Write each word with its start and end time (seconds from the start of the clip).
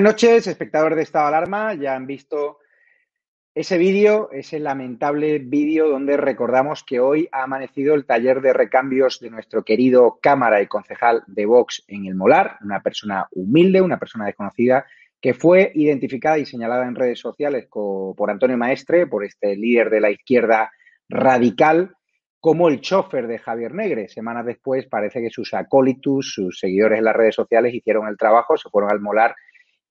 buenas 0.00 0.14
noches, 0.14 0.46
espectadores 0.46 0.96
de 0.96 1.02
Estado 1.02 1.26
Alarma. 1.26 1.74
Ya 1.74 1.94
han 1.94 2.06
visto 2.06 2.60
ese 3.54 3.76
vídeo, 3.76 4.30
ese 4.32 4.58
lamentable 4.58 5.40
vídeo 5.40 5.90
donde 5.90 6.16
recordamos 6.16 6.82
que 6.84 7.00
hoy 7.00 7.28
ha 7.32 7.42
amanecido 7.42 7.94
el 7.94 8.06
taller 8.06 8.40
de 8.40 8.54
recambios 8.54 9.20
de 9.20 9.28
nuestro 9.28 9.62
querido 9.62 10.18
cámara 10.22 10.62
y 10.62 10.68
concejal 10.68 11.22
de 11.26 11.44
Vox 11.44 11.84
en 11.86 12.06
el 12.06 12.14
Molar, 12.14 12.56
una 12.62 12.80
persona 12.80 13.28
humilde, 13.32 13.82
una 13.82 13.98
persona 13.98 14.24
desconocida, 14.24 14.86
que 15.20 15.34
fue 15.34 15.70
identificada 15.74 16.38
y 16.38 16.46
señalada 16.46 16.86
en 16.86 16.94
redes 16.94 17.20
sociales 17.20 17.66
por 17.70 18.30
Antonio 18.30 18.56
Maestre, 18.56 19.06
por 19.06 19.22
este 19.22 19.54
líder 19.54 19.90
de 19.90 20.00
la 20.00 20.10
izquierda 20.10 20.72
radical, 21.10 21.94
como 22.40 22.70
el 22.70 22.80
chofer 22.80 23.26
de 23.26 23.38
Javier 23.38 23.74
Negre. 23.74 24.08
Semanas 24.08 24.46
después 24.46 24.86
parece 24.86 25.20
que 25.20 25.28
sus 25.28 25.52
acólitos, 25.52 26.32
sus 26.32 26.58
seguidores 26.58 27.00
en 27.00 27.04
las 27.04 27.14
redes 27.14 27.34
sociales 27.34 27.74
hicieron 27.74 28.08
el 28.08 28.16
trabajo, 28.16 28.56
se 28.56 28.70
fueron 28.70 28.90
al 28.90 29.00
Molar 29.00 29.36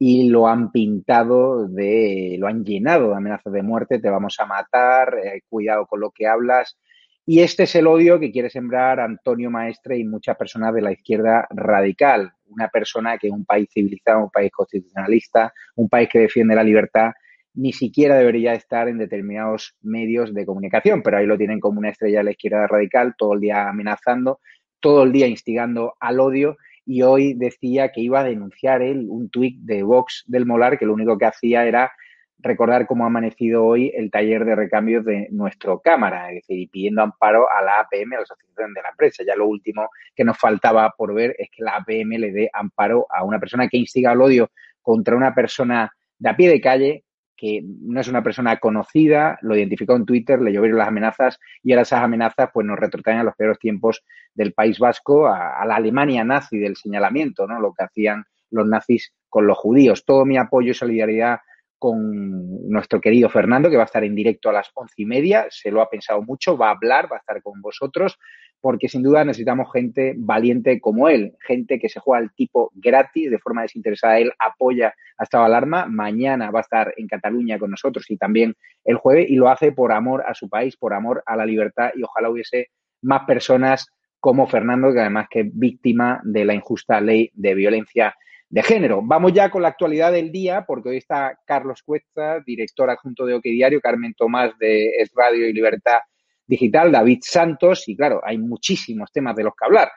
y 0.02 0.30
lo 0.30 0.48
han 0.48 0.72
pintado 0.72 1.68
de, 1.68 2.38
lo 2.40 2.48
han 2.48 2.64
llenado 2.64 3.10
de 3.10 3.18
amenazas 3.18 3.52
de 3.52 3.62
muerte, 3.62 4.00
te 4.00 4.10
vamos 4.10 4.40
a 4.40 4.46
matar, 4.46 5.14
eh, 5.22 5.42
cuidado 5.50 5.86
con 5.86 6.00
lo 6.00 6.12
que 6.12 6.26
hablas. 6.26 6.80
Y 7.26 7.42
este 7.42 7.64
es 7.64 7.76
el 7.76 7.86
odio 7.86 8.18
que 8.18 8.32
quiere 8.32 8.50
sembrar 8.50 9.02
Antonio 9.02 9.52
Maestre 9.52 9.98
y 9.98 10.06
muchas 10.06 10.38
personas 10.38 10.74
de 10.74 10.82
la 10.82 10.94
izquierda 10.94 11.46
radical. 11.52 12.32
Una 12.48 12.70
persona 12.70 13.18
que 13.18 13.28
en 13.28 13.34
un 13.34 13.46
país 13.46 13.68
civilizado, 13.72 14.24
un 14.24 14.32
país 14.32 14.52
constitucionalista, 14.52 15.54
un 15.76 15.90
país 15.90 16.08
que 16.10 16.20
defiende 16.20 16.56
la 16.56 16.64
libertad, 16.64 17.12
ni 17.54 17.74
siquiera 17.74 18.16
debería 18.16 18.54
estar 18.54 18.88
en 18.88 18.98
determinados 18.98 19.76
medios 19.82 20.34
de 20.34 20.46
comunicación, 20.46 21.04
pero 21.04 21.18
ahí 21.18 21.26
lo 21.26 21.38
tienen 21.38 21.60
como 21.60 21.78
una 21.78 21.90
estrella 21.90 22.20
de 22.20 22.24
la 22.24 22.32
izquierda 22.32 22.68
radical, 22.68 23.16
todo 23.18 23.34
el 23.34 23.42
día 23.42 23.68
amenazando, 23.68 24.40
todo 24.80 25.04
el 25.04 25.12
día 25.12 25.28
instigando 25.28 25.96
al 26.00 26.22
odio 26.22 26.58
y 26.90 27.04
hoy 27.04 27.36
decía 27.36 27.92
que 27.92 28.02
iba 28.02 28.22
a 28.22 28.24
denunciar 28.24 28.82
él 28.82 29.06
un 29.10 29.30
tuit 29.30 29.60
de 29.60 29.84
Vox 29.84 30.24
del 30.26 30.48
Molar 30.48 30.80
que 30.80 30.88
lo 30.88 30.96
único 30.96 31.20
que 31.20 31.26
hacía 31.26 31.68
era 31.68 31.92
recordar 32.40 32.88
cómo 32.88 33.04
ha 33.04 33.08
amanecido 33.08 33.64
hoy 33.64 33.92
el 33.94 34.10
taller 34.10 34.44
de 34.44 34.56
recambios 34.56 35.06
de 35.06 35.28
nuestro 35.30 35.82
Cámara, 35.82 36.32
es 36.32 36.38
decir, 36.48 36.68
pidiendo 36.72 37.04
amparo 37.04 37.46
a 37.48 37.62
la 37.62 37.82
APM, 37.82 38.14
a 38.14 38.16
la 38.16 38.24
Asociación 38.24 38.74
de 38.74 38.82
la 38.82 38.92
Prensa. 38.98 39.24
Ya 39.24 39.36
lo 39.36 39.48
último 39.48 39.88
que 40.16 40.24
nos 40.24 40.40
faltaba 40.40 40.92
por 40.98 41.14
ver 41.14 41.36
es 41.38 41.50
que 41.52 41.64
la 41.64 41.76
APM 41.76 42.18
le 42.18 42.32
dé 42.32 42.50
amparo 42.52 43.06
a 43.12 43.24
una 43.24 43.40
persona 43.40 43.68
que 43.68 43.78
instiga 43.78 44.14
el 44.14 44.22
odio 44.22 44.50
contra 44.82 45.16
una 45.16 45.36
persona 45.36 45.94
de 46.18 46.30
a 46.30 46.36
pie 46.36 46.50
de 46.50 46.60
calle 46.60 47.04
que 47.40 47.64
no 47.64 48.02
es 48.02 48.08
una 48.10 48.22
persona 48.22 48.58
conocida, 48.58 49.40
lo 49.42 49.56
identificó 49.56 49.96
en 49.96 50.06
Twitter, 50.06 50.42
le 50.42 50.52
llovieron 50.52 50.78
las 50.78 50.90
amenazas 50.90 51.40
y 51.64 51.72
ahora 51.72 51.84
esas 51.84 52.04
amenazas 52.04 52.50
pues 52.54 52.68
nos 52.68 52.78
retrotraen 52.78 53.20
a 53.20 53.24
los 53.24 53.36
peores 53.36 53.58
tiempos 53.60 54.04
del 54.34 54.52
País 54.52 54.78
Vasco, 54.78 55.28
a, 55.28 55.66
la 55.66 55.78
Alemania 55.78 56.26
nazi 56.26 56.58
del 56.58 56.76
señalamiento, 56.76 57.48
¿no? 57.48 57.62
Lo 57.62 57.74
que 57.74 57.86
hacían 57.86 58.26
los 58.52 58.68
nazis 58.68 59.14
con 59.30 59.48
los 59.48 59.58
judíos. 59.58 60.04
Todo 60.04 60.26
mi 60.26 60.38
apoyo 60.38 60.72
y 60.72 60.74
solidaridad 60.74 61.40
con 61.80 62.70
nuestro 62.70 63.02
querido 63.02 63.30
Fernando, 63.30 63.70
que 63.70 63.78
va 63.78 63.84
a 63.84 63.86
estar 63.86 64.04
en 64.04 64.14
directo 64.14 64.50
a 64.50 64.54
las 64.54 64.70
once 64.76 64.94
y 64.98 65.06
media, 65.06 65.48
se 65.50 65.72
lo 65.72 65.82
ha 65.82 65.90
pensado 65.90 66.22
mucho, 66.22 66.58
va 66.58 66.68
a 66.68 66.76
hablar, 66.76 67.12
va 67.12 67.16
a 67.16 67.20
estar 67.20 67.42
con 67.42 67.62
vosotros 67.62 68.20
porque 68.62 68.90
sin 68.90 69.04
duda 69.04 69.24
necesitamos 69.24 69.72
gente 69.72 70.16
valiente 70.18 70.82
como 70.82 71.08
él, 71.08 71.34
gente 71.40 71.80
que 71.80 71.90
se 71.90 72.00
juega 72.00 72.24
al 72.24 72.34
tipo 72.34 72.72
gratis, 72.76 73.32
de 73.32 73.40
forma 73.40 73.62
desinteresada. 73.62 74.20
Él 74.20 74.32
apoya 74.38 74.94
a 75.18 75.24
Estado 75.24 75.46
Alarma, 75.46 75.86
mañana 75.86 76.52
va 76.52 76.60
a 76.60 76.62
estar 76.62 76.94
en 76.98 77.08
Cataluña 77.08 77.58
con 77.58 77.72
nosotros 77.72 78.06
y 78.10 78.18
también 78.18 78.56
el 78.84 78.98
jueves, 78.98 79.30
y 79.30 79.36
lo 79.36 79.50
hace 79.50 79.72
por 79.72 79.92
amor 79.92 80.24
a 80.28 80.34
su 80.34 80.50
país, 80.50 80.76
por 80.76 80.94
amor 80.94 81.24
a 81.26 81.36
la 81.36 81.46
libertad, 81.46 81.92
y 81.96 82.04
ojalá 82.04 82.30
hubiese 82.30 82.68
más 83.02 83.24
personas 83.26 83.88
como 84.20 84.48
Fernando, 84.48 84.92
que 84.92 85.00
además 85.00 85.28
que 85.30 85.42
es 85.42 85.48
víctima 85.54 86.20
de 86.24 86.44
la 86.44 86.54
injusta 86.54 87.00
ley 87.00 87.32
de 87.34 87.56
violencia 87.56 88.16
de 88.50 88.64
género. 88.64 89.02
Vamos 89.04 89.34
ya 89.34 89.50
con 89.50 89.62
la 89.62 89.70
actualidad 89.70 90.12
del 90.12 90.32
día, 90.32 90.66
porque 90.66 90.90
hoy 90.90 90.98
está 90.98 91.40
Carlos 91.46 91.84
Cuesta, 91.84 92.40
director 92.40 92.90
adjunto 92.90 93.26
de 93.26 93.36
Oque 93.36 93.50
Diario, 93.50 93.80
Carmen 93.80 94.14
Tomás 94.16 94.58
de 94.58 94.90
Es 94.98 95.12
Radio 95.16 95.48
y 95.48 95.54
Libertad 95.54 96.00
digital, 96.48 96.92
David 96.92 97.20
Santos, 97.22 97.88
y 97.88 97.96
claro, 97.96 98.22
hay 98.24 98.40
muchísimos 98.40 99.12
temas 99.12 99.36
de 99.36 99.44
los 99.44 99.54
que 99.54 99.66
hablar. 99.66 99.92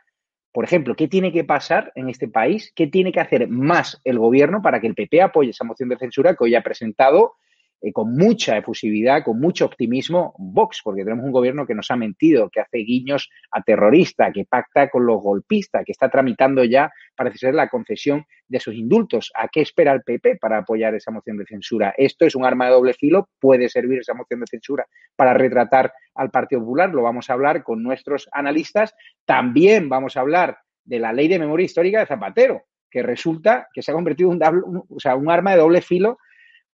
Por 0.53 0.65
ejemplo, 0.65 0.95
¿qué 0.95 1.09
tiene 1.09 1.33
que 1.33 1.45
pasar 1.45 1.93
en 1.95 2.11
este 2.11 2.29
país? 2.29 2.71
¿Qué 2.77 2.87
tiene 2.87 3.11
que 3.11 3.21
hacer 3.21 3.49
más 3.49 3.99
el 4.05 4.19
gobierno 4.19 4.61
para 4.61 4.79
que 4.79 4.87
el 4.87 4.95
PP 4.95 5.23
apoye 5.23 5.51
esa 5.51 5.65
moción 5.65 5.89
de 5.89 5.97
censura 5.97 6.35
que 6.35 6.45
hoy 6.45 6.55
ha 6.55 6.63
presentado 6.63 7.37
eh, 7.83 7.93
con 7.93 8.15
mucha 8.15 8.57
efusividad, 8.57 9.25
con 9.25 9.41
mucho 9.41 9.65
optimismo, 9.67 10.35
Vox, 10.39 10.81
porque 10.85 11.03
tenemos 11.03 11.25
un 11.25 11.33
gobierno 11.33 11.67
que 11.67 11.75
nos 11.75 11.91
ha 11.91 11.97
mentido, 11.97 12.49
que 12.49 12.61
hace 12.61 12.79
guiños 12.79 13.29
a 13.51 13.61
terrorista, 13.63 14.31
que 14.31 14.45
pacta 14.45 14.89
con 14.89 15.05
los 15.05 15.21
golpistas, 15.21 15.83
que 15.85 15.91
está 15.91 16.09
tramitando 16.09 16.63
ya, 16.63 16.93
parece 17.17 17.39
ser, 17.39 17.55
la 17.55 17.69
concesión 17.69 18.25
de 18.47 18.61
sus 18.61 18.75
indultos. 18.75 19.33
¿A 19.35 19.49
qué 19.49 19.63
espera 19.63 19.93
el 19.93 20.03
PP 20.03 20.37
para 20.37 20.59
apoyar 20.59 20.95
esa 20.95 21.11
moción 21.11 21.39
de 21.39 21.45
censura? 21.45 21.93
Esto 21.97 22.25
es 22.25 22.37
un 22.37 22.45
arma 22.45 22.67
de 22.67 22.73
doble 22.73 22.95
filo, 22.95 23.29
puede 23.41 23.69
servir 23.69 23.99
esa 23.99 24.15
moción 24.15 24.41
de 24.41 24.47
censura 24.47 24.87
para 25.17 25.35
retratar 25.35 25.93
al 26.15 26.31
Partido 26.31 26.61
Popular, 26.61 26.91
lo 26.91 27.03
vamos 27.03 27.31
a 27.31 27.33
hablar 27.33 27.65
con 27.65 27.83
nuestros 27.83 28.29
analistas. 28.31 28.95
También 29.25 29.89
vamos 29.89 30.17
a 30.17 30.21
hablar 30.21 30.59
de 30.85 31.01
la 31.01 31.13
ley 31.13 31.27
de 31.27 31.41
memoria 31.41 31.65
histórica 31.65 31.99
de 31.99 32.07
Zapatero, 32.07 32.63
que 32.89 33.03
resulta 33.03 33.67
que 33.73 33.83
se 33.83 33.91
ha 33.91 33.95
convertido 33.95 34.33
en 34.33 34.41
un, 34.41 34.85
o 34.89 35.01
sea, 35.01 35.17
un 35.17 35.29
arma 35.29 35.53
de 35.53 35.59
doble 35.59 35.81
filo 35.81 36.19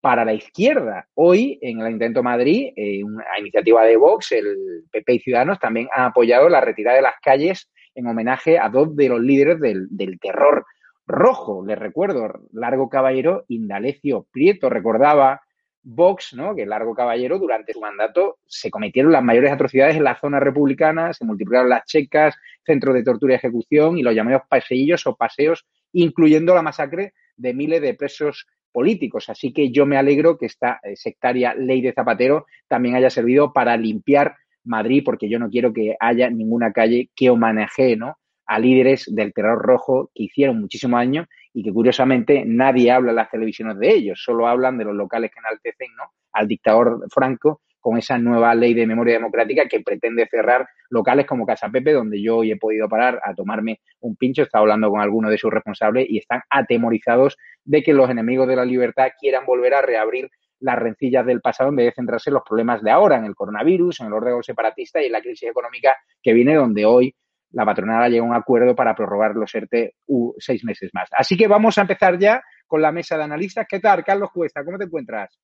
para 0.06 0.25
la 0.25 0.35
izquierda. 0.35 1.08
Hoy, 1.14 1.58
en 1.61 1.81
el 1.81 1.91
Intento 1.91 2.23
Madrid, 2.23 2.73
eh, 2.76 3.03
una 3.03 3.25
iniciativa 3.41 3.82
de 3.82 3.97
Vox, 3.97 4.31
el 4.31 4.85
PP 4.93 5.14
y 5.14 5.19
Ciudadanos 5.19 5.58
también 5.58 5.88
han 5.93 6.05
apoyado 6.05 6.49
la 6.49 6.61
retirada 6.61 6.94
de 6.94 7.03
las 7.03 7.17
calles 7.20 7.69
en 7.93 8.06
homenaje 8.06 8.56
a 8.56 8.69
dos 8.69 8.94
de 8.94 9.08
los 9.08 9.20
líderes 9.20 9.58
del, 9.58 10.20
terror 10.20 10.64
rojo. 11.08 11.67
Les 11.67 11.76
recuerdo, 11.76 12.35
Largo 12.53 12.88
Caballero, 12.88 13.47
Indalecio 13.49 14.29
Prieto, 14.31 14.70
recordaba 14.70 15.41
Vox, 15.82 16.35
¿no? 16.35 16.55
que 16.55 16.67
Largo 16.67 16.94
Caballero 16.94 17.41
durante 17.41 17.73
su 17.73 17.81
mandato 17.81 18.38
se 18.47 18.70
cometieron 18.70 19.11
las 19.11 19.25
mayores 19.25 19.50
atrocidades 19.50 19.97
en 19.97 20.05
la 20.05 20.20
zona 20.20 20.38
republicana, 20.38 21.14
se 21.14 21.25
multiplicaron 21.25 21.69
las 21.69 21.85
checas, 21.85 22.37
centros 22.64 22.94
de 22.94 23.03
tortura 23.03 23.32
y 23.32 23.37
ejecución 23.38 23.99
y 23.99 24.05
los 24.05 24.14
llamados 24.14 24.43
paseillos 24.49 25.05
o 25.08 25.17
paseos, 25.17 25.67
incluyendo 25.93 26.55
la 26.55 26.62
masacre 26.62 27.12
de 27.37 27.55
miles 27.55 27.82
de 27.82 27.94
presos 27.94 28.47
políticos. 28.76 29.31
Así 29.31 29.55
que 29.55 29.70
yo 29.70 29.87
me 29.87 29.96
alegro 29.96 30.37
que 30.37 30.44
esta 30.44 30.81
eh, 30.82 30.96
sectaria 30.96 31.55
ley 31.55 31.81
de 31.81 31.94
Zapatero 31.94 32.44
también 32.69 32.94
haya 32.94 33.08
servido 33.08 33.55
para 33.55 33.75
limpiar 33.78 34.37
Madrid, 34.64 35.02
porque 35.02 35.31
yo 35.31 35.38
no 35.38 35.49
quiero 35.49 35.73
que 35.73 35.96
haya 35.99 36.28
ninguna 36.28 36.73
calle 36.73 37.08
que 37.17 37.31
homenajee 37.31 37.96
¿no? 37.96 38.19
a 38.44 38.58
líderes 38.58 39.06
del 39.11 39.32
terror 39.32 39.58
rojo 39.62 40.11
que 40.14 40.25
hicieron 40.25 40.61
muchísimos 40.61 41.00
años 41.00 41.26
y 41.55 41.62
que 41.62 41.73
curiosamente 41.73 42.44
nadie 42.44 42.90
habla 42.90 43.12
en 43.12 43.17
las 43.17 43.31
televisiones 43.31 43.78
de 43.78 43.94
ellos, 43.94 44.20
solo 44.23 44.46
hablan 44.46 44.76
de 44.76 44.84
los 44.84 44.94
locales 44.94 45.31
que 45.32 45.38
enaltecen 45.38 45.88
¿no? 45.96 46.11
al 46.34 46.46
dictador 46.46 47.06
Franco 47.11 47.62
con 47.86 47.98
esa 47.98 48.18
nueva 48.18 48.52
ley 48.52 48.74
de 48.74 48.84
memoria 48.84 49.14
democrática 49.14 49.68
que 49.68 49.78
pretende 49.78 50.26
cerrar 50.28 50.68
locales 50.90 51.24
como 51.24 51.46
Casa 51.46 51.68
Pepe, 51.68 51.92
donde 51.92 52.20
yo 52.20 52.38
hoy 52.38 52.50
he 52.50 52.56
podido 52.56 52.88
parar 52.88 53.20
a 53.22 53.32
tomarme 53.32 53.78
un 54.00 54.16
pincho, 54.16 54.42
he 54.42 54.46
estado 54.46 54.62
hablando 54.62 54.90
con 54.90 55.00
algunos 55.00 55.30
de 55.30 55.38
sus 55.38 55.52
responsables 55.52 56.04
y 56.10 56.18
están 56.18 56.40
atemorizados 56.50 57.36
de 57.64 57.84
que 57.84 57.92
los 57.92 58.10
enemigos 58.10 58.48
de 58.48 58.56
la 58.56 58.64
libertad 58.64 59.10
quieran 59.16 59.46
volver 59.46 59.72
a 59.74 59.82
reabrir 59.82 60.28
las 60.58 60.76
rencillas 60.76 61.24
del 61.26 61.40
pasado 61.40 61.70
en 61.70 61.76
vez 61.76 61.94
centrarse 61.94 62.28
en 62.30 62.34
los 62.34 62.42
problemas 62.42 62.82
de 62.82 62.90
ahora, 62.90 63.18
en 63.18 63.24
el 63.24 63.36
coronavirus, 63.36 64.00
en 64.00 64.08
el 64.08 64.14
orden 64.14 64.42
separatista 64.42 65.00
y 65.00 65.06
en 65.06 65.12
la 65.12 65.20
crisis 65.20 65.48
económica 65.48 65.94
que 66.20 66.32
viene, 66.32 66.56
donde 66.56 66.84
hoy 66.84 67.14
la 67.52 67.64
patronal 67.64 68.10
llega 68.10 68.24
a 68.24 68.28
un 68.28 68.34
acuerdo 68.34 68.74
para 68.74 68.96
prorrogar 68.96 69.36
los 69.36 69.54
ERTE 69.54 69.94
seis 70.38 70.64
meses 70.64 70.90
más. 70.92 71.08
Así 71.12 71.36
que 71.36 71.46
vamos 71.46 71.78
a 71.78 71.82
empezar 71.82 72.18
ya 72.18 72.42
con 72.66 72.82
la 72.82 72.90
mesa 72.90 73.16
de 73.16 73.22
analistas. 73.22 73.64
¿Qué 73.68 73.78
tal, 73.78 74.02
Carlos 74.02 74.30
Cuesta? 74.34 74.64
¿Cómo 74.64 74.76
te 74.76 74.86
encuentras? 74.86 75.38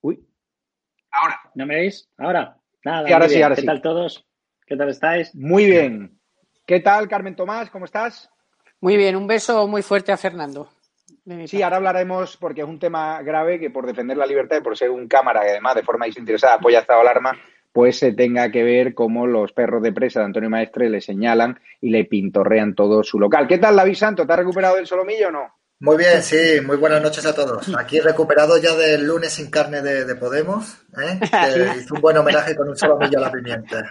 Uy. 0.00 0.24
Ahora. 1.10 1.40
¿No 1.54 1.66
me 1.66 1.76
veis? 1.76 2.08
Ahora. 2.16 2.56
Nada. 2.84 3.12
ahora 3.12 3.28
sí, 3.28 3.42
ahora 3.42 3.56
¿Qué 3.56 3.62
tal 3.62 3.82
todos? 3.82 4.26
¿Qué 4.66 4.76
tal 4.76 4.88
estáis? 4.88 5.34
Muy 5.34 5.66
bien. 5.66 6.18
¿Qué 6.66 6.80
tal, 6.80 7.08
Carmen 7.08 7.34
Tomás? 7.34 7.70
¿Cómo 7.70 7.86
estás? 7.86 8.30
Muy 8.80 8.96
bien, 8.96 9.16
un 9.16 9.26
beso 9.26 9.66
muy 9.66 9.82
fuerte 9.82 10.12
a 10.12 10.16
Fernando. 10.16 10.68
Sí, 11.46 11.62
ahora 11.62 11.76
hablaremos 11.76 12.36
porque 12.36 12.62
es 12.62 12.66
un 12.66 12.78
tema 12.78 13.20
grave 13.22 13.58
que 13.58 13.70
por 13.70 13.86
defender 13.86 14.16
la 14.16 14.26
libertad 14.26 14.58
y 14.58 14.62
por 14.62 14.76
ser 14.76 14.90
un 14.90 15.08
cámara 15.08 15.42
que 15.42 15.50
además 15.50 15.74
de 15.74 15.82
forma 15.82 16.06
desinteresada 16.06 16.54
apoya 16.54 16.80
estado 16.80 17.00
alarma, 17.00 17.38
pues 17.72 17.98
se 17.98 18.12
tenga 18.12 18.50
que 18.50 18.62
ver 18.62 18.94
cómo 18.94 19.26
los 19.26 19.52
perros 19.52 19.82
de 19.82 19.92
presa 19.92 20.20
de 20.20 20.26
Antonio 20.26 20.48
Maestre 20.48 20.88
le 20.88 21.00
señalan 21.00 21.60
y 21.80 21.90
le 21.90 22.04
pintorrean 22.04 22.74
todo 22.74 23.02
su 23.02 23.18
local. 23.18 23.46
¿Qué 23.46 23.58
tal, 23.58 23.76
David 23.76 23.94
Santo? 23.94 24.26
¿Te 24.26 24.32
has 24.32 24.38
recuperado 24.38 24.76
del 24.76 24.86
solomillo 24.86 25.28
o 25.28 25.32
no? 25.32 25.57
Muy 25.80 25.96
bien, 25.96 26.22
sí, 26.24 26.60
muy 26.66 26.76
buenas 26.76 27.00
noches 27.00 27.24
a 27.24 27.32
todos. 27.32 27.72
Aquí 27.78 28.00
recuperado 28.00 28.58
ya 28.58 28.74
del 28.74 29.06
lunes 29.06 29.32
sin 29.32 29.48
carne 29.48 29.80
de, 29.80 30.12
Podemos, 30.16 30.76
¿eh? 31.00 31.20
que 31.20 31.78
hizo 31.78 31.94
un 31.94 32.00
buen 32.00 32.16
homenaje 32.16 32.56
con 32.56 32.68
un 32.68 32.76
solomillo 32.76 33.18
a 33.18 33.22
la 33.22 33.30
pimienta. 33.30 33.84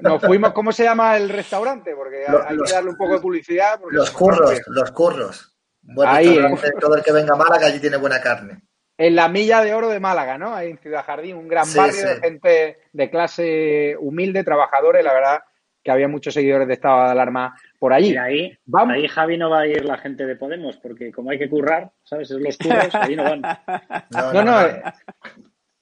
Nos 0.00 0.22
fuimos, 0.22 0.52
¿cómo 0.52 0.72
se 0.72 0.84
llama 0.84 1.18
el 1.18 1.28
restaurante? 1.28 1.94
Porque 1.94 2.24
hay 2.26 2.56
que 2.56 2.72
darle 2.72 2.90
un 2.90 2.96
poco 2.96 3.12
de 3.14 3.20
publicidad. 3.20 3.78
Los 3.90 4.10
curros, 4.10 4.58
los 4.68 4.90
curros. 4.92 5.54
Bueno, 5.82 6.12
Ahí, 6.12 6.38
todo 6.80 6.96
el 6.96 7.02
que 7.02 7.12
venga 7.12 7.34
a 7.34 7.36
Málaga 7.36 7.66
allí 7.66 7.78
tiene 7.78 7.98
buena 7.98 8.20
carne. 8.22 8.62
En 8.96 9.14
la 9.14 9.28
milla 9.28 9.62
de 9.62 9.74
oro 9.74 9.88
de 9.90 10.00
Málaga, 10.00 10.38
¿no? 10.38 10.54
Ahí 10.54 10.70
en 10.70 10.78
Ciudad 10.78 11.04
Jardín, 11.04 11.36
un 11.36 11.46
gran 11.46 11.66
barrio 11.74 12.08
de 12.08 12.20
gente 12.20 12.78
de 12.92 13.10
clase 13.10 13.96
humilde, 14.00 14.44
trabajadora, 14.44 15.00
y 15.00 15.04
la 15.04 15.12
verdad 15.12 15.40
que 15.84 15.90
había 15.90 16.08
muchos 16.08 16.34
seguidores 16.34 16.66
de 16.66 16.74
estado 16.74 17.04
de 17.04 17.10
alarma 17.10 17.54
por 17.78 17.92
allí. 17.92 18.16
Ahí, 18.16 18.56
ahí 18.72 19.08
Javi 19.08 19.38
no 19.38 19.50
va 19.50 19.60
a 19.60 19.66
ir 19.66 19.84
la 19.84 19.98
gente 19.98 20.26
de 20.26 20.36
Podemos, 20.36 20.76
porque 20.78 21.12
como 21.12 21.30
hay 21.30 21.38
que 21.38 21.48
currar, 21.48 21.92
¿sabes? 22.04 22.30
Es 22.30 22.40
los 22.40 22.58
curros, 22.58 22.94
ahí 22.94 23.16
no 23.16 23.24
van. 23.24 23.42
No, 24.34 24.42
no, 24.42 24.60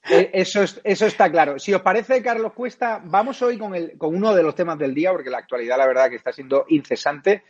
eh, 0.09 0.29
eso, 0.33 0.63
eso 0.83 1.05
está 1.05 1.29
claro. 1.29 1.59
Si 1.59 1.73
os 1.73 1.81
parece, 1.81 2.21
Carlos 2.21 2.53
Cuesta, 2.53 3.01
vamos 3.03 3.41
hoy 3.41 3.57
con, 3.57 3.75
el, 3.75 3.97
con 3.97 4.15
uno 4.15 4.33
de 4.33 4.43
los 4.43 4.55
temas 4.55 4.77
del 4.77 4.93
día, 4.93 5.11
porque 5.11 5.29
la 5.29 5.39
actualidad, 5.39 5.77
la 5.77 5.87
verdad, 5.87 6.09
que 6.09 6.15
está 6.15 6.31
siendo 6.31 6.65
incesante. 6.69 7.43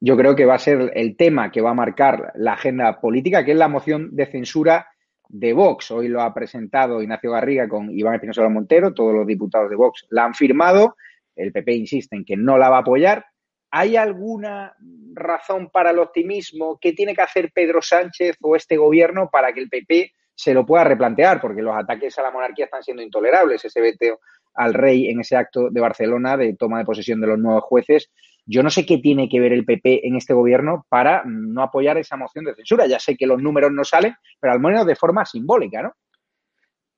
Yo 0.00 0.16
creo 0.16 0.34
que 0.34 0.44
va 0.44 0.54
a 0.54 0.58
ser 0.58 0.90
el 0.94 1.16
tema 1.16 1.50
que 1.50 1.60
va 1.60 1.70
a 1.70 1.74
marcar 1.74 2.32
la 2.34 2.54
agenda 2.54 3.00
política, 3.00 3.44
que 3.44 3.52
es 3.52 3.56
la 3.56 3.68
moción 3.68 4.14
de 4.14 4.26
censura 4.26 4.88
de 5.28 5.52
Vox. 5.52 5.90
Hoy 5.90 6.08
lo 6.08 6.20
ha 6.20 6.34
presentado 6.34 7.00
Ignacio 7.00 7.30
Garriga 7.30 7.68
con 7.68 7.90
Iván 7.90 8.14
Espinosa 8.14 8.46
Montero, 8.48 8.92
todos 8.92 9.14
los 9.14 9.26
diputados 9.26 9.70
de 9.70 9.76
Vox 9.76 10.06
la 10.10 10.24
han 10.24 10.34
firmado. 10.34 10.96
El 11.34 11.52
PP 11.52 11.72
insiste 11.72 12.16
en 12.16 12.24
que 12.24 12.36
no 12.36 12.58
la 12.58 12.68
va 12.68 12.78
a 12.78 12.80
apoyar. 12.80 13.24
¿Hay 13.74 13.96
alguna 13.96 14.76
razón 15.14 15.70
para 15.70 15.90
el 15.90 15.98
optimismo? 15.98 16.78
¿Qué 16.78 16.92
tiene 16.92 17.14
que 17.14 17.22
hacer 17.22 17.50
Pedro 17.54 17.80
Sánchez 17.80 18.36
o 18.42 18.54
este 18.54 18.76
gobierno 18.76 19.30
para 19.32 19.52
que 19.52 19.60
el 19.60 19.70
PP 19.70 20.12
se 20.34 20.52
lo 20.52 20.66
pueda 20.66 20.84
replantear? 20.84 21.40
Porque 21.40 21.62
los 21.62 21.74
ataques 21.74 22.18
a 22.18 22.22
la 22.22 22.30
monarquía 22.30 22.66
están 22.66 22.82
siendo 22.82 23.02
intolerables. 23.02 23.64
Ese 23.64 23.80
veteo 23.80 24.20
al 24.54 24.74
rey 24.74 25.08
en 25.08 25.20
ese 25.20 25.36
acto 25.36 25.70
de 25.70 25.80
Barcelona 25.80 26.36
de 26.36 26.54
toma 26.54 26.80
de 26.80 26.84
posesión 26.84 27.20
de 27.22 27.28
los 27.28 27.38
nuevos 27.38 27.64
jueces. 27.64 28.10
Yo 28.44 28.62
no 28.62 28.68
sé 28.68 28.84
qué 28.84 28.98
tiene 28.98 29.28
que 29.30 29.40
ver 29.40 29.54
el 29.54 29.64
PP 29.64 30.06
en 30.06 30.16
este 30.16 30.34
gobierno 30.34 30.84
para 30.90 31.22
no 31.24 31.62
apoyar 31.62 31.96
esa 31.96 32.18
moción 32.18 32.44
de 32.44 32.54
censura. 32.54 32.86
Ya 32.86 32.98
sé 32.98 33.16
que 33.16 33.26
los 33.26 33.40
números 33.40 33.72
no 33.72 33.84
salen, 33.84 34.14
pero 34.38 34.52
al 34.52 34.60
menos 34.60 34.86
de 34.86 34.96
forma 34.96 35.24
simbólica, 35.24 35.82
¿no? 35.82 35.94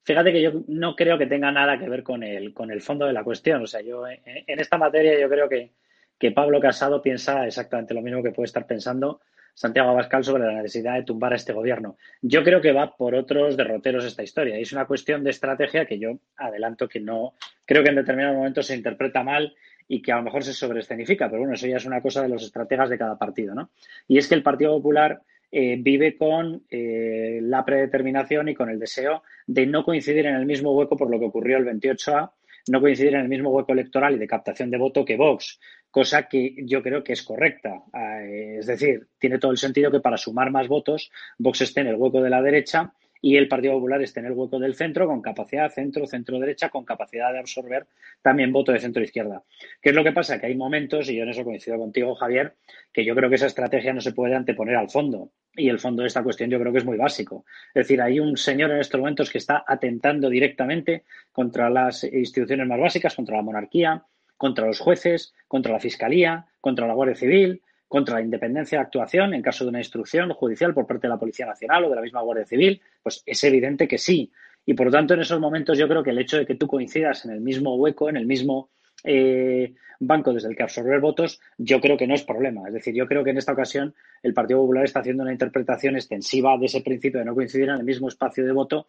Fíjate 0.05 0.33
que 0.33 0.43
yo 0.43 0.51
no 0.69 0.97
creo 0.97 1.17
que 1.17 1.27
tenga 1.27 1.51
nada 1.51 1.79
que 1.79 1.89
ver 1.89 2.03
con 2.03 2.23
el, 2.23 2.53
con 2.53 2.71
el 2.71 2.83
fondo 2.83 3.07
de 3.07 3.15
la 3.15 3.25
cuestión. 3.25 3.63
O 3.63 3.67
sea, 3.67 3.81
yo 3.81 4.07
en, 4.07 4.21
esta 4.61 4.77
materia 4.77 5.19
yo 5.19 5.29
creo 5.31 5.49
que, 5.49 5.73
que, 6.19 6.31
Pablo 6.33 6.61
Casado 6.61 7.03
piensa 7.03 7.47
exactamente 7.47 7.95
lo 7.95 8.03
mismo 8.03 8.23
que 8.23 8.33
puede 8.33 8.47
estar 8.47 8.67
pensando 8.67 9.21
Santiago 9.55 9.91
Abascal 9.91 10.25
sobre 10.25 10.47
la 10.47 10.55
necesidad 10.55 10.95
de 10.95 11.05
tumbar 11.05 11.33
a 11.33 11.37
este 11.37 11.53
gobierno. 11.53 11.97
Yo 12.23 12.43
creo 12.43 12.61
que 12.61 12.73
va 12.73 12.97
por 12.97 13.15
otros 13.15 13.57
derroteros 13.57 14.05
esta 14.05 14.23
historia. 14.23 14.59
Es 14.59 14.73
una 14.73 14.87
cuestión 14.87 15.23
de 15.23 15.31
estrategia 15.31 15.87
que 15.87 15.99
yo 15.99 16.19
adelanto 16.37 16.89
que 16.89 17.01
no 17.01 17.35
creo 17.65 17.83
que 17.83 17.91
en 17.91 17.97
determinados 17.97 18.37
momentos 18.37 18.67
se 18.67 18.75
interpreta 18.75 19.23
mal 19.23 19.55
y 19.87 20.03
que 20.03 20.13
a 20.13 20.17
lo 20.17 20.23
mejor 20.23 20.43
se 20.43 20.53
sobreescenifica, 20.53 21.29
pero 21.29 21.41
bueno, 21.41 21.55
eso 21.55 21.67
ya 21.67 21.77
es 21.77 21.85
una 21.85 22.01
cosa 22.01 22.23
de 22.23 22.29
los 22.29 22.43
estrategas 22.43 22.91
de 22.91 22.99
cada 22.99 23.19
partido, 23.19 23.55
¿no? 23.55 23.71
Y 24.09 24.19
es 24.19 24.27
que 24.29 24.35
el 24.35 24.43
Partido 24.43 24.73
Popular 24.73 25.21
eh, 25.53 25.77
vive 25.79 26.17
con 26.17 26.65
eh, 26.71 27.39
la 27.43 27.65
predeterminación 27.65 28.49
y 28.49 28.55
con 28.55 28.71
el 28.71 28.79
deseo 28.79 29.23
de 29.47 29.67
no 29.67 29.85
coincidir 29.85 30.27
en 30.27 30.35
el 30.35 30.47
mismo 30.47 30.75
hueco 30.75 30.97
por 30.97 31.11
lo 31.11 31.19
que 31.19 31.27
ocurrió 31.27 31.59
el 31.59 31.67
28A, 31.67 32.33
no 32.69 32.81
coincidir 32.81 33.15
en 33.15 33.21
el 33.21 33.29
mismo 33.29 33.51
hueco 33.51 33.73
electoral 33.73 34.15
y 34.15 34.19
de 34.19 34.27
captación 34.27 34.71
de 34.71 34.79
voto 34.79 35.05
que 35.05 35.17
Vox, 35.17 35.61
cosa 35.95 36.25
que 36.25 36.57
yo 36.67 36.83
creo 36.83 37.05
que 37.05 37.13
es 37.13 37.23
correcta. 37.23 37.85
Eh, 37.97 38.57
es 38.59 38.67
decir, 38.67 39.07
tiene 39.17 39.39
todo 39.39 39.53
el 39.53 39.59
sentido 39.59 39.93
que 39.93 40.01
para 40.01 40.17
sumar 40.17 40.51
más 40.51 40.67
votos, 40.67 41.13
Vox 41.39 41.61
esté 41.61 41.83
en 41.83 41.87
el 41.87 41.95
hueco 41.95 42.21
de 42.21 42.31
la 42.31 42.43
derecha 42.43 42.93
y 43.21 43.37
el 43.37 43.47
Partido 43.47 43.75
Popular 43.75 44.03
esté 44.03 44.19
en 44.19 44.27
el 44.27 44.33
hueco 44.33 44.59
del 44.59 44.75
centro 44.75 45.07
con 45.07 45.23
capacidad 45.23 45.71
centro, 45.71 46.05
centro 46.09 46.41
derecha, 46.41 46.69
con 46.69 46.85
capacidad 46.85 47.33
de 47.33 47.39
absorber 47.39 47.87
también 48.23 48.51
voto 48.51 48.73
de 48.73 48.81
centro 48.81 49.05
izquierda. 49.05 49.45
¿Qué 49.81 49.91
es 49.91 49.95
lo 49.95 50.03
que 50.03 50.11
pasa? 50.11 50.41
Que 50.41 50.47
hay 50.47 50.57
momentos, 50.57 51.09
y 51.09 51.15
yo 51.15 51.23
en 51.23 51.29
eso 51.29 51.45
coincido 51.45 51.79
contigo, 51.79 52.17
Javier, 52.17 52.57
que 52.93 53.05
yo 53.05 53.15
creo 53.15 53.31
que 53.31 53.37
esa 53.37 53.47
estrategia 53.47 53.93
no 53.93 54.01
se 54.01 54.13
puede 54.13 54.35
anteponer 54.35 54.75
al 54.75 54.91
fondo. 54.91 55.31
Y 55.55 55.69
el 55.69 55.79
fondo 55.79 56.03
de 56.03 56.09
esta 56.09 56.25
cuestión 56.25 56.51
yo 56.51 56.59
creo 56.59 56.73
que 56.73 56.79
es 56.79 56.85
muy 56.85 56.97
básico. 56.97 57.45
Es 57.69 57.87
decir, 57.87 58.03
hay 58.03 58.19
un 58.19 58.37
señor 58.37 58.73
en 58.73 58.81
estos 58.81 58.99
momentos 58.99 59.31
que 59.31 59.39
está 59.39 59.63
atentando 59.65 60.29
directamente 60.29 61.05
contra 61.31 61.71
las 61.71 62.03
instituciones 62.03 62.67
más 62.67 62.81
básicas, 62.81 63.15
contra 63.15 63.37
la 63.37 63.43
monarquía, 63.43 64.05
contra 64.37 64.67
los 64.67 64.81
jueces, 64.81 65.35
contra 65.49 65.73
la 65.73 65.81
Fiscalía, 65.81 66.47
contra 66.61 66.87
la 66.87 66.95
Guardia 66.95 67.17
Civil, 67.17 67.63
contra 67.89 68.17
la 68.17 68.23
independencia 68.23 68.79
de 68.79 68.85
actuación 68.85 69.35
en 69.35 69.43
caso 69.43 69.65
de 69.65 69.71
una 69.71 69.79
instrucción 69.79 70.33
judicial 70.33 70.75
por 70.75 70.87
parte 70.87 71.07
de 71.07 71.11
la 71.13 71.19
Policía 71.19 71.47
Nacional 71.47 71.85
o 71.85 71.91
de 71.91 71.97
la 71.97 72.03
misma 72.03 72.23
Guardia 72.23 72.45
Civil, 72.45 72.81
pues 73.03 73.23
es 73.25 73.45
evidente 73.45 73.87
que 73.87 73.99
sí. 73.99 74.33
Y 74.67 74.75
por 74.75 74.87
lo 74.87 74.93
tanto, 74.93 75.15
en 75.15 75.21
esos 75.21 75.39
momentos 75.39 75.79
yo 75.79 75.87
creo 75.87 76.03
que 76.03 76.11
el 76.11 76.19
hecho 76.19 76.39
de 76.39 76.47
que 76.47 76.55
tú 76.55 76.67
coincidas 76.67 77.25
en 77.25 77.33
el 77.33 77.41
mismo 77.41 77.77
hueco, 77.77 78.09
en 78.09 78.17
el 78.17 78.27
mismo 78.27 78.71
eh, 79.05 79.75
banco 80.01 80.33
desde 80.33 80.49
el 80.49 80.57
que 80.57 80.63
absorber 80.63 81.01
votos, 81.01 81.41
yo 81.59 81.81
creo 81.81 81.97
que 81.97 82.07
no 82.07 82.15
es 82.15 82.23
problema. 82.23 82.67
Es 82.67 82.75
decir, 82.75 82.95
yo 82.95 83.07
creo 83.07 83.23
que 83.23 83.31
en 83.31 83.39
esta 83.39 83.53
ocasión 83.53 83.95
el 84.23 84.35
Partido 84.35 84.61
Popular 84.61 84.85
está 84.85 85.01
haciendo 85.01 85.23
una 85.23 85.33
interpretación 85.33 85.97
extensiva 85.97 86.57
de 86.59 86.67
ese 86.67 86.81
principio 86.81 87.21
de 87.21 87.27
no 87.27 87.35
coincidir 87.35 87.69
en 87.69 87.77
el 87.77 87.85
mismo 87.85 88.09
espacio 88.09 88.45
de 88.45 88.53
voto 88.53 88.87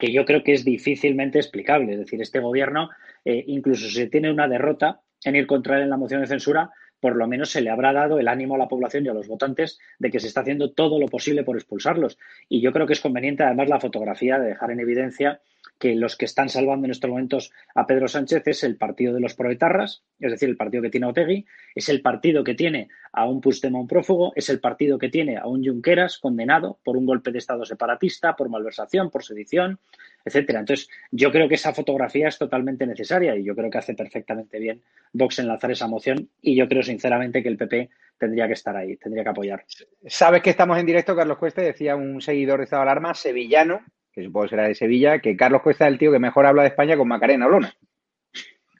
que 0.00 0.12
yo 0.12 0.24
creo 0.24 0.42
que 0.42 0.54
es 0.54 0.64
difícilmente 0.64 1.38
explicable. 1.38 1.92
Es 1.92 1.98
decir, 2.00 2.20
este 2.20 2.40
gobierno, 2.40 2.90
eh, 3.24 3.44
incluso 3.46 3.88
si 3.88 4.08
tiene 4.08 4.32
una 4.32 4.48
derrota 4.48 5.00
en 5.24 5.36
ir 5.36 5.46
contra 5.46 5.76
él 5.76 5.82
en 5.82 5.90
la 5.90 5.96
moción 5.96 6.22
de 6.22 6.26
censura, 6.26 6.70
por 6.98 7.16
lo 7.16 7.28
menos 7.28 7.50
se 7.50 7.60
le 7.60 7.70
habrá 7.70 7.92
dado 7.92 8.18
el 8.18 8.28
ánimo 8.28 8.54
a 8.54 8.58
la 8.58 8.68
población 8.68 9.06
y 9.06 9.08
a 9.08 9.14
los 9.14 9.28
votantes 9.28 9.78
de 9.98 10.10
que 10.10 10.20
se 10.20 10.26
está 10.26 10.40
haciendo 10.40 10.72
todo 10.72 10.98
lo 10.98 11.06
posible 11.06 11.44
por 11.44 11.56
expulsarlos. 11.56 12.18
Y 12.48 12.60
yo 12.60 12.72
creo 12.72 12.86
que 12.86 12.94
es 12.94 13.00
conveniente, 13.00 13.42
además, 13.42 13.68
la 13.68 13.80
fotografía 13.80 14.38
de 14.38 14.48
dejar 14.48 14.70
en 14.70 14.80
evidencia 14.80 15.40
que 15.78 15.94
los 15.94 16.16
que 16.16 16.26
están 16.26 16.48
salvando 16.48 16.84
en 16.84 16.90
estos 16.90 17.10
momentos 17.10 17.52
a 17.74 17.86
Pedro 17.86 18.06
Sánchez 18.06 18.42
es 18.46 18.64
el 18.64 18.76
partido 18.76 19.14
de 19.14 19.20
los 19.20 19.34
proetarras, 19.34 20.02
es 20.18 20.32
decir, 20.32 20.48
el 20.48 20.56
partido 20.56 20.82
que 20.82 20.90
tiene 20.90 21.06
a 21.06 21.10
Otegui, 21.10 21.46
es 21.74 21.88
el 21.88 22.02
partido 22.02 22.44
que 22.44 22.54
tiene 22.54 22.88
a 23.12 23.26
un 23.26 23.40
Puigdemont 23.40 23.88
prófugo, 23.88 24.32
es 24.36 24.50
el 24.50 24.60
partido 24.60 24.98
que 24.98 25.08
tiene 25.08 25.38
a 25.38 25.46
un 25.46 25.64
Junqueras 25.64 26.18
condenado 26.18 26.78
por 26.84 26.96
un 26.96 27.06
golpe 27.06 27.32
de 27.32 27.38
Estado 27.38 27.64
separatista, 27.64 28.36
por 28.36 28.50
malversación, 28.50 29.10
por 29.10 29.24
sedición, 29.24 29.78
etcétera. 30.24 30.60
Entonces, 30.60 30.88
yo 31.10 31.32
creo 31.32 31.48
que 31.48 31.54
esa 31.54 31.72
fotografía 31.72 32.28
es 32.28 32.38
totalmente 32.38 32.86
necesaria 32.86 33.34
y 33.36 33.44
yo 33.44 33.56
creo 33.56 33.70
que 33.70 33.78
hace 33.78 33.94
perfectamente 33.94 34.58
bien 34.58 34.82
Vox 35.12 35.38
enlazar 35.38 35.70
esa 35.70 35.86
moción 35.86 36.28
y 36.42 36.56
yo 36.56 36.68
creo 36.68 36.82
sinceramente 36.82 37.42
que 37.42 37.48
el 37.48 37.56
PP 37.56 37.88
tendría 38.18 38.46
que 38.46 38.52
estar 38.52 38.76
ahí, 38.76 38.96
tendría 38.96 39.24
que 39.24 39.30
apoyar. 39.30 39.64
Sabes 40.06 40.42
que 40.42 40.50
estamos 40.50 40.78
en 40.78 40.86
directo, 40.86 41.16
Carlos 41.16 41.38
Cueste, 41.38 41.62
decía 41.62 41.96
un 41.96 42.20
seguidor 42.20 42.58
de 42.58 42.64
Estado 42.64 42.82
de 42.82 42.90
Alarma, 42.90 43.14
sevillano, 43.14 43.80
que 44.12 44.24
supongo 44.24 44.48
será 44.48 44.68
de 44.68 44.74
Sevilla, 44.74 45.20
que 45.20 45.36
Carlos 45.36 45.62
Cuesta 45.62 45.86
es 45.86 45.92
el 45.92 45.98
tío 45.98 46.12
que 46.12 46.18
mejor 46.18 46.46
habla 46.46 46.62
de 46.62 46.68
España 46.68 46.96
con 46.96 47.08
Macarena 47.08 47.46
Olona. 47.46 47.74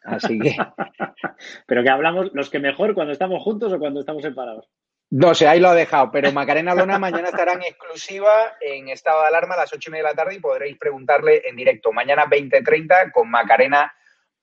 Así 0.05 0.39
que. 0.39 0.57
pero 1.67 1.83
que 1.83 1.91
hablamos 1.91 2.31
los 2.33 2.51
que 2.51 2.59
mejor 2.59 2.95
cuando 2.95 3.13
estamos 3.13 3.43
juntos 3.43 3.73
o 3.73 3.79
cuando 3.79 4.01
estamos 4.01 4.23
separados. 4.23 4.69
No 5.13 5.35
sé, 5.35 5.49
ahí 5.49 5.59
lo 5.59 5.69
ha 5.69 5.75
dejado, 5.75 6.11
pero 6.13 6.31
Macarena 6.31 6.73
Olona 6.73 6.99
mañana 6.99 7.29
estará 7.29 7.55
en 7.55 7.63
exclusiva 7.63 8.31
en 8.61 8.89
estado 8.89 9.23
de 9.23 9.29
alarma 9.29 9.55
a 9.55 9.59
las 9.59 9.73
ocho 9.73 9.91
y 9.91 9.93
media 9.93 10.05
de 10.05 10.11
la 10.11 10.17
tarde 10.17 10.37
y 10.37 10.41
podréis 10.41 10.79
preguntarle 10.79 11.43
en 11.49 11.57
directo. 11.57 11.93
Mañana 11.93 12.27
20.30 12.27 13.11
con 13.11 13.29
Macarena 13.29 13.93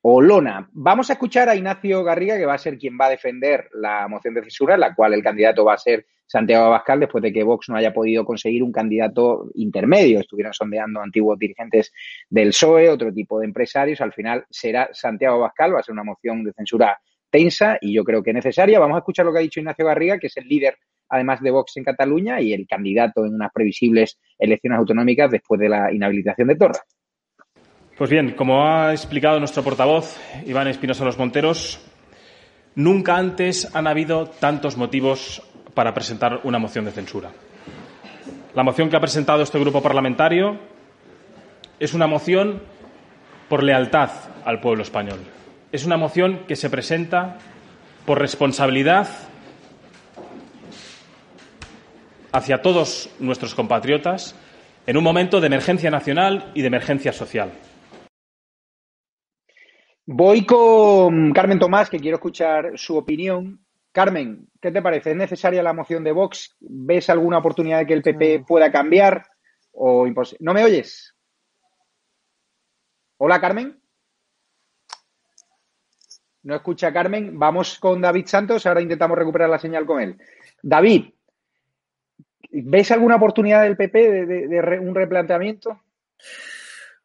Olona. 0.01 0.67
Vamos 0.73 1.09
a 1.09 1.13
escuchar 1.13 1.47
a 1.47 1.55
Ignacio 1.55 2.03
Garriga, 2.03 2.37
que 2.37 2.45
va 2.45 2.55
a 2.55 2.57
ser 2.57 2.77
quien 2.77 2.97
va 2.99 3.05
a 3.05 3.11
defender 3.11 3.69
la 3.73 4.09
moción 4.09 4.33
de 4.33 4.41
censura, 4.41 4.73
en 4.73 4.81
la 4.81 4.93
cual 4.93 5.13
el 5.13 5.23
candidato 5.23 5.63
va 5.63 5.73
a 5.73 5.77
ser 5.77 6.05
Santiago 6.27 6.65
Abascal, 6.65 6.99
después 6.99 7.21
de 7.21 7.31
que 7.31 7.43
Vox 7.43 7.69
no 7.69 7.77
haya 7.77 7.93
podido 7.93 8.25
conseguir 8.25 8.61
un 8.61 8.71
candidato 8.71 9.49
intermedio. 9.55 10.19
Estuvieron 10.19 10.53
sondeando 10.53 11.01
antiguos 11.01 11.39
dirigentes 11.39 11.93
del 12.29 12.49
PSOE, 12.49 12.89
otro 12.89 13.13
tipo 13.13 13.39
de 13.39 13.45
empresarios. 13.45 14.01
Al 14.01 14.13
final 14.13 14.45
será 14.49 14.89
Santiago 14.91 15.37
Abascal, 15.37 15.73
va 15.73 15.79
a 15.79 15.83
ser 15.83 15.93
una 15.93 16.03
moción 16.03 16.43
de 16.43 16.51
censura 16.51 16.99
tensa 17.29 17.77
y 17.81 17.93
yo 17.93 18.03
creo 18.03 18.21
que 18.21 18.33
necesaria. 18.33 18.79
Vamos 18.79 18.95
a 18.95 18.99
escuchar 18.99 19.25
lo 19.25 19.31
que 19.31 19.39
ha 19.39 19.41
dicho 19.41 19.59
Ignacio 19.59 19.85
Garriga, 19.85 20.19
que 20.19 20.27
es 20.27 20.37
el 20.37 20.47
líder 20.47 20.77
además 21.09 21.41
de 21.41 21.51
Vox 21.51 21.77
en 21.77 21.85
Cataluña 21.85 22.41
y 22.41 22.53
el 22.53 22.67
candidato 22.67 23.25
en 23.25 23.35
unas 23.35 23.51
previsibles 23.53 24.19
elecciones 24.37 24.79
autonómicas 24.79 25.31
después 25.31 25.59
de 25.59 25.69
la 25.69 25.93
inhabilitación 25.93 26.49
de 26.49 26.55
Torra. 26.55 26.81
Pues 27.97 28.09
bien, 28.09 28.31
como 28.31 28.63
ha 28.63 28.91
explicado 28.91 29.39
nuestro 29.39 29.63
portavoz, 29.63 30.19
Iván 30.45 30.67
Espinosa 30.67 31.05
Los 31.05 31.17
Monteros, 31.17 31.79
nunca 32.75 33.17
antes 33.17 33.73
han 33.75 33.87
habido 33.87 34.27
tantos 34.27 34.77
motivos 34.77 35.41
para 35.77 35.93
presentar 35.93 36.39
una 36.43 36.57
moción 36.57 36.85
de 36.85 36.91
censura. 36.91 37.29
La 38.55 38.63
moción 38.63 38.89
que 38.89 38.95
ha 38.95 38.99
presentado 38.99 39.43
este 39.43 39.59
grupo 39.59 39.79
parlamentario 39.79 40.57
es 41.79 41.93
una 41.93 42.07
moción 42.07 42.63
por 43.47 43.61
lealtad 43.61 44.09
al 44.43 44.59
pueblo 44.59 44.81
español. 44.81 45.19
Es 45.71 45.85
una 45.85 45.95
moción 45.95 46.47
que 46.47 46.55
se 46.55 46.71
presenta 46.71 47.37
por 48.07 48.17
responsabilidad 48.17 49.07
hacia 52.31 52.63
todos 52.63 53.11
nuestros 53.19 53.53
compatriotas 53.53 54.35
en 54.87 54.97
un 54.97 55.03
momento 55.03 55.39
de 55.39 55.45
emergencia 55.45 55.91
nacional 55.91 56.53
y 56.55 56.61
de 56.61 56.67
emergencia 56.69 57.13
social. 57.13 57.51
Voy 60.07 60.43
con 60.43 61.33
Carmen 61.33 61.59
Tomás, 61.59 61.87
que 61.87 61.99
quiero 61.99 62.17
escuchar 62.17 62.71
su 62.77 62.97
opinión. 62.97 63.66
Carmen, 63.97 64.47
¿qué 64.61 64.71
te 64.71 64.83
parece? 64.83 65.09
¿Es 65.09 65.17
necesaria 65.17 65.63
la 65.63 65.73
moción 65.73 66.03
de 66.03 66.11
Vox? 66.11 66.55
¿Ves 66.59 67.09
alguna 67.09 67.39
oportunidad 67.39 67.79
de 67.79 67.87
que 67.87 67.95
el 67.95 68.03
PP 68.03 68.43
pueda 68.47 68.71
cambiar? 68.71 69.25
¿O 69.71 70.05
¿No 70.39 70.53
me 70.53 70.63
oyes? 70.63 71.15
Hola, 73.17 73.41
Carmen. 73.41 73.81
No 76.43 76.55
escucha 76.55 76.93
Carmen. 76.93 77.39
Vamos 77.39 77.79
con 77.79 77.99
David 77.99 78.27
Santos. 78.27 78.67
Ahora 78.67 78.81
intentamos 78.81 79.17
recuperar 79.17 79.49
la 79.49 79.57
señal 79.57 79.87
con 79.87 79.99
él. 79.99 80.15
David, 80.61 81.05
¿ves 82.51 82.91
alguna 82.91 83.15
oportunidad 83.15 83.63
del 83.63 83.77
PP 83.77 83.97
de 84.27 84.79
un 84.79 84.93
replanteamiento? 84.93 85.81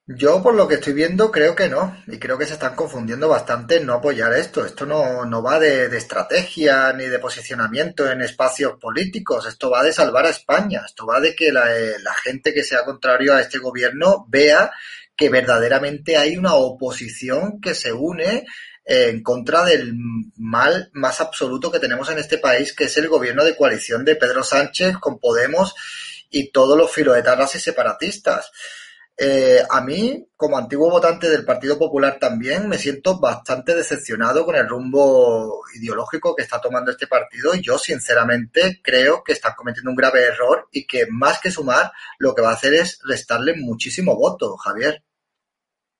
Yo, 0.06 0.42
por 0.42 0.54
lo 0.54 0.66
que 0.66 0.74
estoy 0.74 0.94
viendo, 0.94 1.30
creo 1.30 1.54
que 1.54 1.68
no. 1.68 1.96
Y 2.08 2.18
creo 2.18 2.36
que 2.36 2.46
se 2.46 2.54
están 2.54 2.74
confundiendo 2.74 3.28
bastante 3.28 3.76
en 3.76 3.86
no 3.86 3.94
apoyar 3.94 4.32
esto. 4.32 4.64
Esto 4.64 4.84
no, 4.84 5.24
no 5.24 5.42
va 5.42 5.60
de, 5.60 5.86
estrategia 5.96 6.92
ni 6.92 7.04
de 7.04 7.20
posicionamiento 7.20 8.10
en 8.10 8.20
espacios 8.20 8.78
políticos. 8.80 9.46
Esto 9.46 9.70
va 9.70 9.84
de 9.84 9.92
salvar 9.92 10.26
a 10.26 10.30
España. 10.30 10.82
Esto 10.84 11.06
va 11.06 11.20
de 11.20 11.36
que 11.36 11.52
la, 11.52 11.76
eh, 11.76 11.94
la 12.02 12.14
gente 12.14 12.52
que 12.52 12.64
sea 12.64 12.84
contrario 12.84 13.34
a 13.34 13.40
este 13.40 13.58
gobierno 13.58 14.26
vea 14.28 14.72
que 15.14 15.28
verdaderamente 15.28 16.16
hay 16.16 16.36
una 16.36 16.54
oposición 16.54 17.60
que 17.60 17.74
se 17.74 17.92
une 17.92 18.44
en 18.84 19.22
contra 19.22 19.64
del 19.64 19.94
mal 20.36 20.90
más 20.94 21.20
absoluto 21.20 21.70
que 21.70 21.78
tenemos 21.78 22.10
en 22.10 22.18
este 22.18 22.38
país, 22.38 22.74
que 22.74 22.84
es 22.84 22.96
el 22.96 23.08
gobierno 23.08 23.44
de 23.44 23.56
coalición 23.56 24.04
de 24.04 24.16
Pedro 24.16 24.42
Sánchez 24.42 24.96
con 24.98 25.20
Podemos 25.20 25.74
y 26.28 26.50
todos 26.50 26.76
los 26.76 26.90
filoetarras 26.90 27.54
y 27.54 27.60
separatistas. 27.60 28.50
Eh, 29.18 29.58
a 29.68 29.80
mí, 29.82 30.26
como 30.36 30.56
antiguo 30.56 30.90
votante 30.90 31.28
del 31.28 31.44
Partido 31.44 31.78
Popular 31.78 32.18
también, 32.18 32.68
me 32.68 32.78
siento 32.78 33.20
bastante 33.20 33.74
decepcionado 33.74 34.44
con 34.44 34.56
el 34.56 34.66
rumbo 34.68 35.60
ideológico 35.74 36.34
que 36.34 36.42
está 36.42 36.60
tomando 36.60 36.90
este 36.90 37.06
partido 37.06 37.54
y 37.54 37.60
yo 37.60 37.76
sinceramente 37.76 38.80
creo 38.82 39.22
que 39.22 39.32
están 39.32 39.52
cometiendo 39.56 39.90
un 39.90 39.96
grave 39.96 40.24
error 40.24 40.66
y 40.72 40.86
que 40.86 41.06
más 41.10 41.40
que 41.40 41.50
sumar, 41.50 41.92
lo 42.18 42.34
que 42.34 42.42
va 42.42 42.50
a 42.50 42.54
hacer 42.54 42.72
es 42.74 43.00
restarle 43.06 43.54
muchísimo 43.54 44.16
voto, 44.16 44.56
Javier. 44.56 45.02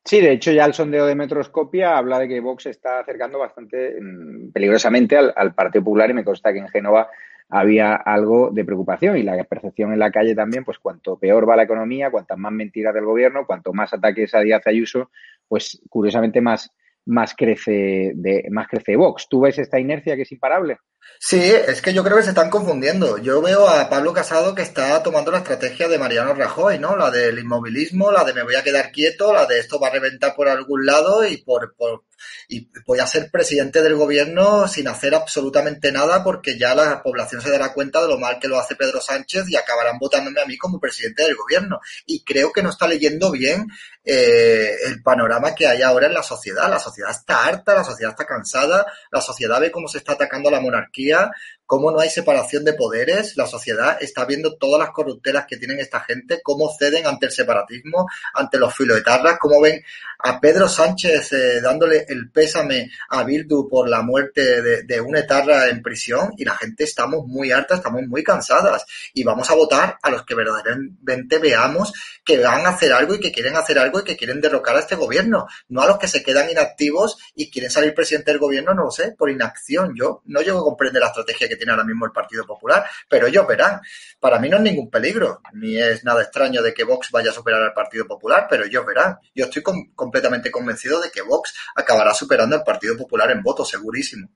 Sí, 0.05 0.21
de 0.21 0.33
hecho 0.33 0.51
ya 0.51 0.65
el 0.65 0.75
sondeo 0.75 1.07
de 1.07 1.15
Metroscopia 1.15 1.97
habla 1.97 2.19
de 2.19 2.27
que 2.27 2.41
Vox 2.41 2.67
está 2.67 2.99
acercando 2.99 3.39
bastante 3.39 4.01
mmm, 4.01 4.51
peligrosamente 4.51 5.17
al, 5.17 5.33
al, 5.37 5.55
Partido 5.55 5.85
Popular 5.85 6.11
y 6.11 6.15
me 6.15 6.25
consta 6.25 6.53
que 6.53 6.59
en 6.59 6.69
Génova 6.69 7.09
había 7.55 7.95
algo 7.95 8.51
de 8.51 8.65
preocupación 8.65 9.19
y 9.19 9.23
la 9.23 9.45
percepción 9.45 9.93
en 9.93 9.99
la 9.99 10.11
calle 10.11 10.35
también, 10.35 10.65
pues 10.65 10.79
cuanto 10.79 11.19
peor 11.19 11.47
va 11.47 11.55
la 11.55 11.65
economía, 11.65 12.11
cuantas 12.11 12.39
más 12.39 12.51
mentiras 12.51 12.95
del 12.95 13.05
gobierno, 13.05 13.45
cuanto 13.47 13.75
más 13.75 13.93
ataques 13.93 14.35
a 14.35 14.41
Díaz 14.41 14.67
Ayuso, 14.67 15.11
pues 15.49 15.83
curiosamente 15.91 16.41
más, 16.41 16.71
más 17.05 17.35
crece 17.37 18.13
de, 18.15 18.47
más 18.51 18.69
crece 18.69 18.97
Vox. 18.97 19.29
¿Tú 19.29 19.43
ves 19.43 19.59
esta 19.59 19.79
inercia 19.79 20.17
que 20.17 20.23
es 20.23 20.33
imparable? 20.33 20.79
Sí, 21.19 21.41
es 21.41 21.83
que 21.83 21.93
yo 21.93 22.03
creo 22.03 22.17
que 22.17 22.23
se 22.23 22.31
están 22.31 22.49
confundiendo. 22.49 23.19
Yo 23.19 23.43
veo 23.43 23.69
a 23.69 23.91
Pablo 23.91 24.15
Casado 24.15 24.55
que 24.55 24.63
está 24.63 25.03
tomando 25.03 25.31
la 25.31 25.39
estrategia 25.39 25.89
de 25.89 25.99
Mariano 25.99 26.33
Rajoy, 26.33 26.79
¿no? 26.79 26.97
La 26.97 27.11
del 27.11 27.39
inmovilismo, 27.39 28.11
la 28.11 28.25
de 28.25 28.33
me 28.33 28.45
voy 28.45 28.55
a 28.55 28.63
quedar 28.63 28.91
quieto, 28.91 29.31
la 29.31 29.45
de 29.45 29.59
esto 29.59 29.79
va 29.79 29.89
a 29.89 29.93
reventar 29.93 30.35
por 30.35 30.49
algún 30.49 30.87
lado 30.87 31.27
y 31.27 31.37
por, 31.37 31.75
por 31.77 32.05
y 32.49 32.69
voy 32.87 32.99
a 32.99 33.07
ser 33.07 33.31
presidente 33.31 33.83
del 33.83 33.95
gobierno 33.95 34.69
sin 34.69 34.89
hacer 34.89 35.15
absolutamente 35.15 35.93
nada 35.93 36.23
porque 36.23 36.59
ya 36.59 36.75
la 36.75 37.03
población 37.03 37.41
se 37.41 37.51
dará 37.51 37.73
cuenta 37.73 38.01
de 38.03 38.09
lo 38.09 38.19
mal 38.19 38.39
que 38.39 38.49
lo 38.49 38.59
hace 38.59 38.77
Pedro 38.77 39.01
Sánchez 39.01 39.49
y 39.49 39.57
acabarán 39.57 39.99
votándome 39.99 40.41
a 40.41 40.47
mí 40.47 40.57
como 40.57 40.81
presidente 40.81 41.23
del 41.25 41.37
gobierno. 41.37 41.81
Y 42.07 42.23
creo 42.25 42.53
que 42.53 42.63
no 42.63 42.71
está 42.71 42.87
leyendo 42.87 43.31
bien 43.31 43.67
eh, 44.05 44.75
el 44.87 45.03
panorama 45.03 45.55
que 45.55 45.67
hay 45.67 45.83
ahora 45.83 46.07
en 46.07 46.15
la 46.15 46.23
sociedad. 46.23 46.69
La 46.69 46.79
sociedad 46.79 47.11
está 47.11 47.45
harta, 47.45 47.75
la 47.75 47.85
sociedad 47.85 48.13
está 48.13 48.27
cansada, 48.27 48.87
la 49.11 49.21
sociedad 49.21 49.61
ve 49.61 49.71
cómo 49.71 49.89
se 49.89 49.99
está 49.99 50.13
atacando 50.13 50.49
a 50.49 50.53
la 50.53 50.61
monarquía, 50.61 51.31
cómo 51.73 51.91
no 51.91 52.01
hay 52.01 52.11
separación 52.11 52.67
de 52.67 52.75
poderes, 52.75 53.35
la 53.35 53.47
sociedad 53.47 53.97
está 53.99 54.27
viendo 54.27 54.57
todas 54.59 54.79
las 54.79 54.91
corruptelas 54.91 55.47
que 55.47 55.57
tienen 55.57 55.81
esta 55.81 56.01
gente, 56.01 56.43
cómo 56.43 56.69
ceden 56.69 57.07
ante 57.07 57.25
el 57.25 57.33
separatismo, 57.33 58.07
ante 58.35 58.59
los 58.59 58.75
filoetarras, 58.75 59.39
cómo 59.41 59.59
ven 59.59 59.83
a 60.19 60.39
Pedro 60.39 60.69
Sánchez 60.69 61.33
eh, 61.33 61.61
dándole 61.63 62.05
el 62.07 62.31
pésame 62.31 62.91
a 63.09 63.25
Bildu 63.25 63.71
por 63.71 63.89
la 63.89 64.03
muerte 64.03 64.61
de, 64.61 64.83
de, 64.83 65.01
un 65.01 65.17
etarra 65.17 65.71
en 65.71 65.81
prisión 65.81 66.35
y 66.37 66.45
la 66.45 66.55
gente 66.57 66.85
estamos 66.85 67.27
muy 67.27 67.51
hartas, 67.51 67.79
estamos 67.79 68.03
muy 68.03 68.23
cansadas 68.23 68.85
y 69.15 69.25
vamos 69.25 69.51
a 69.51 69.55
votar 69.55 69.99
a 70.03 70.11
los 70.11 70.27
que 70.27 70.35
verdaderamente 70.35 71.39
veamos 71.39 71.95
que 72.23 72.39
van 72.39 72.67
a 72.67 72.71
hacer 72.71 72.93
algo 72.93 73.15
y 73.15 73.21
que 73.21 73.33
quieren 73.33 73.57
hacer 73.57 73.79
algo 73.79 74.01
y 74.01 74.05
que 74.05 74.17
quieren 74.17 74.43
derrocar 74.43 74.77
a 74.77 74.81
este 74.81 74.95
gobierno, 74.95 75.47
no 75.71 75.81
a 75.81 75.87
los 75.87 75.99
que 75.99 76.07
se 76.07 76.23
quedan 76.23 76.51
inactivos 76.51 77.17
y 77.35 77.51
quieren 77.51 77.71
salir 77.71 77.95
presidente 77.95 78.31
del 78.31 78.41
gobierno, 78.41 78.75
no 78.75 78.85
lo 78.85 78.91
sé, 78.91 79.13
por 79.13 79.31
inacción. 79.31 79.95
Yo 79.97 80.23
no 80.27 80.43
llego 80.43 80.61
a 80.61 80.65
comprender 80.65 81.01
la 81.01 81.09
estrategia 81.09 81.49
que 81.49 81.57
tiene 81.63 81.73
ahora 81.73 81.85
mismo 81.85 82.07
el 82.07 82.13
Partido 82.13 82.45
Popular, 82.45 82.85
pero 83.09 83.29
ellos 83.29 83.47
verán. 83.47 83.81
Para 84.19 84.41
mí 84.41 84.49
no 84.49 84.57
es 84.57 84.63
ningún 84.65 84.91
peligro, 84.91 85.41
ni 85.53 85.79
es 85.79 86.05
nada 86.05 86.23
extraño 86.23 86.61
de 86.61 86.75
que 86.75 86.83
Vox 86.83 87.11
vaya 87.13 87.31
a 87.31 87.33
superar 87.33 87.63
al 87.63 87.73
Partido 87.73 88.05
Popular, 88.05 88.49
pero 88.51 88.65
ellos 88.65 88.85
verán. 88.85 89.17
Yo 89.33 89.45
estoy 89.45 89.63
completamente 89.95 90.51
convencido 90.51 91.01
de 91.01 91.11
que 91.11 91.23
Vox 91.23 91.55
acabará 91.77 92.13
superando 92.15 92.57
al 92.57 92.65
Partido 92.65 92.97
Popular 92.97 93.31
en 93.31 93.43
voto, 93.45 93.65
segurísimo. 93.65 94.29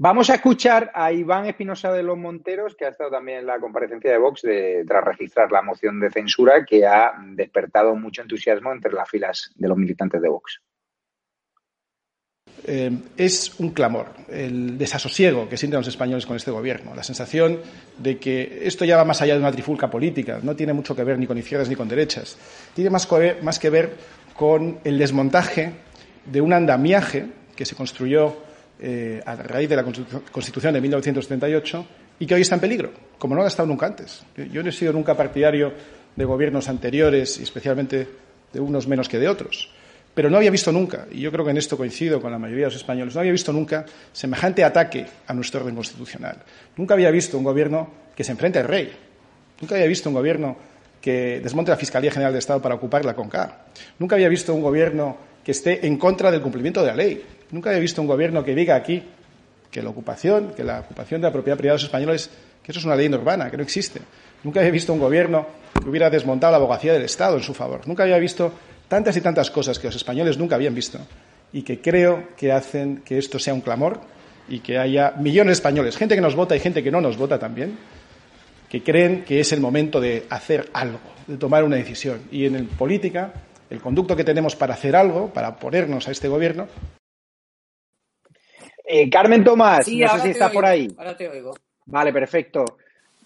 Vamos 0.00 0.30
a 0.30 0.36
escuchar 0.36 0.92
a 0.94 1.10
Iván 1.10 1.46
Espinosa 1.46 1.90
de 1.92 2.04
los 2.04 2.16
Monteros, 2.16 2.76
que 2.76 2.84
ha 2.86 2.90
estado 2.90 3.10
también 3.10 3.38
en 3.38 3.46
la 3.46 3.58
comparecencia 3.58 4.12
de 4.12 4.18
Vox 4.18 4.42
tras 4.86 5.04
registrar 5.04 5.50
la 5.50 5.62
moción 5.62 5.98
de 5.98 6.08
censura, 6.08 6.64
que 6.64 6.86
ha 6.86 7.14
despertado 7.32 7.96
mucho 7.96 8.22
entusiasmo 8.22 8.72
entre 8.72 8.92
las 8.92 9.10
filas 9.10 9.50
de 9.56 9.66
los 9.66 9.76
militantes 9.76 10.22
de 10.22 10.28
Vox. 10.28 10.62
Eh, 12.66 12.90
es 13.16 13.58
un 13.58 13.70
clamor, 13.70 14.08
el 14.28 14.76
desasosiego 14.76 15.48
que 15.48 15.56
sienten 15.56 15.78
los 15.78 15.88
españoles 15.88 16.26
con 16.26 16.36
este 16.36 16.50
gobierno, 16.50 16.94
la 16.94 17.02
sensación 17.02 17.60
de 17.98 18.18
que 18.18 18.60
esto 18.64 18.84
ya 18.84 18.96
va 18.96 19.04
más 19.04 19.22
allá 19.22 19.34
de 19.34 19.40
una 19.40 19.52
trifulca 19.52 19.88
política, 19.90 20.40
no 20.42 20.54
tiene 20.54 20.72
mucho 20.72 20.94
que 20.94 21.04
ver 21.04 21.18
ni 21.18 21.26
con 21.26 21.38
izquierdas 21.38 21.68
ni 21.68 21.76
con 21.76 21.88
derechas, 21.88 22.36
tiene 22.74 22.90
más 22.90 23.06
que 23.06 23.70
ver, 23.70 23.96
con 24.34 24.78
el 24.84 24.98
desmontaje 24.98 25.72
de 26.24 26.40
un 26.40 26.52
andamiaje 26.52 27.26
que 27.56 27.64
se 27.64 27.74
construyó 27.74 28.36
eh, 28.80 29.20
a 29.24 29.34
raíz 29.34 29.68
de 29.68 29.76
la 29.76 29.84
Constitución 30.30 30.74
de 30.74 30.80
1978 30.80 31.86
y 32.20 32.26
que 32.26 32.34
hoy 32.34 32.42
está 32.42 32.54
en 32.54 32.60
peligro, 32.60 32.92
como 33.18 33.34
no 33.34 33.42
ha 33.42 33.48
estado 33.48 33.68
nunca 33.68 33.86
antes. 33.86 34.24
Yo 34.52 34.62
no 34.62 34.68
he 34.68 34.72
sido 34.72 34.92
nunca 34.92 35.16
partidario 35.16 35.72
de 36.14 36.24
gobiernos 36.24 36.68
anteriores 36.68 37.38
y 37.38 37.42
especialmente 37.44 38.08
de 38.52 38.60
unos 38.60 38.86
menos 38.86 39.08
que 39.08 39.18
de 39.18 39.28
otros. 39.28 39.72
Pero 40.14 40.30
no 40.30 40.36
había 40.36 40.50
visto 40.50 40.72
nunca, 40.72 41.06
y 41.12 41.20
yo 41.20 41.30
creo 41.30 41.44
que 41.44 41.52
en 41.52 41.58
esto 41.58 41.76
coincido 41.76 42.20
con 42.20 42.32
la 42.32 42.38
mayoría 42.38 42.64
de 42.64 42.72
los 42.72 42.76
españoles, 42.76 43.14
no 43.14 43.20
había 43.20 43.32
visto 43.32 43.52
nunca 43.52 43.86
semejante 44.12 44.64
ataque 44.64 45.06
a 45.26 45.34
nuestro 45.34 45.60
orden 45.60 45.76
constitucional. 45.76 46.38
Nunca 46.76 46.94
había 46.94 47.10
visto 47.10 47.38
un 47.38 47.44
gobierno 47.44 47.88
que 48.16 48.24
se 48.24 48.32
enfrente 48.32 48.58
al 48.58 48.66
rey. 48.66 48.92
Nunca 49.60 49.76
había 49.76 49.86
visto 49.86 50.08
un 50.08 50.14
gobierno 50.14 50.56
que 51.00 51.40
desmonte 51.40 51.70
la 51.70 51.76
Fiscalía 51.76 52.10
General 52.10 52.32
de 52.32 52.40
Estado 52.40 52.60
para 52.60 52.74
ocupar 52.74 53.04
la 53.04 53.14
CONCA. 53.14 53.66
Nunca 53.98 54.16
había 54.16 54.28
visto 54.28 54.52
un 54.54 54.62
gobierno 54.62 55.16
que 55.44 55.52
esté 55.52 55.86
en 55.86 55.96
contra 55.96 56.30
del 56.30 56.40
cumplimiento 56.40 56.80
de 56.80 56.88
la 56.88 56.94
ley. 56.94 57.24
Nunca 57.50 57.70
había 57.70 57.80
visto 57.80 58.02
un 58.02 58.08
gobierno 58.08 58.44
que 58.44 58.54
diga 58.54 58.74
aquí 58.74 59.02
que 59.70 59.82
la 59.82 59.90
ocupación, 59.90 60.52
que 60.56 60.64
la 60.64 60.80
ocupación 60.80 61.20
de 61.20 61.28
la 61.28 61.32
propiedad 61.32 61.56
privada 61.56 61.74
de 61.74 61.82
los 61.82 61.84
españoles, 61.84 62.30
que 62.62 62.72
eso 62.72 62.80
es 62.80 62.84
una 62.84 62.96
ley 62.96 63.08
urbana, 63.08 63.50
que 63.50 63.56
no 63.56 63.62
existe. 63.62 64.00
Nunca 64.42 64.60
había 64.60 64.72
visto 64.72 64.92
un 64.92 64.98
gobierno 64.98 65.46
que 65.80 65.88
hubiera 65.88 66.10
desmontado 66.10 66.50
la 66.50 66.58
abogacía 66.58 66.92
del 66.92 67.02
Estado 67.02 67.36
en 67.36 67.42
su 67.42 67.54
favor. 67.54 67.86
Nunca 67.86 68.02
había 68.02 68.18
visto 68.18 68.52
tantas 68.88 69.16
y 69.16 69.20
tantas 69.20 69.50
cosas 69.50 69.78
que 69.78 69.86
los 69.86 69.96
españoles 69.96 70.38
nunca 70.38 70.56
habían 70.56 70.74
visto 70.74 70.98
y 71.52 71.62
que 71.62 71.80
creo 71.80 72.28
que 72.36 72.52
hacen 72.52 72.98
que 72.98 73.18
esto 73.18 73.38
sea 73.38 73.54
un 73.54 73.60
clamor 73.60 74.00
y 74.48 74.60
que 74.60 74.78
haya 74.78 75.12
millones 75.18 75.48
de 75.48 75.52
españoles, 75.52 75.96
gente 75.96 76.14
que 76.14 76.20
nos 76.20 76.34
vota 76.34 76.56
y 76.56 76.60
gente 76.60 76.82
que 76.82 76.90
no 76.90 77.00
nos 77.00 77.16
vota 77.16 77.38
también, 77.38 77.78
que 78.68 78.82
creen 78.82 79.24
que 79.24 79.40
es 79.40 79.52
el 79.52 79.60
momento 79.60 80.00
de 80.00 80.26
hacer 80.30 80.68
algo, 80.72 81.00
de 81.26 81.36
tomar 81.36 81.64
una 81.64 81.76
decisión. 81.76 82.22
Y 82.30 82.46
en 82.46 82.66
política, 82.66 83.32
el 83.70 83.80
conducto 83.80 84.16
que 84.16 84.24
tenemos 84.24 84.56
para 84.56 84.74
hacer 84.74 84.96
algo, 84.96 85.32
para 85.32 85.50
oponernos 85.50 86.08
a 86.08 86.12
este 86.12 86.28
gobierno. 86.28 86.66
Eh, 88.86 89.10
Carmen 89.10 89.44
Tomás, 89.44 89.84
Sí, 89.84 90.00
no 90.00 90.08
sé 90.16 90.20
si 90.22 90.30
está 90.30 90.46
oigo, 90.46 90.54
por 90.54 90.66
ahí. 90.66 90.88
Ahora 90.96 91.16
te 91.16 91.28
oigo. 91.28 91.54
Vale, 91.86 92.12
perfecto. 92.12 92.64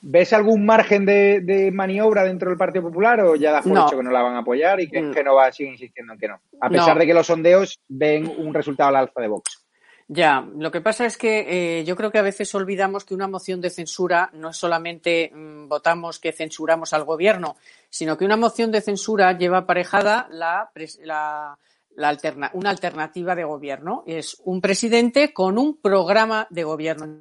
¿Ves 0.05 0.33
algún 0.33 0.67
margen 0.67 1.07
de, 1.07 1.41
de 1.43 1.71
maniobra 1.71 2.25
dentro 2.25 2.49
del 2.51 2.59
Partido 2.59 2.83
Popular 2.85 3.21
o 3.21 3.37
ya 3.37 3.53
das 3.53 3.63
por 3.63 3.73
No. 3.73 3.87
hecho 3.87 3.97
que 3.97 4.03
no 4.03 4.11
la 4.11 4.21
van 4.23 4.35
a 4.35 4.41
apoyar 4.41 4.81
y 4.81 4.89
que 4.91 5.01
Mm. 5.01 5.15
Génova 5.15 5.53
sigue 5.53 5.71
insistiendo 5.71 6.13
en 6.15 6.19
que 6.19 6.27
no? 6.29 6.41
A 6.61 6.69
No. 6.69 6.73
pesar 6.73 6.99
de 6.99 7.07
que 7.07 7.15
los 7.15 7.27
sondeos 7.27 7.79
ven 7.89 8.31
un 8.39 8.53
resultado 8.53 8.89
al 8.89 8.97
alza 8.97 9.21
de 9.21 9.29
Vox. 9.29 9.65
Ya, 10.09 10.45
lo 10.59 10.71
que 10.73 10.81
pasa 10.81 11.07
es 11.07 11.17
que 11.17 11.79
eh, 11.79 11.85
yo 11.85 11.95
creo 11.97 12.11
que 12.11 12.19
a 12.19 12.23
veces 12.23 12.53
olvidamos 12.57 13.05
que 13.05 13.15
una 13.15 13.29
moción 13.29 13.61
de 13.61 13.71
censura 13.71 14.29
no 14.35 14.51
es 14.51 14.57
solamente 14.57 15.31
mm, 15.33 15.69
votamos 15.69 16.19
que 16.19 16.33
censuramos 16.33 16.93
al 16.93 17.05
gobierno, 17.05 17.57
sino 17.89 18.19
que 18.19 18.25
una 18.25 18.37
moción 18.37 18.73
de 18.73 18.81
censura 18.81 19.39
lleva 19.39 19.59
aparejada 19.59 20.27
la, 20.31 20.71
la- 21.05 21.57
la 21.95 22.09
alterna- 22.09 22.51
una 22.55 22.71
alternativa 22.71 23.35
de 23.37 23.45
gobierno. 23.45 24.03
Es 24.07 24.37
un 24.45 24.61
presidente 24.61 25.33
con 25.33 25.57
un 25.59 25.81
programa 25.81 26.47
de 26.51 26.65
gobierno. 26.65 27.21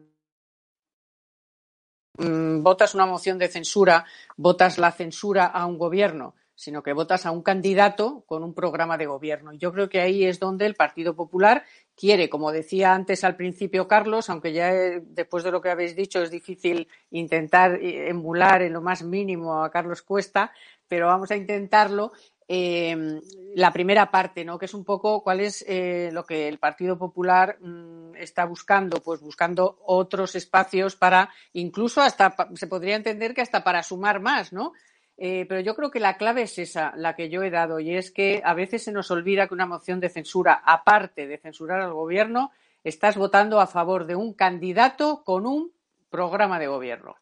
Mm, 2.17 2.61
votas 2.61 2.93
una 2.93 3.05
moción 3.05 3.37
de 3.37 3.47
censura, 3.47 4.05
votas 4.35 4.77
la 4.77 4.91
censura 4.91 5.45
a 5.45 5.65
un 5.65 5.77
gobierno, 5.77 6.35
sino 6.55 6.83
que 6.83 6.93
votas 6.93 7.25
a 7.25 7.31
un 7.31 7.41
candidato 7.41 8.23
con 8.27 8.43
un 8.43 8.53
programa 8.53 8.97
de 8.97 9.05
gobierno. 9.05 9.53
Y 9.53 9.57
Yo 9.57 9.71
creo 9.71 9.89
que 9.89 10.01
ahí 10.01 10.25
es 10.25 10.39
donde 10.39 10.65
el 10.65 10.75
Partido 10.75 11.15
Popular 11.15 11.63
quiere, 11.95 12.29
como 12.29 12.51
decía 12.51 12.93
antes 12.93 13.23
al 13.23 13.35
principio 13.35 13.87
Carlos, 13.87 14.29
aunque 14.29 14.53
ya 14.53 14.73
eh, 14.73 15.01
después 15.03 15.43
de 15.43 15.51
lo 15.51 15.61
que 15.61 15.69
habéis 15.69 15.95
dicho 15.95 16.21
es 16.21 16.29
difícil 16.29 16.87
intentar 17.11 17.75
eh, 17.75 18.09
emular 18.09 18.61
en 18.61 18.73
lo 18.73 18.81
más 18.81 19.03
mínimo 19.03 19.63
a 19.63 19.71
Carlos 19.71 20.01
Cuesta, 20.01 20.51
pero 20.87 21.07
vamos 21.07 21.31
a 21.31 21.37
intentarlo. 21.37 22.11
Eh, 22.53 23.21
la 23.55 23.71
primera 23.71 24.11
parte, 24.11 24.43
¿no? 24.43 24.59
Que 24.59 24.65
es 24.65 24.73
un 24.73 24.83
poco 24.83 25.23
cuál 25.23 25.39
es 25.39 25.63
eh, 25.69 26.09
lo 26.11 26.25
que 26.25 26.49
el 26.49 26.57
Partido 26.57 26.97
Popular 26.97 27.57
mm, 27.61 28.15
está 28.17 28.43
buscando, 28.43 29.01
pues 29.01 29.21
buscando 29.21 29.79
otros 29.85 30.35
espacios 30.35 30.97
para, 30.97 31.29
incluso 31.53 32.01
hasta 32.01 32.35
se 32.55 32.67
podría 32.67 32.97
entender 32.97 33.33
que 33.33 33.41
hasta 33.41 33.63
para 33.63 33.83
sumar 33.83 34.19
más, 34.19 34.51
¿no? 34.51 34.73
eh, 35.17 35.45
pero 35.47 35.61
yo 35.61 35.75
creo 35.75 35.91
que 35.91 36.01
la 36.01 36.17
clave 36.17 36.41
es 36.41 36.59
esa, 36.59 36.91
la 36.97 37.15
que 37.15 37.29
yo 37.29 37.41
he 37.41 37.51
dado, 37.51 37.79
y 37.79 37.95
es 37.95 38.11
que 38.11 38.41
a 38.43 38.53
veces 38.53 38.83
se 38.83 38.91
nos 38.91 39.11
olvida 39.11 39.47
que 39.47 39.53
una 39.53 39.65
moción 39.65 40.01
de 40.01 40.09
censura, 40.09 40.61
aparte 40.65 41.27
de 41.27 41.37
censurar 41.37 41.79
al 41.79 41.93
gobierno, 41.93 42.51
estás 42.83 43.15
votando 43.15 43.61
a 43.61 43.67
favor 43.67 44.07
de 44.07 44.15
un 44.15 44.33
candidato 44.33 45.23
con 45.23 45.45
un 45.45 45.71
programa 46.09 46.59
de 46.59 46.67
gobierno. 46.67 47.15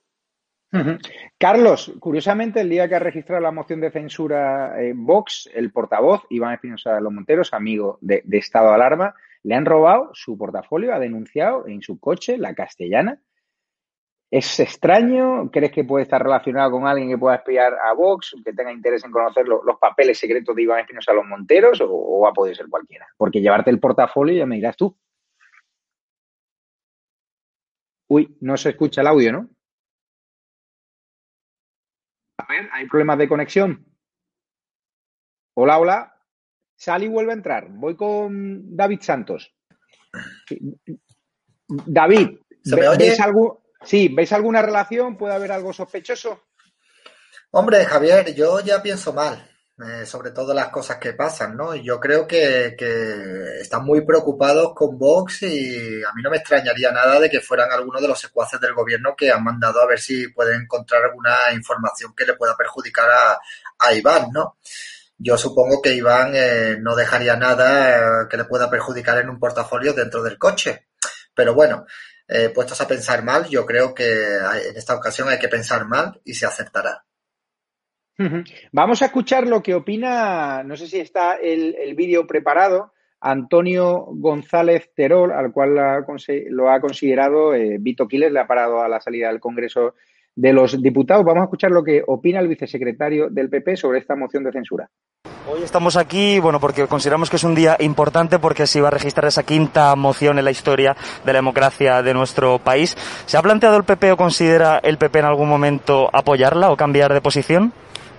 Carlos, 1.37 1.93
curiosamente, 1.99 2.61
el 2.61 2.69
día 2.69 2.87
que 2.87 2.95
ha 2.95 2.99
registrado 2.99 3.41
la 3.41 3.51
moción 3.51 3.81
de 3.81 3.91
censura 3.91 4.81
en 4.81 5.03
Vox, 5.05 5.49
el 5.53 5.71
portavoz, 5.71 6.23
Iván 6.29 6.53
Espinosa 6.53 6.93
de 6.93 7.01
los 7.01 7.11
Monteros, 7.11 7.53
amigo 7.53 7.97
de, 8.01 8.23
Estado 8.31 8.67
de 8.69 8.75
Alarma, 8.75 9.15
le 9.43 9.55
han 9.55 9.65
robado 9.65 10.11
su 10.13 10.37
portafolio, 10.37 10.93
ha 10.93 10.99
denunciado 10.99 11.67
en 11.67 11.81
su 11.81 11.99
coche, 11.99 12.37
la 12.37 12.53
castellana. 12.53 13.19
¿Es 14.31 14.59
extraño? 14.59 15.49
¿Crees 15.49 15.71
que 15.71 15.83
puede 15.83 16.03
estar 16.03 16.21
relacionado 16.21 16.69
con 16.69 16.85
alguien 16.85 17.09
que 17.09 17.17
pueda 17.17 17.37
espiar 17.37 17.73
a 17.73 17.93
Vox, 17.93 18.35
que 18.45 18.53
tenga 18.53 18.71
interés 18.71 19.03
en 19.03 19.11
conocer 19.11 19.47
los 19.47 19.79
papeles 19.79 20.19
secretos 20.19 20.55
de 20.55 20.61
Iván 20.61 20.81
Espinosa 20.81 21.13
de 21.13 21.15
los 21.15 21.25
Monteros, 21.25 21.81
o, 21.81 21.89
o 21.89 22.27
ha 22.27 22.33
podido 22.33 22.53
ser 22.53 22.67
cualquiera? 22.69 23.07
Porque 23.17 23.41
llevarte 23.41 23.71
el 23.71 23.79
portafolio 23.79 24.37
ya 24.37 24.45
me 24.45 24.57
dirás 24.57 24.77
tú. 24.77 24.95
Uy, 28.07 28.37
no 28.41 28.55
se 28.55 28.69
escucha 28.69 29.01
el 29.01 29.07
audio, 29.07 29.31
¿no? 29.31 29.49
Ver, 32.49 32.67
¿hay 32.73 32.87
problemas 32.87 33.19
de 33.19 33.29
conexión? 33.29 33.85
Hola, 35.53 35.77
hola. 35.77 36.15
Sal 36.75 37.03
y 37.03 37.07
vuelve 37.07 37.31
a 37.31 37.35
entrar. 37.35 37.67
Voy 37.69 37.95
con 37.95 38.75
David 38.75 39.01
Santos. 39.01 39.53
David, 41.67 42.39
¿ves 42.97 43.19
algo? 43.19 43.63
Sí, 43.83 44.07
¿veis 44.09 44.33
alguna 44.33 44.63
relación? 44.63 45.15
¿Puede 45.15 45.35
haber 45.35 45.51
algo 45.51 45.71
sospechoso? 45.71 46.45
Hombre, 47.51 47.85
Javier, 47.85 48.33
yo 48.33 48.59
ya 48.61 48.81
pienso 48.81 49.13
mal. 49.13 49.48
Eh, 49.81 50.05
sobre 50.05 50.31
todo 50.31 50.53
las 50.53 50.67
cosas 50.69 50.97
que 50.97 51.13
pasan, 51.13 51.55
¿no? 51.55 51.73
Yo 51.73 52.01
creo 52.01 52.27
que, 52.27 52.75
están 53.61 53.85
muy 53.85 54.01
preocupados 54.01 54.73
con 54.75 54.97
Vox 54.97 55.43
y 55.43 56.03
a 56.03 56.11
mí 56.13 56.21
no 56.21 56.29
me 56.29 56.37
extrañaría 56.37 56.91
nada 56.91 57.17
de 57.17 57.29
que 57.29 57.39
fueran 57.39 57.71
algunos 57.71 58.01
de 58.01 58.09
los 58.09 58.19
secuaces 58.19 58.59
del 58.59 58.73
gobierno 58.73 59.15
que 59.15 59.31
han 59.31 59.41
mandado 59.41 59.79
a 59.81 59.85
ver 59.87 59.99
si 59.99 60.27
pueden 60.29 60.63
encontrar 60.63 61.03
alguna 61.05 61.53
información 61.53 62.13
que 62.13 62.25
le 62.25 62.33
pueda 62.33 62.57
perjudicar 62.57 63.09
a, 63.09 63.93
Iván, 63.93 64.31
¿no? 64.33 64.57
Yo 65.17 65.37
supongo 65.37 65.81
que 65.81 65.93
Iván 65.93 66.33
eh, 66.35 66.77
no 66.81 66.93
dejaría 66.95 67.37
nada 67.37 68.23
eh, 68.23 68.27
que 68.29 68.37
le 68.37 68.45
pueda 68.45 68.69
perjudicar 68.69 69.17
en 69.19 69.29
un 69.29 69.39
portafolio 69.39 69.93
dentro 69.93 70.21
del 70.21 70.37
coche. 70.37 70.87
Pero 71.33 71.53
bueno, 71.53 71.85
puestos 72.53 72.81
a 72.81 72.87
pensar 72.87 73.23
mal, 73.23 73.47
yo 73.47 73.65
creo 73.65 73.93
que 73.93 74.35
en 74.35 74.75
esta 74.75 74.95
ocasión 74.95 75.29
hay 75.29 75.39
que 75.39 75.47
pensar 75.47 75.85
mal 75.85 76.19
y 76.25 76.33
se 76.33 76.45
acertará. 76.45 77.05
Vamos 78.71 79.01
a 79.01 79.05
escuchar 79.05 79.47
lo 79.47 79.63
que 79.63 79.75
opina, 79.75 80.61
no 80.63 80.75
sé 80.75 80.87
si 80.87 80.99
está 80.99 81.35
el, 81.35 81.95
vídeo 81.95 82.27
preparado, 82.27 82.91
Antonio 83.21 84.07
González 84.11 84.91
Terol, 84.95 85.31
al 85.31 85.51
cual 85.51 85.75
lo 86.49 86.69
ha 86.69 86.79
considerado 86.81 87.53
eh, 87.53 87.77
Vito 87.79 88.07
Quiles, 88.07 88.31
le 88.31 88.39
ha 88.39 88.47
parado 88.47 88.81
a 88.81 88.89
la 88.89 88.99
salida 88.99 89.27
del 89.29 89.39
Congreso 89.39 89.95
de 90.35 90.53
los 90.53 90.81
Diputados. 90.81 91.25
Vamos 91.25 91.41
a 91.41 91.45
escuchar 91.45 91.71
lo 91.71 91.83
que 91.83 92.03
opina 92.05 92.39
el 92.39 92.47
vicesecretario 92.47 93.29
del 93.29 93.49
PP 93.49 93.75
sobre 93.75 93.99
esta 93.99 94.15
moción 94.15 94.43
de 94.43 94.51
censura. 94.51 94.89
Hoy 95.51 95.63
estamos 95.63 95.97
aquí, 95.97 96.39
bueno, 96.39 96.59
porque 96.59 96.87
consideramos 96.87 97.29
que 97.29 97.37
es 97.37 97.43
un 97.43 97.55
día 97.55 97.75
importante 97.79 98.39
porque 98.39 98.67
se 98.67 98.79
iba 98.79 98.87
a 98.87 98.91
registrar 98.91 99.27
esa 99.27 99.43
quinta 99.43 99.95
moción 99.95 100.37
en 100.39 100.45
la 100.45 100.51
historia 100.51 100.95
de 101.25 101.33
la 101.33 101.39
democracia 101.39 102.01
de 102.03 102.13
nuestro 102.13 102.59
país. 102.59 102.95
¿Se 103.25 103.35
ha 103.35 103.41
planteado 103.41 103.75
el 103.77 103.83
PP 103.83 104.11
o 104.11 104.17
considera 104.17 104.79
el 104.83 104.97
PP 104.97 105.19
en 105.19 105.25
algún 105.25 105.49
momento 105.49 106.09
apoyarla 106.13 106.71
o 106.71 106.77
cambiar 106.77 107.13
de 107.13 107.21
posición? 107.21 107.73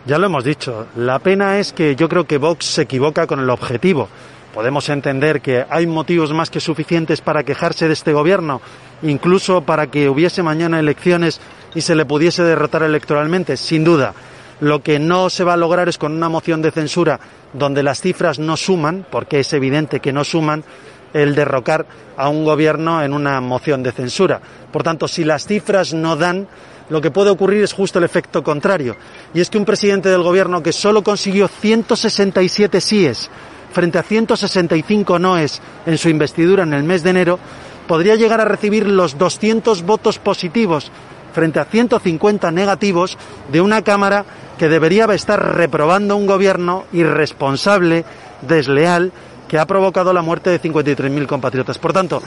Ya 0.06 0.18
lo 0.18 0.26
hemos 0.26 0.44
dicho, 0.44 0.86
la 0.96 1.18
pena 1.18 1.58
es 1.58 1.72
que 1.74 1.94
yo 1.94 2.08
creo 2.08 2.24
que 2.24 2.38
Vox 2.38 2.64
se 2.64 2.82
equivoca 2.82 3.26
con 3.26 3.38
el 3.38 3.50
objetivo. 3.50 4.08
Podemos 4.54 4.88
entender 4.88 5.42
que 5.42 5.66
hay 5.68 5.86
motivos 5.86 6.32
más 6.32 6.48
que 6.48 6.58
suficientes 6.58 7.20
para 7.20 7.44
quejarse 7.44 7.86
de 7.86 7.92
este 7.92 8.14
gobierno, 8.14 8.62
incluso 9.02 9.60
para 9.60 9.88
que 9.88 10.08
hubiese 10.08 10.42
mañana 10.42 10.80
elecciones 10.80 11.40
y 11.74 11.82
se 11.82 11.94
le 11.94 12.06
pudiese 12.06 12.42
derrotar 12.42 12.82
electoralmente, 12.82 13.58
sin 13.58 13.84
duda. 13.84 14.14
Lo 14.60 14.82
que 14.82 14.98
no 14.98 15.28
se 15.28 15.44
va 15.44 15.52
a 15.52 15.58
lograr 15.58 15.88
es 15.88 15.98
con 15.98 16.12
una 16.12 16.30
moción 16.30 16.62
de 16.62 16.70
censura 16.70 17.20
donde 17.52 17.82
las 17.82 18.00
cifras 18.00 18.38
no 18.38 18.56
suman, 18.56 19.06
porque 19.10 19.40
es 19.40 19.52
evidente 19.52 20.00
que 20.00 20.12
no 20.12 20.24
suman, 20.24 20.64
el 21.12 21.34
derrocar 21.34 21.86
a 22.16 22.28
un 22.28 22.44
gobierno 22.44 23.02
en 23.02 23.12
una 23.12 23.40
moción 23.40 23.82
de 23.82 23.92
censura. 23.92 24.40
Por 24.72 24.82
tanto, 24.82 25.08
si 25.08 25.24
las 25.24 25.46
cifras 25.46 25.92
no 25.92 26.16
dan, 26.16 26.48
lo 26.90 27.00
que 27.00 27.10
puede 27.10 27.30
ocurrir 27.30 27.62
es 27.62 27.72
justo 27.72 27.98
el 27.98 28.04
efecto 28.04 28.42
contrario. 28.42 28.96
Y 29.32 29.40
es 29.40 29.48
que 29.48 29.58
un 29.58 29.64
presidente 29.64 30.08
del 30.08 30.22
gobierno 30.22 30.62
que 30.62 30.72
solo 30.72 31.02
consiguió 31.02 31.48
167 31.48 32.80
síes 32.80 33.30
frente 33.72 33.98
a 33.98 34.02
165 34.02 35.18
noes 35.18 35.62
en 35.86 35.96
su 35.96 36.08
investidura 36.08 36.64
en 36.64 36.74
el 36.74 36.82
mes 36.82 37.02
de 37.02 37.10
enero, 37.10 37.38
podría 37.86 38.16
llegar 38.16 38.40
a 38.40 38.44
recibir 38.44 38.86
los 38.86 39.16
200 39.16 39.82
votos 39.82 40.18
positivos 40.18 40.90
frente 41.32 41.60
a 41.60 41.64
150 41.64 42.50
negativos 42.50 43.16
de 43.52 43.60
una 43.60 43.82
Cámara 43.82 44.24
que 44.58 44.68
debería 44.68 45.04
estar 45.06 45.54
reprobando 45.54 46.16
un 46.16 46.26
gobierno 46.26 46.84
irresponsable, 46.92 48.04
desleal, 48.42 49.12
que 49.48 49.58
ha 49.58 49.66
provocado 49.66 50.12
la 50.12 50.22
muerte 50.22 50.50
de 50.50 50.60
53.000 50.60 51.26
compatriotas. 51.26 51.78
Por 51.78 51.92
tanto, 51.92 52.22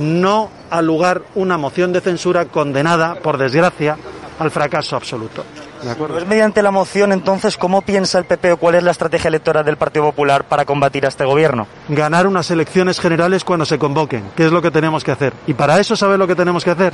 no 0.00 0.50
ha 0.70 0.82
lugar 0.82 1.22
una 1.34 1.58
moción 1.58 1.92
de 1.92 2.00
censura 2.00 2.46
condenada, 2.46 3.16
por 3.16 3.38
desgracia, 3.38 3.96
al 4.38 4.50
fracaso 4.50 4.96
absoluto. 4.96 5.44
¿De 5.82 5.90
acuerdo? 5.90 6.14
Pues 6.14 6.26
mediante 6.26 6.62
la 6.62 6.70
moción, 6.70 7.12
entonces, 7.12 7.56
¿cómo 7.56 7.82
piensa 7.82 8.18
el 8.18 8.24
PP 8.24 8.52
o 8.52 8.56
cuál 8.56 8.74
es 8.76 8.82
la 8.82 8.90
estrategia 8.90 9.28
electoral 9.28 9.64
del 9.64 9.76
Partido 9.76 10.06
Popular 10.06 10.44
para 10.44 10.64
combatir 10.64 11.04
a 11.04 11.08
este 11.08 11.24
gobierno? 11.24 11.66
Ganar 11.88 12.26
unas 12.26 12.50
elecciones 12.50 12.98
generales 12.98 13.44
cuando 13.44 13.66
se 13.66 13.78
convoquen, 13.78 14.30
que 14.34 14.46
es 14.46 14.52
lo 14.52 14.62
que 14.62 14.70
tenemos 14.70 15.04
que 15.04 15.12
hacer. 15.12 15.34
Y 15.46 15.54
para 15.54 15.78
eso, 15.78 15.96
¿sabe 15.96 16.16
lo 16.16 16.26
que 16.26 16.34
tenemos 16.34 16.64
que 16.64 16.70
hacer? 16.70 16.92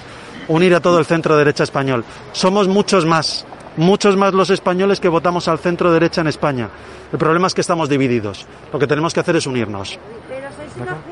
Unir 0.48 0.74
a 0.74 0.80
todo 0.80 0.98
el 0.98 1.06
centro 1.06 1.36
derecha 1.36 1.64
español. 1.64 2.04
Somos 2.32 2.66
muchos 2.68 3.06
más, 3.06 3.46
muchos 3.76 4.16
más 4.16 4.34
los 4.34 4.50
españoles 4.50 5.00
que 5.00 5.08
votamos 5.08 5.46
al 5.48 5.58
centro 5.58 5.92
derecha 5.92 6.20
en 6.20 6.26
España. 6.26 6.68
El 7.12 7.18
problema 7.18 7.46
es 7.46 7.54
que 7.54 7.60
estamos 7.60 7.88
divididos. 7.88 8.46
Lo 8.72 8.78
que 8.78 8.86
tenemos 8.86 9.14
que 9.14 9.20
hacer 9.20 9.36
es 9.36 9.46
unirnos. 9.46 9.98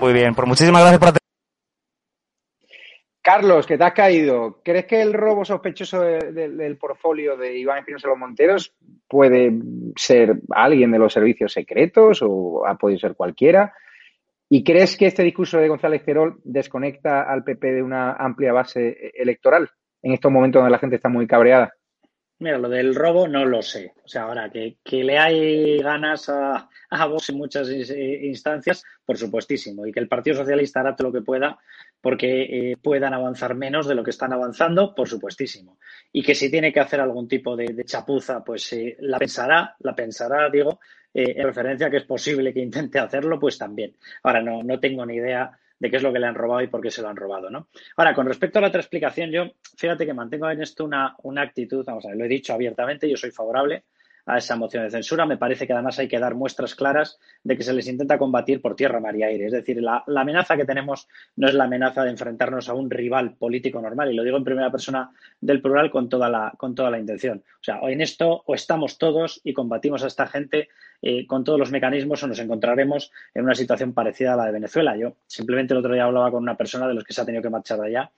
Muy 0.00 0.12
bien, 0.12 0.34
por 0.34 0.46
muchísimas 0.46 0.82
gracias 0.82 0.98
por 1.00 1.23
Carlos, 3.24 3.66
que 3.66 3.78
te 3.78 3.84
has 3.84 3.94
caído. 3.94 4.60
¿Crees 4.62 4.84
que 4.84 5.00
el 5.00 5.14
robo 5.14 5.46
sospechoso 5.46 5.98
del 6.02 6.76
portfolio 6.76 7.38
de 7.38 7.56
Iván 7.56 7.78
Espinosa 7.78 8.08
Los 8.08 8.18
Monteros 8.18 8.74
puede 9.08 9.50
ser 9.96 10.40
alguien 10.50 10.90
de 10.90 10.98
los 10.98 11.14
servicios 11.14 11.54
secretos 11.54 12.20
o 12.22 12.66
ha 12.66 12.76
podido 12.76 13.00
ser 13.00 13.14
cualquiera? 13.14 13.72
¿Y 14.50 14.62
crees 14.62 14.98
que 14.98 15.06
este 15.06 15.22
discurso 15.22 15.56
de 15.56 15.68
González 15.68 16.02
Querol 16.02 16.38
desconecta 16.44 17.22
al 17.22 17.44
PP 17.44 17.72
de 17.72 17.82
una 17.82 18.12
amplia 18.12 18.52
base 18.52 19.10
electoral 19.14 19.70
en 20.02 20.12
estos 20.12 20.30
momentos 20.30 20.60
donde 20.60 20.72
la 20.72 20.78
gente 20.78 20.96
está 20.96 21.08
muy 21.08 21.26
cabreada? 21.26 21.72
Mira, 22.38 22.58
lo 22.58 22.68
del 22.68 22.94
robo 22.94 23.28
no 23.28 23.44
lo 23.44 23.62
sé. 23.62 23.94
O 24.04 24.08
sea, 24.08 24.22
ahora 24.22 24.50
que, 24.50 24.76
le 25.04 25.18
hay 25.18 25.78
ganas 25.78 26.28
a, 26.28 26.68
a 26.90 27.06
vos 27.06 27.28
en 27.30 27.38
muchas 27.38 27.68
instancias, 27.70 28.82
por 29.04 29.16
supuestísimo. 29.16 29.86
Y 29.86 29.92
que 29.92 30.00
el 30.00 30.08
Partido 30.08 30.36
Socialista 30.36 30.80
hará 30.80 30.96
todo 30.96 31.08
lo 31.08 31.14
que 31.14 31.24
pueda 31.24 31.58
porque 32.04 32.42
eh, 32.42 32.76
puedan 32.76 33.14
avanzar 33.14 33.54
menos 33.54 33.88
de 33.88 33.94
lo 33.94 34.04
que 34.04 34.10
están 34.10 34.32
avanzando, 34.34 34.94
por 34.94 35.08
supuestísimo. 35.08 35.78
Y 36.12 36.22
que 36.22 36.34
si 36.34 36.50
tiene 36.50 36.70
que 36.70 36.80
hacer 36.80 37.00
algún 37.00 37.26
tipo 37.26 37.56
de, 37.56 37.82
chapuza, 37.86 38.44
pues 38.44 38.74
eh, 38.74 38.96
la 39.00 39.18
pensará, 39.18 39.74
la 39.78 39.94
pensará, 39.94 40.50
digo, 40.50 40.80
eh, 41.14 41.32
en 41.36 41.44
referencia 41.44 41.86
a 41.86 41.90
que 41.90 41.96
es 41.96 42.04
posible 42.04 42.52
que 42.52 42.60
intente 42.60 42.98
hacerlo, 42.98 43.40
pues 43.40 43.56
también. 43.56 43.96
Ahora 44.22 44.42
no, 44.42 44.62
no 44.62 44.78
tengo 44.78 45.06
ni 45.06 45.14
idea 45.14 45.50
de 45.78 45.90
qué 45.90 45.96
es 45.96 46.02
lo 46.02 46.12
que 46.12 46.18
le 46.18 46.26
han 46.26 46.34
robado 46.34 46.62
y 46.62 46.68
por 46.68 46.80
qué 46.80 46.90
se 46.90 47.02
lo 47.02 47.08
han 47.08 47.16
robado, 47.16 47.50
¿no? 47.50 47.68
Ahora, 47.96 48.14
con 48.14 48.26
respecto 48.26 48.58
a 48.58 48.62
la 48.62 48.68
otra 48.68 48.80
explicación, 48.80 49.30
yo, 49.30 49.52
fíjate 49.76 50.06
que 50.06 50.14
mantengo 50.14 50.48
en 50.50 50.62
esto 50.62 50.84
una, 50.84 51.14
una 51.22 51.42
actitud, 51.42 51.84
vamos 51.84 52.04
a 52.04 52.08
ver, 52.08 52.16
lo 52.16 52.24
he 52.24 52.28
dicho 52.28 52.52
abiertamente, 52.52 53.08
yo 53.08 53.16
soy 53.16 53.30
favorable 53.30 53.84
a 54.26 54.38
esa 54.38 54.56
moción 54.56 54.84
de 54.84 54.90
censura. 54.90 55.26
Me 55.26 55.36
parece 55.36 55.66
que 55.66 55.72
además 55.72 55.98
hay 55.98 56.08
que 56.08 56.18
dar 56.18 56.34
muestras 56.34 56.74
claras 56.74 57.18
de 57.42 57.56
que 57.56 57.62
se 57.62 57.72
les 57.72 57.88
intenta 57.88 58.18
combatir 58.18 58.60
por 58.60 58.76
tierra, 58.76 59.00
mar 59.00 59.16
y 59.16 59.22
aire. 59.22 59.46
Es 59.46 59.52
decir, 59.52 59.82
la, 59.82 60.04
amenaza 60.06 60.56
que 60.56 60.64
tenemos 60.64 61.08
no 61.36 61.48
es 61.48 61.54
la 61.54 61.64
amenaza 61.64 62.04
de 62.04 62.10
enfrentarnos 62.10 62.68
a 62.68 62.74
un 62.74 62.90
rival 62.90 63.34
político 63.34 63.80
normal, 63.80 64.12
y 64.12 64.14
lo 64.14 64.22
digo 64.22 64.36
en 64.36 64.44
primera 64.44 64.70
persona 64.70 65.10
del 65.40 65.60
plural 65.60 65.90
con 65.90 66.08
toda 66.08 66.28
la, 66.28 66.52
con 66.56 66.74
toda 66.74 66.90
la 66.90 66.98
intención. 66.98 67.44
O 67.60 67.64
sea, 67.64 67.80
en 67.82 68.00
esto 68.00 68.42
o 68.46 68.54
estamos 68.54 68.98
todos 68.98 69.40
y 69.44 69.52
combatimos 69.52 70.02
a 70.04 70.06
esta 70.06 70.26
gente 70.26 70.68
eh, 71.02 71.26
con 71.26 71.44
todos 71.44 71.58
los 71.58 71.70
mecanismos 71.70 72.22
o 72.22 72.26
nos 72.26 72.38
encontraremos 72.38 73.12
en 73.34 73.44
una 73.44 73.54
situación 73.54 73.92
parecida 73.92 74.32
a 74.32 74.36
la 74.36 74.46
de 74.46 74.52
Venezuela. 74.52 74.96
Yo 74.96 75.16
simplemente 75.26 75.74
el 75.74 75.80
otro 75.80 75.92
día 75.92 76.04
hablaba 76.04 76.30
con 76.30 76.42
una 76.42 76.56
persona 76.56 76.88
de 76.88 76.94
los 76.94 77.04
que 77.04 77.12
se 77.12 77.20
ha 77.20 77.26
tenido 77.26 77.42
que 77.42 77.50
marchar 77.50 77.78
de 77.80 77.88
allá 77.88 78.10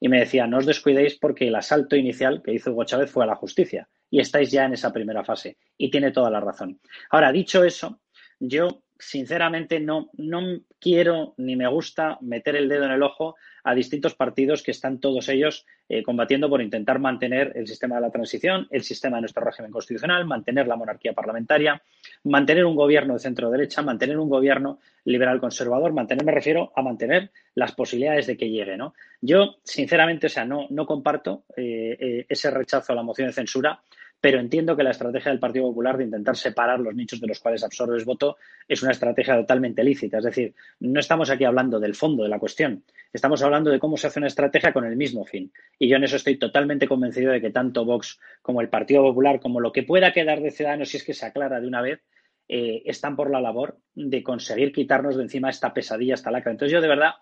y 0.00 0.08
me 0.08 0.20
decía, 0.20 0.46
no 0.46 0.58
os 0.58 0.66
descuidéis 0.66 1.16
porque 1.18 1.48
el 1.48 1.54
asalto 1.54 1.96
inicial 1.96 2.42
que 2.42 2.52
hizo 2.52 2.72
Hugo 2.72 2.84
Chávez 2.84 3.10
fue 3.10 3.24
a 3.24 3.28
la 3.28 3.36
justicia 3.36 3.88
y 4.10 4.20
estáis 4.20 4.50
ya 4.50 4.64
en 4.64 4.74
esa 4.74 4.92
primera 4.92 5.24
fase. 5.24 5.56
Y 5.76 5.90
tiene 5.90 6.10
toda 6.10 6.30
la 6.30 6.40
razón. 6.40 6.80
Ahora, 7.10 7.32
dicho 7.32 7.64
eso, 7.64 8.00
yo 8.38 8.82
sinceramente 8.98 9.80
no, 9.80 10.10
no 10.14 10.40
quiero 10.78 11.34
ni 11.36 11.56
me 11.56 11.68
gusta 11.68 12.18
meter 12.20 12.56
el 12.56 12.68
dedo 12.68 12.84
en 12.84 12.92
el 12.92 13.02
ojo 13.02 13.36
a 13.64 13.74
distintos 13.74 14.14
partidos 14.14 14.62
que 14.62 14.70
están 14.70 15.00
todos 15.00 15.28
ellos 15.28 15.66
eh, 15.88 16.02
combatiendo 16.02 16.48
por 16.48 16.62
intentar 16.62 16.98
mantener 16.98 17.52
el 17.56 17.66
sistema 17.66 17.96
de 17.96 18.02
la 18.02 18.10
transición, 18.10 18.68
el 18.70 18.82
sistema 18.82 19.16
de 19.16 19.22
nuestro 19.22 19.42
régimen 19.42 19.72
constitucional, 19.72 20.26
mantener 20.26 20.68
la 20.68 20.76
monarquía 20.76 21.14
parlamentaria, 21.14 21.82
mantener 22.24 22.66
un 22.66 22.76
gobierno 22.76 23.14
de 23.14 23.20
centro 23.20 23.50
derecha, 23.50 23.82
mantener 23.82 24.18
un 24.18 24.28
gobierno 24.28 24.78
liberal 25.04 25.40
conservador, 25.40 25.92
mantener, 25.92 26.24
me 26.24 26.32
refiero 26.32 26.72
a 26.76 26.82
mantener 26.82 27.30
las 27.54 27.72
posibilidades 27.72 28.26
de 28.26 28.36
que 28.36 28.50
llegue, 28.50 28.76
¿no? 28.76 28.94
Yo, 29.20 29.56
sinceramente, 29.64 30.26
o 30.26 30.30
sea, 30.30 30.44
no, 30.44 30.66
no 30.70 30.86
comparto 30.86 31.44
eh, 31.56 31.96
eh, 31.98 32.26
ese 32.28 32.50
rechazo 32.50 32.92
a 32.92 32.96
la 32.96 33.02
moción 33.02 33.28
de 33.28 33.34
censura 33.34 33.80
pero 34.20 34.40
entiendo 34.40 34.74
que 34.76 34.82
la 34.82 34.92
estrategia 34.92 35.30
del 35.30 35.40
Partido 35.40 35.66
Popular 35.66 35.98
de 35.98 36.04
intentar 36.04 36.36
separar 36.36 36.80
los 36.80 36.94
nichos 36.94 37.20
de 37.20 37.26
los 37.26 37.40
cuales 37.40 37.62
absorbes 37.62 38.04
voto 38.04 38.38
es 38.66 38.82
una 38.82 38.92
estrategia 38.92 39.36
totalmente 39.36 39.84
lícita. 39.84 40.18
Es 40.18 40.24
decir, 40.24 40.54
no 40.80 40.98
estamos 40.98 41.28
aquí 41.28 41.44
hablando 41.44 41.78
del 41.78 41.94
fondo 41.94 42.22
de 42.22 42.30
la 42.30 42.38
cuestión, 42.38 42.84
estamos 43.12 43.42
hablando 43.42 43.70
de 43.70 43.78
cómo 43.78 43.96
se 43.96 44.06
hace 44.06 44.20
una 44.20 44.28
estrategia 44.28 44.72
con 44.72 44.86
el 44.86 44.96
mismo 44.96 45.24
fin. 45.24 45.52
Y 45.78 45.88
yo 45.88 45.96
en 45.96 46.04
eso 46.04 46.16
estoy 46.16 46.36
totalmente 46.36 46.88
convencido 46.88 47.32
de 47.32 47.40
que 47.40 47.50
tanto 47.50 47.84
Vox 47.84 48.18
como 48.40 48.60
el 48.60 48.68
Partido 48.68 49.02
Popular, 49.02 49.40
como 49.40 49.60
lo 49.60 49.72
que 49.72 49.82
pueda 49.82 50.12
quedar 50.12 50.40
de 50.40 50.50
Ciudadanos, 50.50 50.88
si 50.88 50.96
es 50.96 51.04
que 51.04 51.14
se 51.14 51.26
aclara 51.26 51.60
de 51.60 51.66
una 51.66 51.82
vez, 51.82 52.00
eh, 52.46 52.82
están 52.84 53.16
por 53.16 53.30
la 53.30 53.40
labor 53.40 53.78
de 53.94 54.22
conseguir 54.22 54.72
quitarnos 54.72 55.16
de 55.16 55.22
encima 55.22 55.48
esta 55.48 55.72
pesadilla, 55.72 56.14
esta 56.14 56.30
lacra. 56.30 56.52
Entonces 56.52 56.72
yo 56.72 56.80
de 56.80 56.88
verdad 56.88 57.12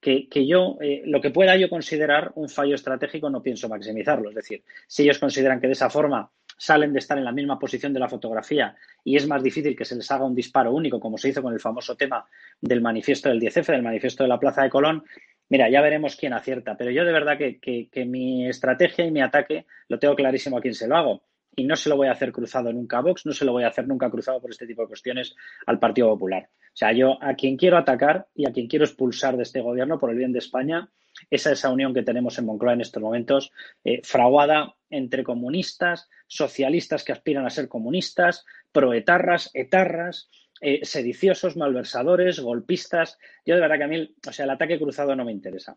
que, 0.00 0.46
yo, 0.46 0.78
eh, 0.80 1.02
lo 1.06 1.20
que 1.20 1.30
pueda 1.30 1.56
yo 1.56 1.68
considerar 1.68 2.32
un 2.36 2.48
fallo 2.48 2.74
estratégico, 2.74 3.30
no 3.30 3.42
pienso 3.42 3.68
maximizarlo. 3.68 4.28
Es 4.28 4.36
decir, 4.36 4.62
si 4.86 5.02
ellos 5.02 5.18
consideran 5.18 5.60
que 5.60 5.66
de 5.66 5.72
esa 5.72 5.90
forma 5.90 6.30
salen 6.56 6.92
de 6.92 6.98
estar 6.98 7.18
en 7.18 7.24
la 7.24 7.32
misma 7.32 7.58
posición 7.58 7.92
de 7.92 8.00
la 8.00 8.08
fotografía 8.08 8.74
y 9.04 9.16
es 9.16 9.26
más 9.26 9.42
difícil 9.42 9.76
que 9.76 9.84
se 9.84 9.94
les 9.94 10.10
haga 10.10 10.24
un 10.24 10.34
disparo 10.34 10.72
único, 10.72 10.98
como 10.98 11.18
se 11.18 11.28
hizo 11.28 11.42
con 11.42 11.52
el 11.52 11.60
famoso 11.60 11.96
tema 11.96 12.26
del 12.60 12.80
manifiesto 12.80 13.28
del 13.28 13.40
10F, 13.40 13.66
del 13.66 13.82
manifiesto 13.82 14.24
de 14.24 14.28
la 14.28 14.40
Plaza 14.40 14.62
de 14.62 14.70
Colón. 14.70 15.04
Mira, 15.48 15.70
ya 15.70 15.80
veremos 15.80 16.16
quién 16.16 16.32
acierta, 16.32 16.76
pero 16.76 16.90
yo 16.90 17.04
de 17.04 17.12
verdad 17.12 17.38
que, 17.38 17.58
que 17.60 18.04
mi 18.04 18.48
estrategia 18.48 19.06
y 19.06 19.10
mi 19.10 19.20
ataque 19.20 19.66
lo 19.88 19.98
tengo 19.98 20.14
clarísimo 20.14 20.58
a 20.58 20.60
quién 20.60 20.74
se 20.74 20.88
lo 20.88 20.96
hago 20.96 21.22
y 21.58 21.64
no 21.64 21.74
se 21.74 21.88
lo 21.88 21.96
voy 21.96 22.06
a 22.06 22.12
hacer 22.12 22.30
cruzado 22.30 22.72
nunca 22.72 22.98
a 22.98 23.00
Vox, 23.02 23.26
no 23.26 23.32
se 23.32 23.44
lo 23.44 23.50
voy 23.50 23.64
a 23.64 23.68
hacer 23.68 23.88
nunca 23.88 24.08
cruzado 24.10 24.40
por 24.40 24.50
este 24.50 24.64
tipo 24.64 24.82
de 24.82 24.88
cuestiones 24.88 25.34
al 25.66 25.80
Partido 25.80 26.08
Popular. 26.08 26.48
O 26.52 26.76
sea, 26.76 26.92
yo 26.92 27.18
a 27.20 27.34
quien 27.34 27.56
quiero 27.56 27.76
atacar 27.76 28.28
y 28.32 28.48
a 28.48 28.52
quien 28.52 28.68
quiero 28.68 28.84
expulsar 28.84 29.36
de 29.36 29.42
este 29.42 29.60
gobierno 29.60 29.98
por 29.98 30.10
el 30.10 30.16
bien 30.16 30.32
de 30.32 30.38
España 30.38 30.88
esa 31.30 31.70
unión 31.70 31.92
que 31.92 32.04
tenemos 32.04 32.38
en 32.38 32.46
Moncloa 32.46 32.74
en 32.74 32.80
estos 32.80 33.02
momentos, 33.02 33.50
eh, 33.82 34.00
fraguada 34.04 34.76
entre 34.88 35.24
comunistas, 35.24 36.08
socialistas 36.28 37.02
que 37.02 37.10
aspiran 37.10 37.44
a 37.44 37.50
ser 37.50 37.66
comunistas, 37.66 38.44
proetarras, 38.70 39.50
etarras, 39.52 40.30
eh, 40.60 40.84
sediciosos, 40.84 41.56
malversadores, 41.56 42.38
golpistas. 42.38 43.18
Yo 43.44 43.56
de 43.56 43.60
verdad 43.60 43.78
que 43.78 43.84
a 43.84 43.88
mí, 43.88 44.14
o 44.28 44.32
sea, 44.32 44.44
el 44.44 44.50
ataque 44.50 44.78
cruzado 44.78 45.16
no 45.16 45.24
me 45.24 45.32
interesa. 45.32 45.76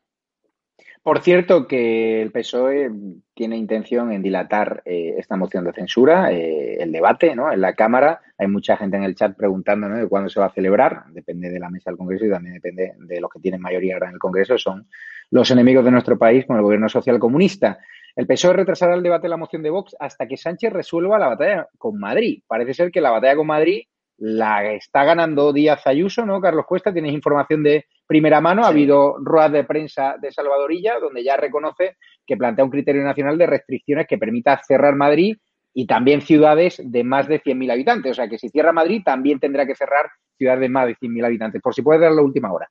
Por 1.03 1.21
cierto, 1.21 1.67
que 1.67 2.21
el 2.21 2.31
PSOE 2.31 2.91
tiene 3.33 3.57
intención 3.57 4.11
en 4.11 4.21
dilatar 4.21 4.83
eh, 4.85 5.15
esta 5.17 5.35
moción 5.35 5.65
de 5.65 5.73
censura, 5.73 6.31
el 6.31 6.91
debate 6.91 7.35
¿no? 7.35 7.51
en 7.51 7.59
la 7.59 7.73
Cámara. 7.73 8.21
Hay 8.37 8.47
mucha 8.47 8.77
gente 8.77 8.97
en 8.97 9.03
el 9.03 9.15
chat 9.15 9.35
preguntando 9.35 9.89
de 9.89 10.07
cuándo 10.07 10.29
se 10.29 10.39
va 10.39 10.45
a 10.45 10.53
celebrar. 10.53 11.05
Depende 11.09 11.49
de 11.49 11.59
la 11.59 11.71
mesa 11.71 11.89
del 11.89 11.97
Congreso 11.97 12.25
y 12.25 12.29
también 12.29 12.53
depende 12.53 12.93
de 12.99 13.19
los 13.19 13.31
que 13.31 13.39
tienen 13.39 13.61
mayoría 13.61 13.95
ahora 13.95 14.09
en 14.09 14.13
el 14.13 14.19
Congreso. 14.19 14.59
Son 14.59 14.87
los 15.31 15.49
enemigos 15.49 15.83
de 15.83 15.91
nuestro 15.91 16.19
país 16.19 16.45
con 16.45 16.57
el 16.57 16.61
gobierno 16.61 16.87
social 16.87 17.17
comunista. 17.17 17.79
El 18.15 18.27
PSOE 18.27 18.53
retrasará 18.53 18.93
el 18.93 19.01
debate 19.01 19.23
de 19.23 19.29
la 19.29 19.37
moción 19.37 19.63
de 19.63 19.71
Vox 19.71 19.95
hasta 19.99 20.27
que 20.27 20.37
Sánchez 20.37 20.71
resuelva 20.71 21.17
la 21.17 21.29
batalla 21.29 21.67
con 21.79 21.99
Madrid. 21.99 22.43
Parece 22.45 22.75
ser 22.75 22.91
que 22.91 23.01
la 23.01 23.09
batalla 23.09 23.37
con 23.37 23.47
Madrid 23.47 23.85
la 24.23 24.73
está 24.73 25.03
ganando 25.03 25.51
Díaz 25.51 25.87
Ayuso, 25.87 26.23
¿no? 26.27 26.39
Carlos 26.39 26.67
Cuesta, 26.67 26.93
tienes 26.93 27.11
información 27.11 27.63
de 27.63 27.85
primera 28.05 28.39
mano. 28.39 28.63
Ha 28.63 28.67
habido 28.67 29.17
ruedas 29.17 29.51
de 29.51 29.63
prensa 29.63 30.15
de 30.21 30.31
Salvadorilla 30.31 30.99
donde 30.99 31.23
ya 31.23 31.37
reconoce 31.37 31.97
que 32.23 32.37
plantea 32.37 32.63
un 32.63 32.69
criterio 32.69 33.01
nacional 33.03 33.35
de 33.39 33.47
restricciones 33.47 34.05
que 34.05 34.19
permita 34.19 34.61
cerrar 34.63 34.95
Madrid 34.95 35.37
y 35.73 35.87
también 35.87 36.21
ciudades 36.21 36.79
de 36.83 37.03
más 37.03 37.27
de 37.27 37.41
100.000 37.41 37.71
habitantes. 37.71 38.11
O 38.11 38.13
sea 38.13 38.27
que 38.27 38.37
si 38.37 38.49
cierra 38.49 38.71
Madrid, 38.71 39.01
también 39.03 39.39
tendrá 39.39 39.65
que 39.65 39.73
cerrar 39.73 40.11
ciudades 40.37 40.61
de 40.61 40.69
más 40.69 40.85
de 40.85 40.95
100.000 40.97 41.25
habitantes. 41.25 41.59
Por 41.59 41.73
si 41.73 41.81
puedes 41.81 42.01
dar 42.01 42.11
la 42.11 42.21
última 42.21 42.53
hora. 42.53 42.69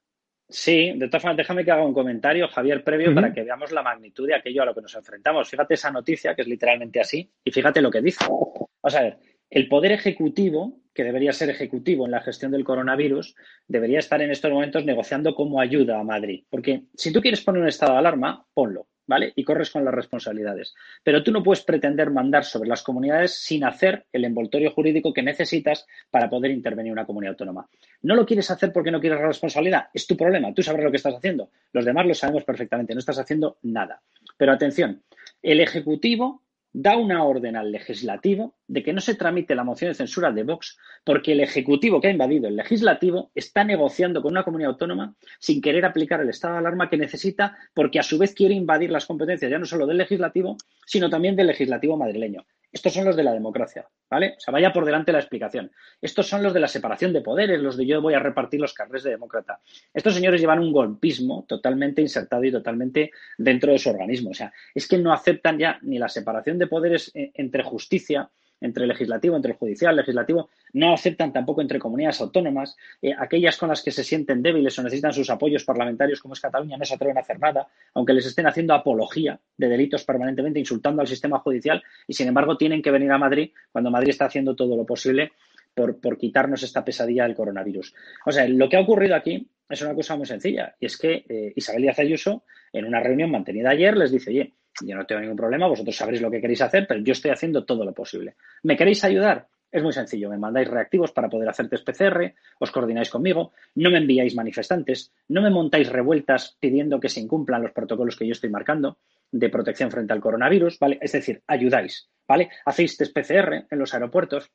Sí, 0.49 0.93
de 0.97 1.09
todas 1.09 1.23
formas, 1.23 1.37
déjame 1.37 1.65
que 1.65 1.73
haga 1.73 1.85
un 1.85 1.95
comentario, 1.95 2.47
Javier, 2.47 2.85
previo, 2.85 3.13
para 3.15 3.33
que 3.33 3.43
veamos 3.43 3.73
la 3.73 3.83
magnitud 3.83 4.27
de 4.27 4.35
aquello 4.35 4.63
a 4.63 4.67
lo 4.67 4.75
que 4.75 4.83
nos 4.83 4.95
enfrentamos. 4.95 5.49
Fíjate 5.49 5.75
esa 5.75 5.91
noticia, 5.91 6.35
que 6.35 6.43
es 6.43 6.49
literalmente 6.49 7.01
así, 7.01 7.29
y 7.45 7.51
fíjate 7.51 7.81
lo 7.81 7.91
que 7.91 8.03
dice. 8.03 8.25
Vamos 8.29 8.97
a 8.97 9.03
ver, 9.03 9.19
el 9.51 9.69
poder 9.69 9.93
ejecutivo, 9.93 10.79
que 10.95 11.05
debería 11.05 11.33
ser 11.33 11.51
ejecutivo 11.51 12.07
en 12.07 12.13
la 12.13 12.23
gestión 12.23 12.53
del 12.53 12.65
coronavirus, 12.65 13.35
debería 13.67 13.99
estar 13.99 14.23
en 14.23 14.31
estos 14.31 14.51
momentos 14.51 14.85
negociando 14.85 15.35
cómo 15.35 15.61
ayuda 15.61 15.99
a 15.99 16.05
Madrid. 16.05 16.45
Porque 16.49 16.85
si 16.95 17.13
tú 17.13 17.21
quieres 17.21 17.43
poner 17.43 17.63
un 17.63 17.69
estado 17.69 17.93
de 17.93 17.99
alarma, 17.99 18.47
ponlo. 18.55 18.87
¿vale? 19.11 19.33
Y 19.35 19.43
corres 19.43 19.71
con 19.71 19.85
las 19.85 19.93
responsabilidades. 19.93 20.73
Pero 21.03 21.25
tú 21.25 21.33
no 21.33 21.43
puedes 21.43 21.65
pretender 21.65 22.11
mandar 22.11 22.45
sobre 22.45 22.69
las 22.69 22.85
comunidades 22.85 23.35
sin 23.35 23.65
hacer 23.65 24.07
el 24.13 24.25
envoltorio 24.25 24.71
jurídico 24.71 25.13
que 25.13 25.21
necesitas 25.21 25.85
para 26.13 26.31
poder 26.31 26.53
intervenir 26.53 26.93
una 26.93 27.05
comunidad 27.05 27.33
autónoma. 27.33 27.69
No 28.03 28.15
lo 28.15 28.25
quieres 28.25 28.53
hacer 28.53 28.73
porque 28.73 28.93
no 28.93 29.01
quieres 29.01 29.19
la 29.19 29.27
responsabilidad, 29.27 29.89
es 29.93 30.07
tu 30.07 30.17
problema, 30.17 30.55
tú 30.55 30.63
sabrás 30.63 30.85
lo 30.85 30.93
que 30.93 30.99
estás 30.99 31.17
haciendo. 31.17 31.51
Los 31.73 31.85
demás 31.85 32.07
lo 32.07 32.15
sabemos 32.15 32.45
perfectamente, 32.45 32.95
no 32.95 33.01
estás 33.01 33.19
haciendo 33.19 33.59
nada. 33.63 34.01
Pero 34.37 34.53
atención, 34.53 35.03
el 35.43 35.59
Ejecutivo 35.59 36.43
da 36.73 36.97
una 36.97 37.25
orden 37.25 37.57
al 37.57 37.73
legislativo 37.73 38.55
de 38.69 38.83
que 38.83 38.93
no 38.93 39.01
se 39.01 39.15
tramite 39.15 39.55
la 39.55 39.65
moción 39.65 39.91
de 39.91 39.95
censura 39.95 40.31
de 40.31 40.45
Vox 40.45 40.79
porque 41.05 41.33
el 41.33 41.41
Ejecutivo 41.41 42.01
que 42.01 42.09
ha 42.09 42.13
invadido 42.13 42.49
el 42.49 42.57
legislativo 42.57 43.31
está 43.35 43.65
negociando 43.65 44.23
con 44.23 44.33
una 44.33 44.45
comunidad 44.45 44.73
autónoma 44.73 45.15
sin 45.39 45.61
querer 45.61 45.85
aplicar 45.85 46.21
el 46.21 46.29
estado 46.29 46.55
de 46.55 46.61
alarma 46.61 46.89
que 46.89 46.97
necesita 46.97 47.57
porque 47.75 47.99
a 47.99 48.05
su 48.05 48.19
vez 48.19 48.35
quiere 48.35 48.55
invadir 48.55 48.91
las 48.91 49.07
competencias 49.07 49.51
ya 49.51 49.59
no 49.59 49.67
solo 49.67 49.87
del 49.87 49.99
legislativo, 49.99 50.57
sino 50.87 51.11
también 51.11 51.37
del 51.37 51.49
legislativo 51.49 51.97
madrileño. 51.97 52.45
Estos 52.73 52.95
son 52.95 53.05
los 53.05 53.17
de 53.17 53.25
la 53.25 53.33
democracia, 53.33 53.89
¿vale? 54.09 54.35
O 54.37 54.41
sea, 54.41 54.53
vaya 54.53 54.73
por 54.73 54.85
delante 54.85 55.11
la 55.11 55.19
explicación. 55.19 55.73
Estos 56.01 56.29
son 56.29 56.43
los 56.43 56.55
de 56.55 56.61
la 56.61 56.69
separación 56.69 57.13
de 57.13 57.21
poderes, 57.21 57.61
los 57.61 57.77
de 57.77 57.85
yo 57.85 58.01
voy 58.01 58.15
a 58.15 58.21
repartir 58.21 58.61
los 58.61 58.75
carnes 58.75 59.03
de 59.03 59.11
demócrata. 59.11 59.61
Estos 59.93 60.15
señores 60.15 60.41
llevan 60.41 60.61
un 60.61 60.73
golpismo 60.73 61.45
totalmente 61.49 62.01
insertado 62.01 62.45
y 62.45 62.53
totalmente 62.53 63.11
dentro 63.37 63.73
de 63.73 63.79
su 63.79 63.91
organismo. 63.91 64.31
O 64.31 64.35
sea, 64.35 64.53
es 64.73 64.87
que 64.87 64.99
no 64.99 65.13
aceptan 65.13 65.59
ya 65.59 65.79
ni 65.83 65.99
la 65.99 66.09
separación 66.09 66.59
de 66.61 66.69
poderes 66.69 67.11
eh, 67.15 67.33
entre 67.35 67.65
justicia 67.65 68.31
entre 68.61 68.87
legislativo, 68.87 69.37
entre 69.37 69.53
el 69.53 69.59
judicial, 69.59 69.97
legislativo, 69.97 70.51
no 70.75 70.93
aceptan 70.93 71.33
tampoco 71.33 71.63
entre 71.63 71.79
comunidades 71.79 72.21
autónomas, 72.21 72.77
eh, 73.01 73.15
aquellas 73.19 73.57
con 73.57 73.71
las 73.71 73.83
que 73.83 73.91
se 73.91 74.05
sienten 74.05 74.43
débiles 74.43 74.79
o 74.79 74.83
necesitan 74.83 75.13
sus 75.13 75.31
apoyos 75.31 75.65
parlamentarios, 75.65 76.21
como 76.21 76.35
es 76.35 76.41
Cataluña, 76.41 76.77
no 76.77 76.85
se 76.85 76.95
atreven 76.95 77.19
a 77.19 77.23
hacer 77.23 77.41
nada, 77.41 77.69
aunque 77.95 78.13
les 78.13 78.27
estén 78.27 78.47
haciendo 78.47 78.75
apología 78.75 79.41
de 79.57 79.69
delitos 79.69 80.05
permanentemente, 80.05 80.59
insultando 80.59 81.01
al 81.01 81.09
sistema 81.09 81.39
judicial, 81.39 81.83
y 82.07 82.13
sin 82.13 82.29
embargo 82.29 82.57
tienen 82.57 82.83
que 82.83 82.91
venir 82.91 83.11
a 83.11 83.19
Madrid 83.19 83.51
cuando 83.73 83.91
Madrid 83.91 84.11
está 84.11 84.27
haciendo 84.27 84.55
todo 84.55 84.77
lo 84.77 84.85
posible 84.85 85.33
por, 85.75 86.19
quitarnos 86.19 86.63
esta 86.63 86.85
pesadilla 86.85 87.23
del 87.23 87.35
coronavirus. 87.35 87.95
O 88.27 88.33
sea, 88.33 88.47
lo 88.47 88.69
que 88.69 88.77
ha 88.77 88.81
ocurrido 88.81 89.15
aquí 89.15 89.49
es 89.69 89.81
una 89.81 89.95
cosa 89.95 90.17
muy 90.17 90.27
sencilla, 90.27 90.75
y 90.79 90.87
es 90.87 90.99
que 90.99 91.25
eh, 91.29 91.53
Isabel 91.57 91.83
Díaz 91.83 91.99
Ayuso, 92.01 92.43
en 92.73 92.85
una 92.85 93.01
reunión 93.01 93.31
mantenida 93.31 93.71
ayer, 93.71 93.97
les 93.97 94.13
dice, 94.13 94.31
oye, 94.31 94.53
yo 94.83 94.97
no 94.97 95.07
tengo 95.07 95.21
ningún 95.21 95.37
problema, 95.37 95.67
vosotros 95.67 95.97
sabréis 95.97 96.23
lo 96.23 96.31
que 96.31 96.41
queréis 96.41 96.63
hacer, 96.63 96.87
pero 96.87 97.01
yo 97.01 97.13
estoy 97.13 97.31
haciendo 97.31 97.65
todo 97.65 97.85
lo 97.85 97.93
posible. 97.93 98.37
¿Me 98.63 98.77
queréis 98.77 99.05
ayudar? 99.05 99.49
Es 99.73 99.83
muy 99.83 99.93
sencillo, 99.93 100.29
me 100.29 100.39
mandáis 100.39 100.69
reactivos 100.69 101.13
para 101.13 101.29
poder 101.29 101.49
hacer 101.49 101.69
test 101.69 101.89
PCR, 101.89 102.35
os 102.59 102.73
coordináis 102.73 103.09
conmigo, 103.09 103.53
no 103.77 103.91
me 103.91 103.99
enviáis 103.99 104.35
manifestantes, 104.35 105.13
no 105.29 105.43
me 105.43 105.51
montáis 105.51 105.89
revueltas 105.89 106.57
pidiendo 106.59 106.99
que 106.99 107.09
se 107.09 107.21
incumplan 107.21 107.63
los 107.63 107.73
protocolos 107.73 108.17
que 108.17 108.27
yo 108.27 108.33
estoy 108.33 108.51
marcando 108.51 108.99
de 109.31 109.49
protección 109.49 109.91
frente 109.91 110.13
al 110.13 110.21
coronavirus, 110.21 110.79
¿vale? 110.81 110.99
Es 111.01 111.13
decir, 111.13 111.43
ayudáis, 111.47 112.11
¿vale? 112.27 112.51
Hacéis 112.65 112.97
test 112.97 113.15
PCR 113.15 113.67
en 113.71 113.79
los 113.79 113.95
aeropuertos 113.95 114.51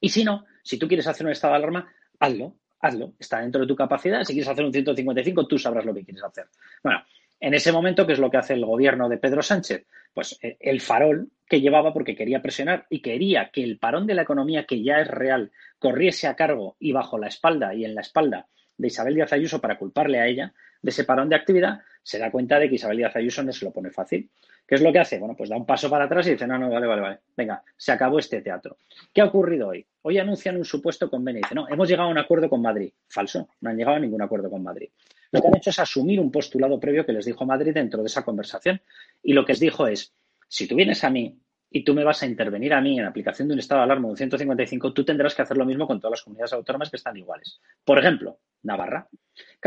y 0.00 0.08
si 0.08 0.24
no, 0.24 0.46
si 0.64 0.78
tú 0.78 0.88
quieres 0.88 1.06
hacer 1.06 1.26
un 1.26 1.32
estado 1.32 1.52
de 1.52 1.58
alarma, 1.58 1.92
hazlo, 2.18 2.56
hazlo, 2.80 3.14
está 3.18 3.40
dentro 3.40 3.60
de 3.60 3.66
tu 3.66 3.76
capacidad, 3.76 4.24
si 4.24 4.32
quieres 4.32 4.48
hacer 4.48 4.64
un 4.64 4.72
155, 4.72 5.46
tú 5.46 5.58
sabrás 5.58 5.84
lo 5.84 5.94
que 5.94 6.04
quieres 6.04 6.24
hacer. 6.24 6.46
Bueno, 6.82 7.02
en 7.40 7.54
ese 7.54 7.72
momento, 7.72 8.06
¿qué 8.06 8.12
es 8.12 8.18
lo 8.18 8.30
que 8.30 8.36
hace 8.36 8.52
el 8.52 8.66
gobierno 8.66 9.08
de 9.08 9.16
Pedro 9.16 9.42
Sánchez? 9.42 9.86
Pues 10.12 10.38
eh, 10.42 10.58
el 10.60 10.80
farol 10.80 11.30
que 11.48 11.60
llevaba 11.60 11.92
porque 11.92 12.14
quería 12.14 12.42
presionar 12.42 12.86
y 12.90 13.00
quería 13.00 13.50
que 13.50 13.64
el 13.64 13.78
parón 13.78 14.06
de 14.06 14.14
la 14.14 14.22
economía, 14.22 14.66
que 14.66 14.82
ya 14.82 15.00
es 15.00 15.08
real, 15.08 15.50
corriese 15.78 16.26
a 16.26 16.36
cargo 16.36 16.76
y 16.78 16.92
bajo 16.92 17.18
la 17.18 17.28
espalda 17.28 17.74
y 17.74 17.84
en 17.84 17.94
la 17.94 18.02
espalda 18.02 18.46
de 18.76 18.86
Isabel 18.86 19.14
Díaz 19.14 19.32
Ayuso 19.32 19.60
para 19.60 19.78
culparle 19.78 20.20
a 20.20 20.26
ella 20.26 20.52
de 20.82 20.90
ese 20.90 21.04
parón 21.04 21.28
de 21.28 21.36
actividad, 21.36 21.80
se 22.02 22.18
da 22.18 22.30
cuenta 22.30 22.58
de 22.58 22.68
que 22.68 22.76
Isabel 22.76 22.98
Díaz 22.98 23.16
Ayuso 23.16 23.42
no 23.42 23.52
se 23.52 23.64
lo 23.64 23.72
pone 23.72 23.90
fácil. 23.90 24.30
¿Qué 24.66 24.76
es 24.76 24.82
lo 24.82 24.92
que 24.92 25.00
hace? 25.00 25.18
Bueno, 25.18 25.34
pues 25.36 25.50
da 25.50 25.56
un 25.56 25.66
paso 25.66 25.90
para 25.90 26.04
atrás 26.04 26.26
y 26.28 26.32
dice, 26.32 26.46
no, 26.46 26.58
no, 26.58 26.70
vale, 26.70 26.86
vale, 26.86 27.02
vale, 27.02 27.18
venga, 27.36 27.62
se 27.76 27.92
acabó 27.92 28.18
este 28.18 28.40
teatro. 28.40 28.78
¿Qué 29.12 29.20
ha 29.20 29.24
ocurrido 29.24 29.68
hoy? 29.68 29.84
Hoy 30.02 30.18
anuncian 30.18 30.56
un 30.56 30.64
supuesto 30.64 31.10
convenio 31.10 31.40
y 31.40 31.42
dice, 31.42 31.54
no, 31.54 31.68
hemos 31.68 31.88
llegado 31.88 32.08
a 32.08 32.12
un 32.12 32.18
acuerdo 32.18 32.48
con 32.48 32.62
Madrid. 32.62 32.92
Falso, 33.08 33.48
no 33.60 33.70
han 33.70 33.76
llegado 33.76 33.96
a 33.96 34.00
ningún 34.00 34.22
acuerdo 34.22 34.48
con 34.48 34.62
Madrid. 34.62 34.90
Lo 35.32 35.40
que 35.40 35.48
han 35.48 35.56
hecho 35.56 35.70
es 35.70 35.78
asumir 35.78 36.20
un 36.20 36.30
postulado 36.30 36.78
previo 36.80 37.06
que 37.06 37.12
les 37.12 37.24
dijo 37.24 37.46
Madrid 37.46 37.72
dentro 37.74 38.00
de 38.00 38.06
esa 38.06 38.24
conversación. 38.24 38.80
Y 39.22 39.32
lo 39.32 39.44
que 39.44 39.52
les 39.52 39.60
dijo 39.60 39.86
es, 39.86 40.12
si 40.48 40.66
tú 40.66 40.74
vienes 40.74 41.04
a 41.04 41.10
mí 41.10 41.38
y 41.70 41.84
tú 41.84 41.94
me 41.94 42.02
vas 42.02 42.22
a 42.22 42.26
intervenir 42.26 42.74
a 42.74 42.80
mí 42.80 42.98
en 42.98 43.06
aplicación 43.06 43.46
de 43.46 43.54
un 43.54 43.60
estado 43.60 43.80
de 43.80 43.84
alarma 43.84 44.08
de 44.08 44.12
un 44.12 44.16
155, 44.16 44.92
tú 44.92 45.04
tendrás 45.04 45.34
que 45.34 45.42
hacer 45.42 45.56
lo 45.56 45.64
mismo 45.64 45.86
con 45.86 46.00
todas 46.00 46.12
las 46.12 46.22
comunidades 46.22 46.52
autónomas 46.52 46.90
que 46.90 46.96
están 46.96 47.16
iguales. 47.16 47.60
Por 47.84 47.98
ejemplo, 47.98 48.38
Navarra. 48.62 49.08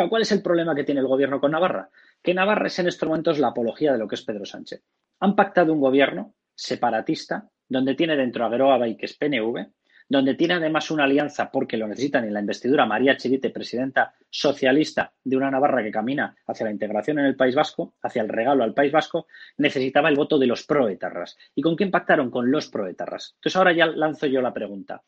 ¿Cuál 0.09 0.21
es 0.21 0.31
el 0.33 0.41
problema 0.41 0.75
que 0.75 0.83
tiene 0.83 0.99
el 0.99 1.07
gobierno 1.07 1.39
con 1.39 1.51
Navarra? 1.51 1.89
Que 2.23 2.33
Navarra 2.33 2.67
es 2.67 2.79
en 2.79 2.87
estos 2.87 3.07
momentos 3.07 3.37
la 3.37 3.49
apología 3.49 3.91
de 3.91 3.99
lo 3.99 4.07
que 4.07 4.15
es 4.15 4.23
Pedro 4.23 4.45
Sánchez. 4.45 4.81
Han 5.19 5.35
pactado 5.35 5.73
un 5.73 5.81
gobierno 5.81 6.35
separatista 6.55 7.49
donde 7.67 7.95
tiene 7.95 8.15
dentro 8.15 8.45
a 8.45 8.49
Geroa 8.49 8.79
que 8.95 9.05
es 9.05 9.17
PNV, 9.17 9.67
donde 10.07 10.35
tiene 10.35 10.53
además 10.53 10.89
una 10.89 11.03
alianza 11.03 11.51
porque 11.51 11.75
lo 11.75 11.87
necesitan 11.87 12.23
en 12.23 12.33
la 12.33 12.39
investidura 12.39 12.85
María 12.85 13.17
Chivite, 13.17 13.49
presidenta 13.49 14.13
socialista 14.29 15.11
de 15.21 15.35
una 15.35 15.51
Navarra 15.51 15.83
que 15.83 15.91
camina 15.91 16.33
hacia 16.47 16.65
la 16.65 16.71
integración 16.71 17.19
en 17.19 17.25
el 17.25 17.35
País 17.35 17.55
Vasco, 17.55 17.95
hacia 18.01 18.21
el 18.21 18.29
regalo 18.29 18.63
al 18.63 18.73
País 18.73 18.91
Vasco, 18.91 19.27
necesitaba 19.57 20.07
el 20.07 20.15
voto 20.15 20.39
de 20.39 20.47
los 20.47 20.65
proetarras. 20.65 21.37
¿Y 21.55 21.61
con 21.61 21.75
quién 21.75 21.91
pactaron? 21.91 22.31
Con 22.31 22.51
los 22.51 22.69
proetarras. 22.69 23.33
Entonces 23.35 23.57
ahora 23.57 23.73
ya 23.73 23.87
lanzo 23.87 24.27
yo 24.27 24.41
la 24.41 24.53
pregunta. 24.53 25.03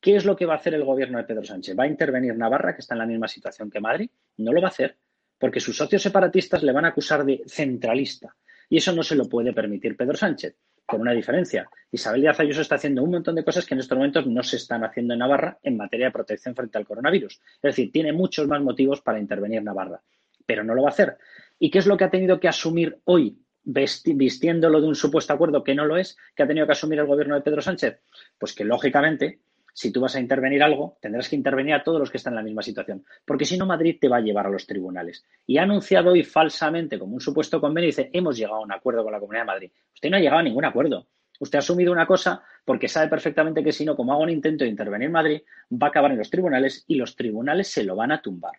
¿Qué 0.00 0.16
es 0.16 0.24
lo 0.24 0.36
que 0.36 0.46
va 0.46 0.54
a 0.54 0.56
hacer 0.56 0.74
el 0.74 0.84
gobierno 0.84 1.18
de 1.18 1.24
Pedro 1.24 1.44
Sánchez? 1.44 1.76
¿Va 1.78 1.84
a 1.84 1.88
intervenir 1.88 2.36
Navarra, 2.36 2.74
que 2.74 2.80
está 2.80 2.94
en 2.94 3.00
la 3.00 3.06
misma 3.06 3.28
situación 3.28 3.70
que 3.70 3.80
Madrid? 3.80 4.10
No 4.36 4.52
lo 4.52 4.60
va 4.60 4.68
a 4.68 4.70
hacer, 4.70 4.98
porque 5.42 5.58
sus 5.58 5.76
socios 5.76 6.00
separatistas 6.00 6.62
le 6.62 6.70
van 6.70 6.84
a 6.84 6.90
acusar 6.90 7.24
de 7.24 7.42
centralista. 7.48 8.32
Y 8.70 8.76
eso 8.76 8.92
no 8.92 9.02
se 9.02 9.16
lo 9.16 9.28
puede 9.28 9.52
permitir 9.52 9.96
Pedro 9.96 10.16
Sánchez 10.16 10.54
con 10.86 11.00
una 11.00 11.10
diferencia. 11.10 11.68
Isabel 11.90 12.20
Díaz 12.20 12.38
Ayuso 12.38 12.60
está 12.60 12.76
haciendo 12.76 13.02
un 13.02 13.10
montón 13.10 13.34
de 13.34 13.42
cosas 13.42 13.66
que 13.66 13.74
en 13.74 13.80
estos 13.80 13.98
momentos 13.98 14.24
no 14.24 14.44
se 14.44 14.54
están 14.54 14.84
haciendo 14.84 15.14
en 15.14 15.18
Navarra 15.18 15.58
en 15.64 15.76
materia 15.76 16.06
de 16.06 16.12
protección 16.12 16.54
frente 16.54 16.78
al 16.78 16.86
coronavirus. 16.86 17.40
Es 17.56 17.60
decir, 17.60 17.90
tiene 17.90 18.12
muchos 18.12 18.46
más 18.46 18.62
motivos 18.62 19.00
para 19.00 19.18
intervenir 19.18 19.64
Navarra, 19.64 20.00
pero 20.46 20.62
no 20.62 20.76
lo 20.76 20.82
va 20.82 20.90
a 20.90 20.92
hacer. 20.92 21.18
¿Y 21.58 21.72
qué 21.72 21.80
es 21.80 21.86
lo 21.86 21.96
que 21.96 22.04
ha 22.04 22.10
tenido 22.10 22.38
que 22.38 22.46
asumir 22.46 23.00
hoy, 23.02 23.36
vistiéndolo 23.64 24.80
de 24.80 24.86
un 24.86 24.94
supuesto 24.94 25.32
acuerdo 25.32 25.64
que 25.64 25.74
no 25.74 25.86
lo 25.86 25.96
es, 25.96 26.16
que 26.36 26.44
ha 26.44 26.46
tenido 26.46 26.66
que 26.66 26.72
asumir 26.72 27.00
el 27.00 27.06
gobierno 27.06 27.34
de 27.34 27.40
Pedro 27.40 27.62
Sánchez? 27.62 27.98
Pues 28.38 28.54
que, 28.54 28.64
lógicamente, 28.64 29.40
si 29.72 29.90
tú 29.90 30.00
vas 30.00 30.14
a 30.16 30.20
intervenir 30.20 30.62
algo, 30.62 30.98
tendrás 31.00 31.28
que 31.28 31.36
intervenir 31.36 31.74
a 31.74 31.82
todos 31.82 31.98
los 31.98 32.10
que 32.10 32.18
están 32.18 32.32
en 32.32 32.38
la 32.38 32.42
misma 32.42 32.62
situación, 32.62 33.04
porque 33.24 33.44
si 33.44 33.56
no, 33.56 33.66
Madrid 33.66 33.96
te 34.00 34.08
va 34.08 34.18
a 34.18 34.20
llevar 34.20 34.46
a 34.46 34.50
los 34.50 34.66
tribunales. 34.66 35.24
Y 35.46 35.58
ha 35.58 35.62
anunciado 35.62 36.12
hoy 36.12 36.24
falsamente, 36.24 36.98
como 36.98 37.14
un 37.14 37.20
supuesto 37.20 37.60
convenio, 37.60 37.88
dice, 37.88 38.10
hemos 38.12 38.36
llegado 38.36 38.56
a 38.56 38.64
un 38.64 38.72
acuerdo 38.72 39.02
con 39.02 39.12
la 39.12 39.20
Comunidad 39.20 39.42
de 39.42 39.46
Madrid. 39.46 39.72
Usted 39.94 40.10
no 40.10 40.16
ha 40.16 40.20
llegado 40.20 40.40
a 40.40 40.42
ningún 40.42 40.64
acuerdo. 40.64 41.06
Usted 41.40 41.56
ha 41.56 41.60
asumido 41.60 41.92
una 41.92 42.06
cosa 42.06 42.42
porque 42.64 42.88
sabe 42.88 43.08
perfectamente 43.08 43.64
que 43.64 43.72
si 43.72 43.84
no, 43.84 43.96
como 43.96 44.12
hago 44.12 44.22
un 44.22 44.30
intento 44.30 44.64
de 44.64 44.70
intervenir 44.70 45.06
en 45.06 45.12
Madrid, 45.12 45.42
va 45.72 45.88
a 45.88 45.90
acabar 45.90 46.12
en 46.12 46.18
los 46.18 46.30
tribunales 46.30 46.84
y 46.86 46.94
los 46.96 47.16
tribunales 47.16 47.68
se 47.68 47.82
lo 47.82 47.96
van 47.96 48.12
a 48.12 48.22
tumbar. 48.22 48.54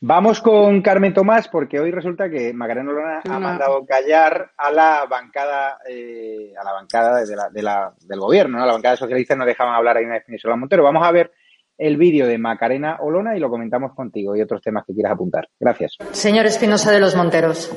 Vamos 0.00 0.40
con 0.40 0.80
Carmen 0.82 1.12
Tomás, 1.12 1.48
porque 1.48 1.78
hoy 1.78 1.90
resulta 1.90 2.28
que 2.28 2.52
Macarena 2.52 2.90
Olona 2.90 3.22
ha 3.28 3.38
mandado 3.38 3.84
callar 3.84 4.50
a 4.56 4.70
la 4.70 5.06
bancada, 5.08 5.78
eh, 5.88 6.52
a 6.58 6.64
la 6.64 6.72
bancada 6.72 7.22
del 7.24 8.20
gobierno, 8.20 8.62
a 8.62 8.66
la 8.66 8.72
bancada 8.72 8.96
socialista 8.96 9.36
no 9.36 9.44
dejaban 9.44 9.74
hablar 9.74 9.96
ahí 9.96 10.04
una 10.04 10.14
definición 10.14 10.52
a 10.52 10.56
Montero. 10.56 10.84
Vamos 10.84 11.06
a 11.06 11.12
ver 11.12 11.32
el 11.78 11.96
vídeo 11.96 12.26
de 12.26 12.38
Macarena 12.38 12.96
Olona 13.00 13.36
y 13.36 13.40
lo 13.40 13.50
comentamos 13.50 13.94
contigo 13.94 14.34
y 14.34 14.40
otros 14.40 14.62
temas 14.62 14.84
que 14.86 14.94
quieras 14.94 15.12
apuntar. 15.12 15.48
Gracias. 15.60 15.96
Señor 16.12 16.46
Espinosa 16.46 16.90
de 16.90 17.00
los 17.00 17.14
Monteros. 17.14 17.70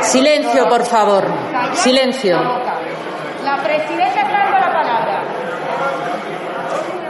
Silencio, 0.00 0.68
por 0.68 0.84
favor. 0.84 1.24
Silencio. 1.74 2.36
La 3.44 3.62
presidenta 3.62 4.01
la 4.01 4.01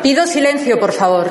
Pido 0.02 0.26
silencio, 0.26 0.78
por 0.78 0.92
favor. 0.92 1.28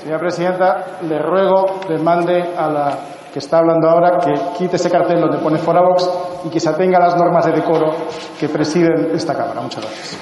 Señora 0.00 0.18
presidenta, 0.18 0.98
le 1.08 1.18
ruego 1.18 1.80
que 1.86 1.96
mande 1.96 2.42
a 2.56 2.68
la 2.68 2.98
que 3.32 3.38
está 3.38 3.58
hablando 3.58 3.88
ahora 3.88 4.18
que 4.18 4.32
quite 4.56 4.76
ese 4.76 4.90
cartel 4.90 5.20
donde 5.20 5.38
pone 5.38 5.58
Forabox 5.58 6.08
y 6.44 6.50
que 6.50 6.60
se 6.60 6.68
atenga 6.68 6.98
a 6.98 7.08
las 7.08 7.16
normas 7.16 7.46
de 7.46 7.52
decoro 7.52 7.92
que 8.38 8.48
presiden 8.48 9.10
esta 9.14 9.34
Cámara. 9.34 9.60
Muchas 9.60 9.82
gracias. 9.82 10.18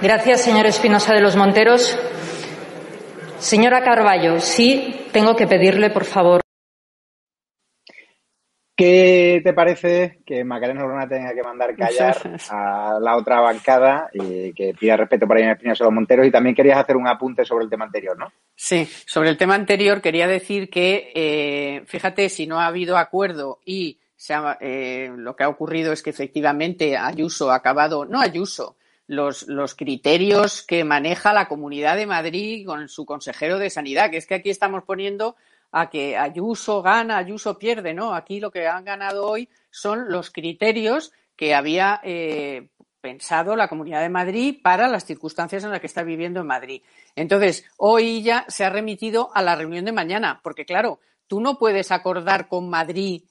Gracias, 0.00 0.40
señor 0.42 0.66
Espinosa 0.66 1.12
de 1.12 1.20
los 1.20 1.36
Monteros. 1.36 1.98
Señora 3.38 3.82
Carballo, 3.82 4.40
sí 4.40 5.08
tengo 5.12 5.34
que 5.34 5.46
pedirle, 5.46 5.90
por 5.90 6.04
favor. 6.04 6.45
¿Qué 8.76 9.40
te 9.42 9.54
parece 9.54 10.18
que 10.26 10.44
Macarena 10.44 10.84
Olona 10.84 11.08
tenga 11.08 11.32
que 11.32 11.42
mandar 11.42 11.74
callar 11.74 12.38
a 12.50 12.98
la 13.00 13.16
otra 13.16 13.40
bancada 13.40 14.10
y 14.12 14.52
que 14.52 14.74
pida 14.78 14.98
respeto 14.98 15.26
para 15.26 15.40
Inés 15.40 15.56
Espinosa 15.56 15.84
los 15.84 15.94
Monteros? 15.94 16.26
Y 16.26 16.30
también 16.30 16.54
querías 16.54 16.78
hacer 16.78 16.94
un 16.94 17.08
apunte 17.08 17.46
sobre 17.46 17.64
el 17.64 17.70
tema 17.70 17.86
anterior, 17.86 18.18
¿no? 18.18 18.30
Sí, 18.54 18.86
sobre 19.06 19.30
el 19.30 19.38
tema 19.38 19.54
anterior 19.54 20.02
quería 20.02 20.28
decir 20.28 20.68
que, 20.68 21.10
eh, 21.14 21.84
fíjate, 21.86 22.28
si 22.28 22.46
no 22.46 22.60
ha 22.60 22.66
habido 22.66 22.98
acuerdo 22.98 23.60
y 23.64 23.98
eh, 24.60 25.10
lo 25.16 25.36
que 25.36 25.44
ha 25.44 25.48
ocurrido 25.48 25.94
es 25.94 26.02
que 26.02 26.10
efectivamente 26.10 26.98
Ayuso 26.98 27.50
ha 27.50 27.56
acabado, 27.56 28.04
no 28.04 28.20
Ayuso, 28.20 28.76
los, 29.06 29.46
los 29.48 29.74
criterios 29.74 30.62
que 30.62 30.84
maneja 30.84 31.32
la 31.32 31.48
Comunidad 31.48 31.96
de 31.96 32.06
Madrid 32.06 32.66
con 32.66 32.88
su 32.88 33.06
consejero 33.06 33.58
de 33.58 33.70
Sanidad, 33.70 34.10
que 34.10 34.18
es 34.18 34.26
que 34.26 34.34
aquí 34.34 34.50
estamos 34.50 34.84
poniendo 34.84 35.36
a 35.78 35.90
que 35.90 36.16
Ayuso 36.16 36.80
gana, 36.80 37.18
Ayuso 37.18 37.58
pierde, 37.58 37.92
¿no? 37.92 38.14
Aquí 38.14 38.40
lo 38.40 38.50
que 38.50 38.66
han 38.66 38.86
ganado 38.86 39.28
hoy 39.28 39.46
son 39.70 40.08
los 40.08 40.30
criterios 40.30 41.12
que 41.36 41.54
había 41.54 42.00
eh, 42.02 42.70
pensado 43.02 43.54
la 43.56 43.68
Comunidad 43.68 44.00
de 44.00 44.08
Madrid 44.08 44.58
para 44.62 44.88
las 44.88 45.04
circunstancias 45.04 45.64
en 45.64 45.70
las 45.70 45.80
que 45.80 45.86
está 45.86 46.02
viviendo 46.02 46.40
en 46.40 46.46
Madrid. 46.46 46.82
Entonces, 47.14 47.66
hoy 47.76 48.22
ya 48.22 48.46
se 48.48 48.64
ha 48.64 48.70
remitido 48.70 49.28
a 49.34 49.42
la 49.42 49.54
reunión 49.54 49.84
de 49.84 49.92
mañana, 49.92 50.40
porque 50.42 50.64
claro, 50.64 50.98
tú 51.26 51.42
no 51.42 51.58
puedes 51.58 51.92
acordar 51.92 52.48
con 52.48 52.70
Madrid 52.70 53.24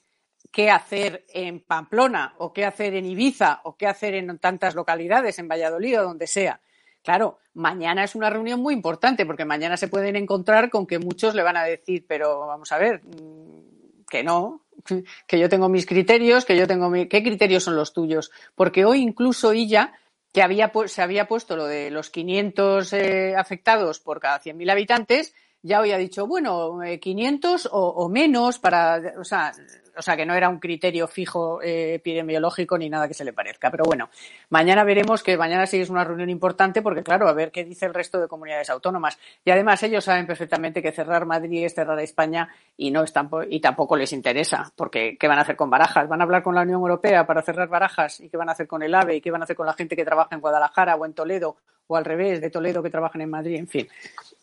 qué 0.52 0.70
hacer 0.70 1.26
en 1.34 1.64
Pamplona 1.64 2.36
o 2.38 2.52
qué 2.52 2.64
hacer 2.64 2.94
en 2.94 3.06
Ibiza 3.06 3.62
o 3.64 3.76
qué 3.76 3.88
hacer 3.88 4.14
en 4.14 4.38
tantas 4.38 4.76
localidades, 4.76 5.40
en 5.40 5.48
Valladolid 5.48 5.98
o 5.98 6.04
donde 6.04 6.28
sea. 6.28 6.60
Claro, 7.06 7.38
mañana 7.54 8.02
es 8.02 8.16
una 8.16 8.30
reunión 8.30 8.58
muy 8.58 8.74
importante 8.74 9.24
porque 9.26 9.44
mañana 9.44 9.76
se 9.76 9.86
pueden 9.86 10.16
encontrar 10.16 10.70
con 10.70 10.88
que 10.88 10.98
muchos 10.98 11.36
le 11.36 11.44
van 11.44 11.56
a 11.56 11.62
decir, 11.62 12.04
pero 12.08 12.48
vamos 12.48 12.72
a 12.72 12.78
ver, 12.78 13.00
mm, 13.04 14.06
que 14.10 14.24
no, 14.24 14.62
que 15.28 15.38
yo 15.38 15.48
tengo 15.48 15.68
mis 15.68 15.86
criterios, 15.86 16.44
que 16.44 16.56
yo 16.56 16.66
tengo 16.66 16.90
mi... 16.90 17.06
¿Qué 17.06 17.22
criterios 17.22 17.62
son 17.62 17.76
los 17.76 17.92
tuyos? 17.92 18.32
Porque 18.56 18.84
hoy 18.84 19.02
incluso 19.02 19.52
ella, 19.52 19.92
que 20.32 20.42
había, 20.42 20.72
se 20.86 21.00
había 21.00 21.28
puesto 21.28 21.54
lo 21.54 21.66
de 21.66 21.92
los 21.92 22.10
500 22.10 22.92
eh, 22.94 23.36
afectados 23.36 24.00
por 24.00 24.18
cada 24.18 24.40
100.000 24.40 24.68
habitantes, 24.68 25.32
ya 25.62 25.80
hoy 25.82 25.92
ha 25.92 25.98
dicho, 25.98 26.26
bueno, 26.26 26.80
500 27.00 27.66
eh, 27.66 27.68
o, 27.70 27.86
o, 27.86 28.08
menos 28.08 28.58
para, 28.58 29.14
o 29.16 29.22
sea, 29.22 29.52
o 29.96 30.02
sea, 30.02 30.16
que 30.16 30.26
no 30.26 30.34
era 30.34 30.48
un 30.48 30.58
criterio 30.58 31.06
fijo 31.08 31.62
eh, 31.62 31.94
epidemiológico 31.94 32.78
ni 32.78 32.88
nada 32.88 33.08
que 33.08 33.14
se 33.14 33.24
le 33.24 33.32
parezca. 33.32 33.70
Pero 33.70 33.84
bueno, 33.84 34.08
mañana 34.50 34.84
veremos 34.84 35.22
que 35.22 35.36
mañana 35.36 35.66
sí 35.66 35.80
es 35.80 35.90
una 35.90 36.04
reunión 36.04 36.30
importante 36.30 36.82
porque, 36.82 37.02
claro, 37.02 37.28
a 37.28 37.32
ver 37.32 37.50
qué 37.50 37.64
dice 37.64 37.86
el 37.86 37.94
resto 37.94 38.20
de 38.20 38.28
comunidades 38.28 38.70
autónomas. 38.70 39.18
Y 39.44 39.50
además 39.50 39.82
ellos 39.82 40.04
saben 40.04 40.26
perfectamente 40.26 40.82
que 40.82 40.92
cerrar 40.92 41.26
Madrid 41.26 41.64
es 41.64 41.74
cerrar 41.74 41.98
España 42.00 42.48
y, 42.76 42.90
no 42.90 43.02
están, 43.02 43.28
y 43.48 43.60
tampoco 43.60 43.96
les 43.96 44.12
interesa, 44.12 44.72
porque 44.76 45.16
¿qué 45.18 45.28
van 45.28 45.38
a 45.38 45.42
hacer 45.42 45.56
con 45.56 45.70
Barajas? 45.70 46.08
¿Van 46.08 46.20
a 46.20 46.24
hablar 46.24 46.42
con 46.42 46.54
la 46.54 46.62
Unión 46.62 46.80
Europea 46.80 47.26
para 47.26 47.42
cerrar 47.42 47.68
Barajas? 47.68 48.20
¿Y 48.20 48.28
qué 48.28 48.36
van 48.36 48.48
a 48.48 48.52
hacer 48.52 48.66
con 48.66 48.82
el 48.82 48.94
AVE? 48.94 49.16
¿Y 49.16 49.20
qué 49.20 49.30
van 49.30 49.42
a 49.42 49.44
hacer 49.44 49.56
con 49.56 49.66
la 49.66 49.74
gente 49.74 49.96
que 49.96 50.04
trabaja 50.04 50.34
en 50.34 50.40
Guadalajara 50.40 50.96
o 50.96 51.06
en 51.06 51.14
Toledo? 51.14 51.56
O 51.88 51.96
al 51.96 52.04
revés, 52.04 52.40
de 52.40 52.50
Toledo 52.50 52.82
que 52.82 52.90
trabajan 52.90 53.20
en 53.20 53.30
Madrid, 53.30 53.56
en 53.56 53.68
fin. 53.68 53.88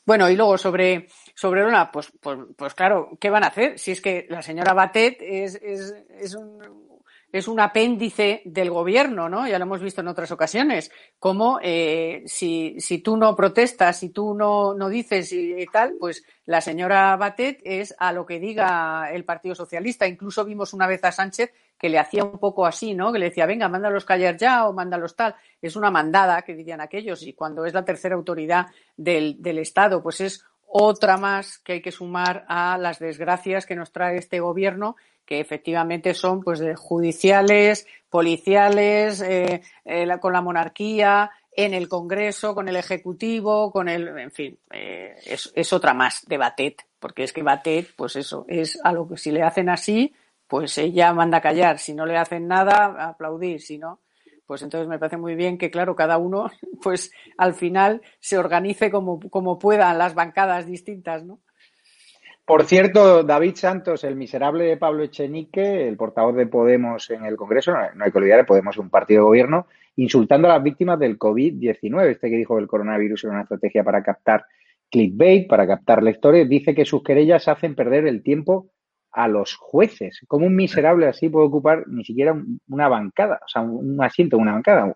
Bueno, 0.06 0.30
y 0.30 0.36
luego 0.36 0.58
sobre, 0.58 1.08
sobre 1.34 1.64
Luna, 1.64 1.92
pues, 1.92 2.12
pues, 2.20 2.40
pues 2.56 2.74
claro, 2.74 3.18
¿qué 3.20 3.30
van 3.30 3.44
a 3.44 3.48
hacer? 3.48 3.80
Si 3.80 3.92
es 3.92 4.02
que 4.02 4.28
la 4.30 4.42
señora 4.42 4.74
Batet 4.74 5.18
es, 5.22 5.56
es, 5.56 5.96
es 6.10 6.36
un, 6.36 6.62
es 7.34 7.48
un 7.48 7.60
apéndice 7.60 8.44
del 8.46 8.70
gobierno, 8.70 9.28
¿no? 9.28 9.48
Ya 9.48 9.58
lo 9.58 9.66
hemos 9.66 9.82
visto 9.82 10.02
en 10.02 10.08
otras 10.08 10.32
ocasiones. 10.32 10.92
Como 11.18 11.60
eh, 11.64 12.22
si, 12.28 12.76
si 12.80 13.00
tú 13.00 13.18
no 13.18 13.36
protestas, 13.36 13.98
si 13.98 14.10
tú 14.10 14.36
no, 14.36 14.76
no 14.76 14.88
dices 14.88 15.34
y, 15.34 15.66
tal, 15.66 15.96
pues 16.00 16.24
la 16.46 16.62
señora 16.62 17.18
Batet 17.18 17.60
es 17.64 17.96
a 17.98 18.14
lo 18.14 18.28
que 18.28 18.40
diga 18.40 19.10
el 19.12 19.26
Partido 19.26 19.56
Socialista. 19.56 20.06
Incluso 20.06 20.46
vimos 20.46 20.74
una 20.74 20.86
vez 20.86 21.04
a 21.04 21.12
Sánchez 21.12 21.52
que 21.76 21.90
le 21.90 21.98
hacía 21.98 22.24
un 22.24 22.38
poco 22.38 22.68
así, 22.68 22.94
¿no? 22.94 23.12
Que 23.12 23.18
le 23.18 23.30
decía, 23.30 23.48
venga, 23.48 23.68
mándalos 23.68 24.06
callar 24.06 24.38
ya 24.38 24.68
o 24.68 24.74
mándalos 24.74 25.16
tal. 25.16 25.36
Es 25.60 25.76
una 25.76 25.90
mandada, 25.90 26.44
que 26.44 26.54
dirían 26.54 26.82
aquellos, 26.82 27.24
y 27.24 27.34
cuando 27.34 27.66
es 27.66 27.74
la 27.74 27.84
tercera 27.84 28.14
autoridad 28.14 28.68
del, 28.96 29.42
del 29.42 29.58
Estado, 29.58 30.04
pues 30.04 30.22
es 30.22 30.46
otra 30.76 31.18
más 31.18 31.60
que 31.60 31.74
hay 31.74 31.82
que 31.84 31.92
sumar 31.92 32.46
a 32.48 32.80
las 32.80 32.98
desgracias 32.98 33.68
que 33.68 33.76
nos 33.76 33.92
trae 33.92 34.18
este 34.18 34.40
gobierno, 34.40 34.96
que 35.24 35.40
efectivamente 35.40 36.16
son 36.16 36.42
pues 36.42 36.58
de 36.58 36.76
judiciales, 36.76 37.86
policiales, 38.10 39.22
eh, 39.22 39.62
eh, 39.86 40.08
con 40.20 40.34
la 40.34 40.42
monarquía, 40.42 41.30
en 41.56 41.76
el 41.76 41.88
Congreso, 41.88 42.56
con 42.56 42.68
el 42.68 42.76
Ejecutivo, 42.76 43.72
con 43.72 43.88
el, 43.88 44.18
en 44.18 44.32
fin, 44.32 44.58
eh, 44.72 45.16
es, 45.24 45.52
es, 45.56 45.72
otra 45.74 45.94
más 45.94 46.26
de 46.26 46.38
Batet, 46.40 46.82
porque 47.00 47.24
es 47.24 47.34
que 47.34 47.44
Batet, 47.44 47.96
pues 47.96 48.16
eso, 48.16 48.44
es 48.48 48.80
algo 48.84 49.08
que 49.08 49.18
si 49.18 49.32
le 49.32 49.44
hacen 49.44 49.70
así, 49.70 50.12
pues 50.48 50.78
ella 50.80 51.14
manda 51.14 51.38
a 51.38 51.42
callar. 51.42 51.78
Si 51.78 51.94
no 51.94 52.06
le 52.08 52.18
hacen 52.18 52.48
nada, 52.48 53.10
aplaudir. 53.10 53.62
Si 53.62 53.78
no, 53.78 54.00
pues 54.54 54.62
entonces 54.62 54.88
me 54.88 55.00
parece 55.00 55.18
muy 55.18 55.34
bien 55.34 55.58
que, 55.58 55.72
claro, 55.72 55.96
cada 55.96 56.20
uno, 56.20 56.52
pues 56.84 57.12
al 57.40 57.56
final 57.56 58.04
se 58.20 58.38
organice 58.38 58.92
como, 58.92 59.20
como 59.32 59.58
puedan 59.58 59.98
las 59.98 60.14
bancadas 60.14 60.68
distintas, 60.68 61.26
¿no? 61.26 61.40
Por 62.46 62.64
cierto, 62.66 63.24
David 63.24 63.56
Santos, 63.56 64.04
el 64.04 64.16
miserable 64.16 64.66
de 64.66 64.78
Pablo 64.78 65.02
Echenique, 65.02 65.88
el 65.88 65.98
portavoz 65.98 66.36
de 66.36 66.46
Podemos 66.46 67.10
en 67.10 67.26
el 67.26 67.36
Congreso, 67.36 67.72
no 67.96 68.06
hay 68.06 68.12
que 68.12 68.18
olvidar, 68.20 68.46
Podemos 68.46 68.76
es 68.76 68.80
un 68.80 68.92
partido 68.92 69.22
de 69.22 69.26
gobierno, 69.26 69.66
insultando 69.96 70.48
a 70.48 70.54
las 70.54 70.64
víctimas 70.64 71.00
del 71.00 71.18
COVID-19. 71.18 72.12
Este 72.12 72.30
que 72.30 72.38
dijo 72.38 72.56
que 72.56 72.62
el 72.62 72.68
coronavirus 72.68 73.24
era 73.24 73.34
una 73.34 73.42
estrategia 73.42 73.84
para 73.84 74.04
captar 74.04 74.46
clickbait, 74.92 75.48
para 75.48 75.66
captar 75.66 76.04
lectores, 76.04 76.48
dice 76.48 76.76
que 76.76 76.86
sus 76.86 77.02
querellas 77.02 77.48
hacen 77.48 77.74
perder 77.74 78.06
el 78.06 78.22
tiempo 78.22 78.70
a 79.14 79.28
los 79.28 79.56
jueces. 79.56 80.22
¿Cómo 80.28 80.48
un 80.48 80.56
miserable 80.56 81.08
así 81.08 81.30
puede 81.30 81.48
ocupar 81.48 81.88
ni 81.88 82.04
siquiera 82.04 82.36
una 82.68 82.88
bancada, 82.88 83.40
o 83.46 83.48
sea, 83.48 83.62
un 83.62 84.04
asiento 84.04 84.38
en 84.38 84.42
una 84.42 84.54
bancada? 84.54 84.96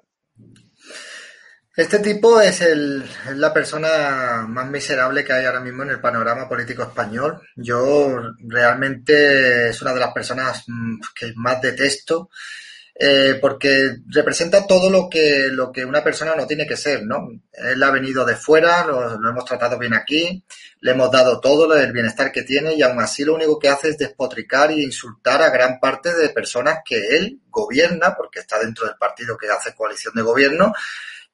Este 1.76 2.00
tipo 2.00 2.42
es 2.42 2.62
el, 2.62 3.04
la 3.36 3.54
persona 3.54 4.48
más 4.50 4.68
miserable 4.68 5.24
que 5.24 5.34
hay 5.34 5.46
ahora 5.46 5.60
mismo 5.60 5.84
en 5.84 5.92
el 5.92 6.02
panorama 6.02 6.50
político 6.50 6.82
español. 6.82 7.40
Yo 7.56 8.20
realmente 8.48 9.70
es 9.70 9.80
una 9.84 9.94
de 9.94 10.00
las 10.00 10.12
personas 10.12 10.64
mm, 10.66 11.00
que 11.14 11.34
más 11.36 11.62
detesto 11.62 12.32
eh, 13.00 13.38
porque 13.40 13.98
representa 14.08 14.66
todo 14.66 14.90
lo 14.90 15.08
que, 15.08 15.50
lo 15.52 15.72
que 15.72 15.86
una 15.86 16.04
persona 16.04 16.36
no 16.36 16.48
tiene 16.48 16.66
que 16.66 16.76
ser, 16.76 17.04
¿no? 17.04 17.30
Él 17.54 17.84
ha 17.84 17.92
venido 17.92 18.26
de 18.26 18.36
fuera, 18.36 18.88
lo, 18.88 19.14
hemos 19.30 19.46
tratado 19.46 19.78
bien 19.78 19.94
aquí, 19.94 20.44
le 20.80 20.92
hemos 20.92 21.12
dado 21.12 21.40
todo 21.40 21.72
el 21.76 21.92
bienestar 21.92 22.32
que 22.32 22.42
tiene 22.42 22.74
y 22.74 22.82
aún 22.82 23.00
así 23.00 23.24
lo 23.24 23.36
único 23.36 23.60
que 23.60 23.70
hace 23.70 23.90
es 23.90 24.00
despotricar 24.00 24.72
e 24.72 24.82
insultar 24.82 25.44
a 25.44 25.52
gran 25.52 25.80
parte 25.80 26.16
de 26.16 26.30
personas 26.30 26.80
que 26.84 27.16
él 27.16 27.40
gobierna, 27.52 28.16
porque 28.16 28.40
está 28.40 28.58
dentro 28.58 28.88
del 28.88 28.96
partido 28.96 29.38
que 29.38 29.48
hace 29.48 29.76
coalición 29.76 30.16
de 30.16 30.24
gobierno, 30.24 30.74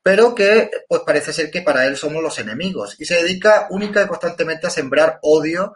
pero 0.01 0.35
que 0.35 0.69
pues 0.89 1.03
parece 1.05 1.31
ser 1.31 1.49
que 1.49 1.61
para 1.61 1.85
él 1.87 1.95
somos 1.95 2.21
los 2.21 2.37
enemigos 2.39 2.97
y 2.99 3.05
se 3.05 3.23
dedica 3.23 3.67
única 3.69 4.03
y 4.03 4.07
constantemente 4.07 4.67
a 4.67 4.69
sembrar 4.69 5.19
odio 5.21 5.73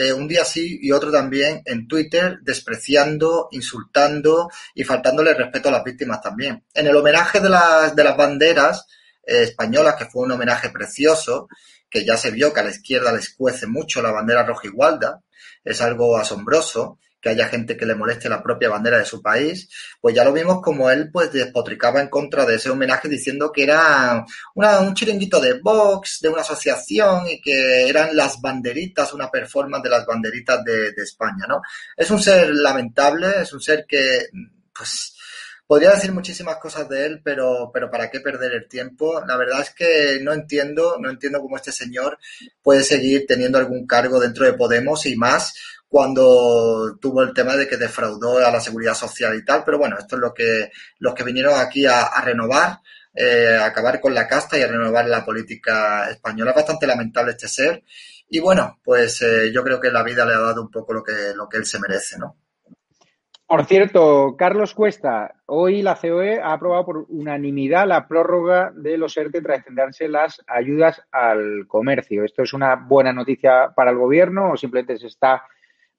eh, 0.00 0.12
un 0.12 0.28
día 0.28 0.44
sí 0.44 0.78
y 0.80 0.92
otro 0.92 1.10
también 1.10 1.60
en 1.64 1.88
Twitter, 1.88 2.38
despreciando, 2.42 3.48
insultando 3.50 4.48
y 4.72 4.84
faltándole 4.84 5.34
respeto 5.34 5.70
a 5.70 5.72
las 5.72 5.82
víctimas 5.82 6.20
también. 6.22 6.62
En 6.72 6.86
el 6.86 6.94
homenaje 6.94 7.40
de 7.40 7.48
las, 7.48 7.96
de 7.96 8.04
las 8.04 8.16
banderas 8.16 8.86
eh, 9.26 9.42
españolas, 9.42 9.96
que 9.96 10.04
fue 10.04 10.22
un 10.22 10.30
homenaje 10.30 10.70
precioso, 10.70 11.48
que 11.90 12.04
ya 12.04 12.16
se 12.16 12.30
vio 12.30 12.52
que 12.52 12.60
a 12.60 12.62
la 12.62 12.70
izquierda 12.70 13.12
les 13.12 13.34
cuece 13.34 13.66
mucho 13.66 14.00
la 14.00 14.12
bandera 14.12 14.44
roja 14.44 14.68
igualda, 14.68 15.20
es 15.64 15.80
algo 15.80 16.16
asombroso, 16.16 17.00
que 17.20 17.30
haya 17.30 17.48
gente 17.48 17.76
que 17.76 17.86
le 17.86 17.94
moleste 17.94 18.28
la 18.28 18.42
propia 18.42 18.68
bandera 18.68 18.98
de 18.98 19.04
su 19.04 19.20
país, 19.20 19.68
pues 20.00 20.14
ya 20.14 20.24
lo 20.24 20.32
vimos 20.32 20.60
como 20.62 20.90
él 20.90 21.10
pues 21.12 21.32
despotricaba 21.32 22.00
en 22.00 22.08
contra 22.08 22.44
de 22.44 22.56
ese 22.56 22.70
homenaje 22.70 23.08
diciendo 23.08 23.50
que 23.52 23.64
era 23.64 24.24
un 24.54 24.94
chiringuito 24.94 25.40
de 25.40 25.60
Vox, 25.60 26.20
de 26.20 26.28
una 26.28 26.42
asociación 26.42 27.28
y 27.28 27.40
que 27.40 27.88
eran 27.88 28.16
las 28.16 28.40
banderitas, 28.40 29.12
una 29.12 29.30
performance 29.30 29.82
de 29.82 29.90
las 29.90 30.06
banderitas 30.06 30.62
de, 30.64 30.92
de 30.92 31.02
España, 31.02 31.46
¿no? 31.48 31.60
Es 31.96 32.10
un 32.10 32.20
ser 32.20 32.50
lamentable, 32.54 33.42
es 33.42 33.52
un 33.52 33.60
ser 33.60 33.84
que 33.86 34.28
pues 34.72 35.14
podría 35.68 35.90
decir 35.90 36.12
muchísimas 36.12 36.56
cosas 36.56 36.88
de 36.88 37.04
él, 37.04 37.20
pero, 37.22 37.70
pero 37.72 37.90
¿para 37.90 38.10
qué 38.10 38.20
perder 38.20 38.54
el 38.54 38.68
tiempo? 38.68 39.22
La 39.26 39.36
verdad 39.36 39.60
es 39.60 39.70
que 39.74 40.18
no 40.22 40.32
entiendo, 40.32 40.96
no 40.98 41.10
entiendo 41.10 41.40
cómo 41.40 41.56
este 41.56 41.72
señor 41.72 42.18
puede 42.62 42.82
seguir 42.82 43.26
teniendo 43.28 43.58
algún 43.58 43.86
cargo 43.86 44.18
dentro 44.18 44.46
de 44.46 44.54
Podemos 44.54 45.04
y 45.04 45.14
más 45.14 45.54
cuando 45.88 46.96
tuvo 47.00 47.22
el 47.22 47.32
tema 47.32 47.56
de 47.56 47.66
que 47.66 47.76
defraudó 47.76 48.38
a 48.38 48.50
la 48.50 48.60
seguridad 48.60 48.94
social 48.94 49.34
y 49.36 49.44
tal, 49.44 49.64
pero 49.64 49.78
bueno, 49.78 49.96
esto 49.98 50.16
es 50.16 50.22
lo 50.22 50.34
que 50.34 50.70
los 50.98 51.14
que 51.14 51.24
vinieron 51.24 51.58
aquí 51.58 51.86
a, 51.86 52.10
renovar, 52.22 52.80
eh, 53.14 53.56
a 53.58 53.66
acabar 53.66 54.00
con 54.00 54.14
la 54.14 54.28
casta 54.28 54.58
y 54.58 54.62
a 54.62 54.68
renovar 54.68 55.06
la 55.06 55.24
política 55.24 56.10
española. 56.10 56.50
Es 56.50 56.56
bastante 56.56 56.86
lamentable 56.86 57.32
este 57.32 57.48
ser 57.48 57.82
y 58.28 58.38
bueno, 58.38 58.78
pues 58.84 59.22
eh, 59.22 59.50
yo 59.52 59.64
creo 59.64 59.80
que 59.80 59.90
la 59.90 60.02
vida 60.02 60.26
le 60.26 60.34
ha 60.34 60.38
dado 60.38 60.60
un 60.60 60.70
poco 60.70 60.92
lo 60.92 61.02
que, 61.02 61.32
lo 61.34 61.48
que 61.48 61.56
él 61.56 61.64
se 61.64 61.80
merece, 61.80 62.18
¿no? 62.18 62.36
Por 63.46 63.64
cierto, 63.64 64.36
Carlos 64.36 64.74
Cuesta, 64.74 65.36
hoy 65.46 65.80
la 65.80 65.94
COE 65.94 66.38
ha 66.38 66.52
aprobado 66.52 66.84
por 66.84 67.06
unanimidad 67.08 67.88
la 67.88 68.06
prórroga 68.06 68.70
de 68.74 68.98
los 68.98 69.16
ERTE 69.16 69.40
tras 69.40 69.60
extenderse 69.60 70.06
las 70.06 70.44
ayudas 70.46 71.02
al 71.10 71.66
comercio. 71.66 72.24
¿Esto 72.24 72.42
es 72.42 72.52
una 72.52 72.76
buena 72.76 73.10
noticia 73.14 73.72
para 73.74 73.90
el 73.90 73.96
gobierno 73.96 74.52
o 74.52 74.56
simplemente 74.58 74.98
se 74.98 75.06
está 75.06 75.44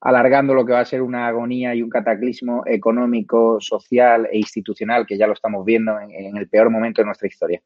alargando 0.00 0.54
lo 0.54 0.64
que 0.64 0.72
va 0.72 0.80
a 0.80 0.84
ser 0.84 1.02
una 1.02 1.26
agonía 1.26 1.74
y 1.74 1.82
un 1.82 1.90
cataclismo 1.90 2.62
económico, 2.66 3.60
social 3.60 4.28
e 4.30 4.38
institucional 4.38 5.06
que 5.06 5.18
ya 5.18 5.26
lo 5.26 5.34
estamos 5.34 5.64
viendo 5.64 5.98
en, 6.00 6.36
el 6.36 6.48
peor 6.48 6.70
momento 6.70 7.02
de 7.02 7.06
nuestra 7.06 7.28
historia. 7.28 7.60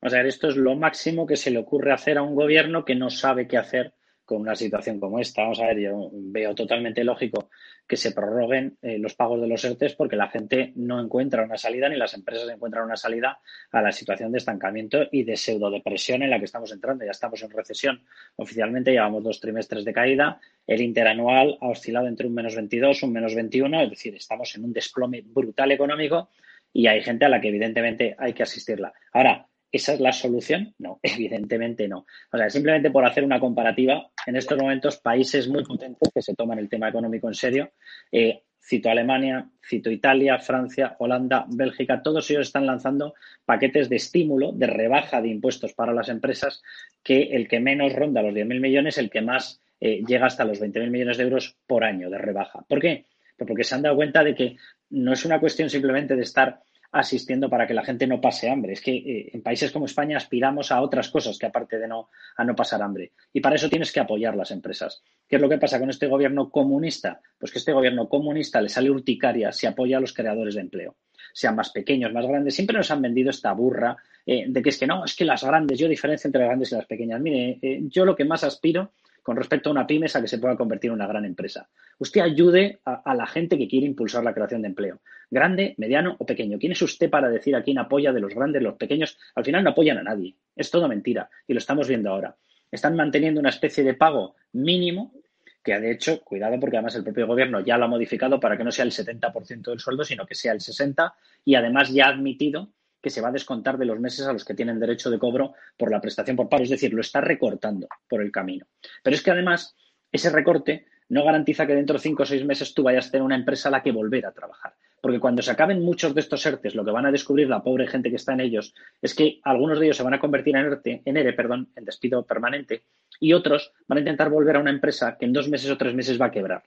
O 0.00 0.08
sea, 0.08 0.22
esto 0.22 0.48
es 0.48 0.56
lo 0.56 0.76
máximo 0.76 1.26
que 1.26 1.36
se 1.36 1.50
le 1.50 1.58
ocurre 1.58 1.92
hacer 1.92 2.18
a 2.18 2.22
un 2.22 2.34
gobierno 2.34 2.84
que 2.84 2.94
no 2.94 3.10
sabe 3.10 3.48
qué 3.48 3.56
hacer 3.56 3.94
con 4.24 4.42
una 4.42 4.54
situación 4.54 5.00
como 5.00 5.18
esta. 5.18 5.42
Vamos 5.42 5.60
a 5.60 5.66
ver, 5.66 5.80
yo 5.80 6.10
veo 6.12 6.54
totalmente 6.54 7.02
lógico 7.02 7.50
que 7.86 7.96
se 7.96 8.12
prorroguen 8.12 8.78
eh, 8.80 8.98
los 8.98 9.14
pagos 9.14 9.40
de 9.40 9.46
los 9.46 9.62
ERTES 9.64 9.94
porque 9.94 10.16
la 10.16 10.28
gente 10.28 10.72
no 10.76 11.00
encuentra 11.00 11.44
una 11.44 11.58
salida 11.58 11.88
ni 11.88 11.96
las 11.96 12.14
empresas 12.14 12.48
encuentran 12.48 12.84
una 12.84 12.96
salida 12.96 13.38
a 13.70 13.82
la 13.82 13.92
situación 13.92 14.32
de 14.32 14.38
estancamiento 14.38 15.06
y 15.12 15.24
de 15.24 15.36
pseudodepresión 15.36 16.22
en 16.22 16.30
la 16.30 16.38
que 16.38 16.46
estamos 16.46 16.72
entrando. 16.72 17.04
Ya 17.04 17.10
estamos 17.10 17.42
en 17.42 17.50
recesión 17.50 18.02
oficialmente, 18.36 18.92
llevamos 18.92 19.22
dos 19.22 19.40
trimestres 19.40 19.84
de 19.84 19.92
caída. 19.92 20.40
El 20.66 20.80
interanual 20.80 21.58
ha 21.60 21.68
oscilado 21.68 22.06
entre 22.06 22.26
un 22.26 22.34
menos 22.34 22.54
22, 22.56 23.02
un 23.02 23.12
menos 23.12 23.34
21, 23.34 23.82
es 23.82 23.90
decir, 23.90 24.14
estamos 24.14 24.54
en 24.54 24.64
un 24.64 24.72
desplome 24.72 25.22
brutal 25.22 25.70
económico 25.72 26.30
y 26.72 26.86
hay 26.86 27.02
gente 27.02 27.26
a 27.26 27.28
la 27.28 27.40
que 27.40 27.48
evidentemente 27.48 28.16
hay 28.18 28.32
que 28.32 28.42
asistirla. 28.42 28.92
Ahora, 29.12 29.46
¿Esa 29.74 29.94
es 29.94 29.98
la 29.98 30.12
solución? 30.12 30.72
No, 30.78 31.00
evidentemente 31.02 31.88
no. 31.88 32.06
O 32.32 32.38
sea, 32.38 32.48
simplemente 32.48 32.92
por 32.92 33.04
hacer 33.04 33.24
una 33.24 33.40
comparativa, 33.40 34.08
en 34.24 34.36
estos 34.36 34.56
momentos 34.56 34.98
países 34.98 35.48
muy 35.48 35.64
potentes 35.64 36.12
que 36.14 36.22
se 36.22 36.36
toman 36.36 36.60
el 36.60 36.68
tema 36.68 36.88
económico 36.88 37.26
en 37.26 37.34
serio, 37.34 37.72
eh, 38.12 38.44
cito 38.62 38.88
Alemania, 38.88 39.50
cito 39.68 39.90
Italia, 39.90 40.38
Francia, 40.38 40.94
Holanda, 41.00 41.44
Bélgica, 41.48 42.02
todos 42.04 42.30
ellos 42.30 42.46
están 42.46 42.66
lanzando 42.66 43.14
paquetes 43.44 43.88
de 43.88 43.96
estímulo, 43.96 44.52
de 44.52 44.68
rebaja 44.68 45.20
de 45.20 45.30
impuestos 45.30 45.72
para 45.74 45.92
las 45.92 46.08
empresas, 46.08 46.62
que 47.02 47.34
el 47.34 47.48
que 47.48 47.58
menos 47.58 47.92
ronda 47.94 48.22
los 48.22 48.32
10.000 48.32 48.60
millones, 48.60 48.96
el 48.98 49.10
que 49.10 49.22
más 49.22 49.60
eh, 49.80 50.04
llega 50.06 50.26
hasta 50.26 50.44
los 50.44 50.62
20.000 50.62 50.88
millones 50.88 51.16
de 51.16 51.24
euros 51.24 51.56
por 51.66 51.82
año 51.82 52.10
de 52.10 52.18
rebaja. 52.18 52.64
¿Por 52.68 52.80
qué? 52.80 53.06
Pues 53.36 53.48
porque 53.48 53.64
se 53.64 53.74
han 53.74 53.82
dado 53.82 53.96
cuenta 53.96 54.22
de 54.22 54.36
que 54.36 54.56
no 54.90 55.14
es 55.14 55.24
una 55.24 55.40
cuestión 55.40 55.68
simplemente 55.68 56.14
de 56.14 56.22
estar 56.22 56.60
asistiendo 56.94 57.50
para 57.50 57.66
que 57.66 57.74
la 57.74 57.84
gente 57.84 58.06
no 58.06 58.20
pase 58.20 58.48
hambre. 58.48 58.72
Es 58.72 58.80
que 58.80 58.92
eh, 58.92 59.30
en 59.32 59.42
países 59.42 59.72
como 59.72 59.86
España 59.86 60.16
aspiramos 60.16 60.70
a 60.70 60.80
otras 60.80 61.08
cosas 61.08 61.36
que 61.38 61.46
aparte 61.46 61.78
de 61.78 61.88
no, 61.88 62.08
a 62.36 62.44
no 62.44 62.54
pasar 62.54 62.82
hambre. 62.82 63.12
Y 63.32 63.40
para 63.40 63.56
eso 63.56 63.68
tienes 63.68 63.90
que 63.92 63.98
apoyar 63.98 64.36
las 64.36 64.52
empresas. 64.52 65.02
¿Qué 65.28 65.36
es 65.36 65.42
lo 65.42 65.48
que 65.48 65.58
pasa 65.58 65.80
con 65.80 65.90
este 65.90 66.06
gobierno 66.06 66.50
comunista? 66.50 67.20
Pues 67.36 67.50
que 67.50 67.58
este 67.58 67.72
gobierno 67.72 68.08
comunista 68.08 68.60
le 68.60 68.68
sale 68.68 68.90
urticaria 68.90 69.50
si 69.50 69.66
apoya 69.66 69.98
a 69.98 70.00
los 70.00 70.12
creadores 70.12 70.54
de 70.54 70.60
empleo. 70.60 70.96
Sean 71.32 71.56
más 71.56 71.70
pequeños, 71.70 72.12
más 72.12 72.26
grandes. 72.26 72.54
Siempre 72.54 72.76
nos 72.76 72.90
han 72.92 73.02
vendido 73.02 73.30
esta 73.30 73.52
burra 73.52 73.96
eh, 74.24 74.44
de 74.46 74.62
que 74.62 74.68
es 74.68 74.78
que 74.78 74.86
no, 74.86 75.04
es 75.04 75.16
que 75.16 75.24
las 75.24 75.42
grandes, 75.42 75.78
yo 75.78 75.88
diferencio 75.88 76.28
entre 76.28 76.42
las 76.42 76.48
grandes 76.48 76.70
y 76.70 76.76
las 76.76 76.86
pequeñas. 76.86 77.20
Mire, 77.20 77.58
eh, 77.60 77.80
yo 77.88 78.04
lo 78.04 78.14
que 78.14 78.24
más 78.24 78.44
aspiro 78.44 78.92
con 79.24 79.36
respecto 79.36 79.70
a 79.70 79.72
una 79.72 79.86
pyme 79.86 80.04
es 80.04 80.14
a 80.16 80.20
que 80.20 80.28
se 80.28 80.36
pueda 80.36 80.54
convertir 80.54 80.90
en 80.90 80.96
una 80.96 81.06
gran 81.06 81.24
empresa. 81.24 81.66
Usted 81.98 82.20
ayude 82.20 82.80
a, 82.84 83.14
la 83.14 83.26
gente 83.26 83.56
que 83.56 83.66
quiere 83.66 83.86
impulsar 83.86 84.22
la 84.22 84.34
creación 84.34 84.60
de 84.60 84.68
empleo. 84.68 85.00
Grande, 85.30 85.74
mediano 85.78 86.14
o 86.18 86.26
pequeño. 86.26 86.58
¿Quién 86.58 86.72
es 86.72 86.82
usted 86.82 87.08
para 87.08 87.30
decir 87.30 87.56
a 87.56 87.62
quién 87.62 87.78
apoya 87.78 88.12
de 88.12 88.20
los 88.20 88.34
grandes, 88.34 88.62
los 88.62 88.74
pequeños? 88.74 89.16
Al 89.34 89.42
final 89.42 89.64
no 89.64 89.70
apoyan 89.70 89.96
a 89.96 90.02
nadie. 90.02 90.36
Es 90.54 90.70
todo 90.70 90.88
mentira. 90.88 91.30
Y 91.48 91.54
lo 91.54 91.58
estamos 91.58 91.88
viendo 91.88 92.10
ahora. 92.10 92.36
Están 92.70 92.96
manteniendo 92.96 93.40
una 93.40 93.48
especie 93.48 93.82
de 93.82 93.94
pago 93.94 94.34
mínimo 94.52 95.14
que 95.62 95.80
de 95.80 95.92
hecho, 95.92 96.20
cuidado 96.20 96.60
porque 96.60 96.76
además 96.76 96.94
el 96.94 97.04
propio 97.04 97.26
gobierno 97.26 97.60
ya 97.60 97.78
lo 97.78 97.86
ha 97.86 97.88
modificado 97.88 98.38
para 98.38 98.58
que 98.58 98.64
no 98.64 98.70
sea 98.70 98.84
el 98.84 98.92
70% 98.92 99.62
del 99.62 99.80
sueldo, 99.80 100.04
sino 100.04 100.26
que 100.26 100.34
sea 100.34 100.52
el 100.52 100.60
60% 100.60 101.14
y 101.46 101.54
además 101.54 101.90
ya 101.90 102.06
ha 102.06 102.10
admitido 102.10 102.68
que 103.04 103.10
se 103.10 103.20
va 103.20 103.28
a 103.28 103.32
descontar 103.32 103.76
de 103.76 103.84
los 103.84 104.00
meses 104.00 104.26
a 104.26 104.32
los 104.32 104.46
que 104.46 104.54
tienen 104.54 104.80
derecho 104.80 105.10
de 105.10 105.18
cobro 105.18 105.52
por 105.76 105.90
la 105.90 106.00
prestación 106.00 106.36
por 106.36 106.48
paro. 106.48 106.64
Es 106.64 106.70
decir, 106.70 106.94
lo 106.94 107.02
está 107.02 107.20
recortando 107.20 107.86
por 108.08 108.22
el 108.22 108.32
camino. 108.32 108.64
Pero 109.02 109.14
es 109.14 109.22
que 109.22 109.30
además 109.30 109.76
ese 110.10 110.30
recorte 110.30 110.86
no 111.10 111.22
garantiza 111.22 111.66
que 111.66 111.74
dentro 111.74 111.96
de 111.96 112.00
cinco 112.00 112.22
o 112.22 112.26
seis 112.26 112.46
meses 112.46 112.72
tú 112.72 112.82
vayas 112.82 113.08
a 113.08 113.10
tener 113.10 113.22
una 113.22 113.34
empresa 113.34 113.68
a 113.68 113.72
la 113.72 113.82
que 113.82 113.92
volver 113.92 114.24
a 114.24 114.32
trabajar. 114.32 114.72
Porque 115.02 115.20
cuando 115.20 115.42
se 115.42 115.50
acaben 115.50 115.82
muchos 115.82 116.14
de 116.14 116.22
estos 116.22 116.46
ERTES, 116.46 116.74
lo 116.74 116.82
que 116.82 116.92
van 116.92 117.04
a 117.04 117.12
descubrir 117.12 117.46
la 117.46 117.62
pobre 117.62 117.86
gente 117.86 118.08
que 118.08 118.16
está 118.16 118.32
en 118.32 118.40
ellos 118.40 118.74
es 119.02 119.14
que 119.14 119.38
algunos 119.44 119.78
de 119.78 119.84
ellos 119.84 119.98
se 119.98 120.02
van 120.02 120.14
a 120.14 120.18
convertir 120.18 120.56
en 120.56 120.64
ERTE, 120.64 121.02
en 121.04 121.16
ERE, 121.18 121.34
perdón, 121.34 121.68
en 121.76 121.84
despido 121.84 122.24
permanente, 122.24 122.84
y 123.20 123.34
otros 123.34 123.74
van 123.86 123.98
a 123.98 124.00
intentar 124.00 124.30
volver 124.30 124.56
a 124.56 124.60
una 124.60 124.70
empresa 124.70 125.18
que 125.18 125.26
en 125.26 125.34
dos 125.34 125.50
meses 125.50 125.70
o 125.70 125.76
tres 125.76 125.94
meses 125.94 126.18
va 126.18 126.26
a 126.26 126.30
quebrar. 126.30 126.62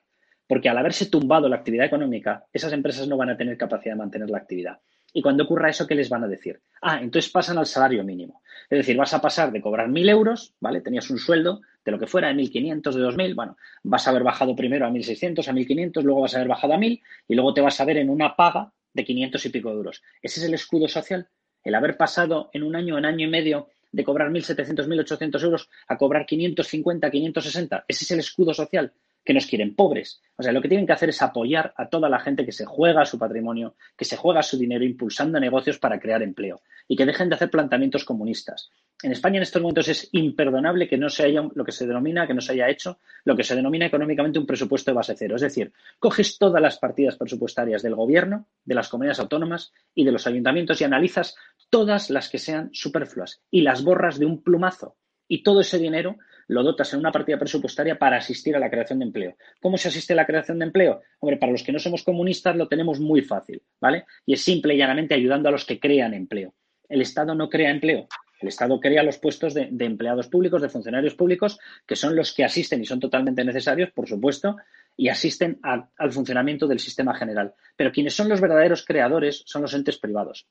Porque 0.47 0.69
al 0.69 0.77
haberse 0.77 1.07
tumbado 1.07 1.49
la 1.49 1.57
actividad 1.57 1.85
económica, 1.85 2.45
esas 2.53 2.73
empresas 2.73 3.07
no 3.07 3.17
van 3.17 3.29
a 3.29 3.37
tener 3.37 3.57
capacidad 3.57 3.93
de 3.93 3.99
mantener 3.99 4.29
la 4.29 4.37
actividad. 4.37 4.79
Y 5.13 5.21
cuando 5.21 5.45
ocurra 5.45 5.69
eso, 5.69 5.87
¿qué 5.87 5.95
les 5.95 6.09
van 6.09 6.23
a 6.23 6.27
decir? 6.27 6.61
Ah, 6.81 6.99
entonces 7.01 7.31
pasan 7.31 7.57
al 7.57 7.65
salario 7.65 8.03
mínimo. 8.03 8.41
Es 8.69 8.79
decir, 8.79 8.97
vas 8.97 9.13
a 9.13 9.21
pasar 9.21 9.51
de 9.51 9.61
cobrar 9.61 9.87
1.000 9.87 10.09
euros, 10.09 10.53
¿vale? 10.59 10.81
Tenías 10.81 11.09
un 11.09 11.17
sueldo 11.17 11.61
de 11.83 11.91
lo 11.91 11.99
que 11.99 12.07
fuera, 12.07 12.27
de 12.27 12.35
1.500, 12.35 12.93
de 12.93 13.01
2.000, 13.01 13.35
bueno, 13.35 13.57
vas 13.83 14.05
a 14.05 14.09
haber 14.09 14.23
bajado 14.23 14.55
primero 14.55 14.85
a 14.85 14.89
1.600, 14.89 15.47
a 15.47 15.53
1.500, 15.53 16.03
luego 16.03 16.21
vas 16.21 16.33
a 16.33 16.37
haber 16.37 16.49
bajado 16.49 16.73
a 16.73 16.77
1.000 16.77 17.01
y 17.29 17.35
luego 17.35 17.53
te 17.53 17.61
vas 17.61 17.79
a 17.79 17.85
ver 17.85 17.97
en 17.97 18.09
una 18.09 18.35
paga 18.35 18.73
de 18.93 19.05
500 19.05 19.45
y 19.45 19.49
pico 19.49 19.71
euros. 19.71 20.03
¿Ese 20.21 20.39
es 20.39 20.45
el 20.45 20.53
escudo 20.53 20.87
social? 20.87 21.27
El 21.63 21.75
haber 21.75 21.95
pasado 21.97 22.49
en 22.53 22.63
un 22.63 22.75
año, 22.75 22.97
en 22.97 23.05
año 23.05 23.25
y 23.25 23.29
medio 23.29 23.69
de 23.91 24.03
cobrar 24.03 24.29
1.700, 24.29 24.85
1.800 24.85 25.43
euros 25.43 25.69
a 25.87 25.97
cobrar 25.97 26.25
550, 26.25 27.09
560. 27.09 27.85
Ese 27.87 28.03
es 28.03 28.11
el 28.11 28.19
escudo 28.19 28.53
social 28.53 28.93
que 29.27 29.33
nos 29.33 29.45
quieren 29.45 29.75
pobres. 29.75 30.21
O 30.37 30.41
sea, 30.41 30.53
lo 30.53 30.61
que 30.61 30.69
tienen 30.69 30.87
que 30.87 30.93
hacer 30.93 31.09
es 31.09 31.21
apoyar 31.21 31.73
a 31.75 31.89
toda 31.89 32.07
la 32.07 32.17
gente 32.17 32.45
que 32.45 32.53
se 32.53 32.63
juega 32.63 33.03
su 33.03 33.19
patrimonio, 33.19 33.75
que 33.97 34.05
se 34.05 34.15
juega 34.15 34.41
su 34.41 34.57
dinero 34.57 34.85
impulsando 34.85 35.37
negocios 35.37 35.79
para 35.79 35.99
crear 35.99 36.23
empleo 36.23 36.61
y 36.87 36.95
que 36.95 37.05
dejen 37.05 37.27
de 37.27 37.35
hacer 37.35 37.49
planteamientos 37.49 38.05
comunistas. 38.05 38.71
En 39.03 39.11
España 39.11 39.35
en 39.35 39.43
estos 39.43 39.61
momentos 39.61 39.89
es 39.89 40.07
imperdonable 40.13 40.87
que 40.87 40.97
no 40.97 41.09
se 41.09 41.25
haya 41.25 41.45
lo 41.53 41.65
que 41.65 41.73
se 41.73 41.85
denomina, 41.85 42.25
que 42.25 42.33
no 42.33 42.39
se 42.39 42.53
haya 42.53 42.69
hecho 42.69 42.99
lo 43.25 43.35
que 43.35 43.43
se 43.43 43.53
denomina 43.53 43.87
económicamente 43.87 44.39
un 44.39 44.45
presupuesto 44.45 44.91
de 44.91 44.95
base 44.95 45.13
cero. 45.17 45.35
Es 45.35 45.41
decir, 45.41 45.73
coges 45.99 46.37
todas 46.37 46.61
las 46.61 46.77
partidas 46.77 47.17
presupuestarias 47.17 47.83
del 47.83 47.95
gobierno, 47.95 48.47
de 48.63 48.75
las 48.75 48.87
comunidades 48.87 49.19
autónomas 49.19 49.73
y 49.93 50.05
de 50.05 50.13
los 50.13 50.25
ayuntamientos 50.25 50.79
y 50.79 50.85
analizas 50.85 51.35
todas 51.69 52.09
las 52.09 52.29
que 52.29 52.39
sean 52.39 52.69
superfluas 52.71 53.41
y 53.51 53.59
las 53.59 53.83
borras 53.83 54.19
de 54.19 54.25
un 54.25 54.41
plumazo. 54.41 54.95
Y 55.27 55.43
todo 55.43 55.59
ese 55.59 55.79
dinero 55.79 56.15
lo 56.47 56.63
dotas 56.63 56.93
en 56.93 56.99
una 56.99 57.11
partida 57.11 57.37
presupuestaria 57.37 57.97
para 57.97 58.17
asistir 58.17 58.55
a 58.55 58.59
la 58.59 58.69
creación 58.69 58.99
de 58.99 59.05
empleo. 59.05 59.35
¿Cómo 59.61 59.77
se 59.77 59.89
asiste 59.89 60.13
a 60.13 60.15
la 60.15 60.25
creación 60.25 60.59
de 60.59 60.65
empleo? 60.65 61.01
Hombre, 61.19 61.37
para 61.37 61.51
los 61.51 61.63
que 61.63 61.71
no 61.71 61.79
somos 61.79 62.03
comunistas 62.03 62.55
lo 62.55 62.67
tenemos 62.67 62.99
muy 62.99 63.21
fácil, 63.21 63.61
¿vale? 63.79 64.05
Y 64.25 64.33
es 64.33 64.43
simple 64.43 64.75
y 64.75 64.77
llanamente 64.77 65.13
ayudando 65.15 65.49
a 65.49 65.51
los 65.51 65.65
que 65.65 65.79
crean 65.79 66.13
empleo. 66.13 66.53
El 66.89 67.01
Estado 67.01 67.35
no 67.35 67.49
crea 67.49 67.71
empleo. 67.71 68.07
El 68.39 68.49
Estado 68.49 68.79
crea 68.79 69.03
los 69.03 69.17
puestos 69.17 69.53
de, 69.53 69.69
empleados 69.79 70.27
públicos, 70.27 70.61
de 70.61 70.69
funcionarios 70.69 71.15
públicos, 71.15 71.59
que 71.87 71.95
son 71.95 72.15
los 72.15 72.33
que 72.33 72.43
asisten 72.43 72.81
y 72.81 72.85
son 72.85 72.99
totalmente 72.99 73.43
necesarios, 73.43 73.89
por 73.91 74.07
supuesto, 74.07 74.57
y 74.95 75.09
asisten 75.09 75.59
al 75.63 76.11
funcionamiento 76.11 76.67
del 76.67 76.79
sistema 76.79 77.15
general. 77.15 77.55
Pero 77.75 77.91
quienes 77.91 78.13
son 78.13 78.29
los 78.29 78.39
verdaderos 78.39 78.85
creadores 78.85 79.41
son 79.45 79.63
los 79.63 79.73
entes 79.73 79.97
privados. 79.97 80.47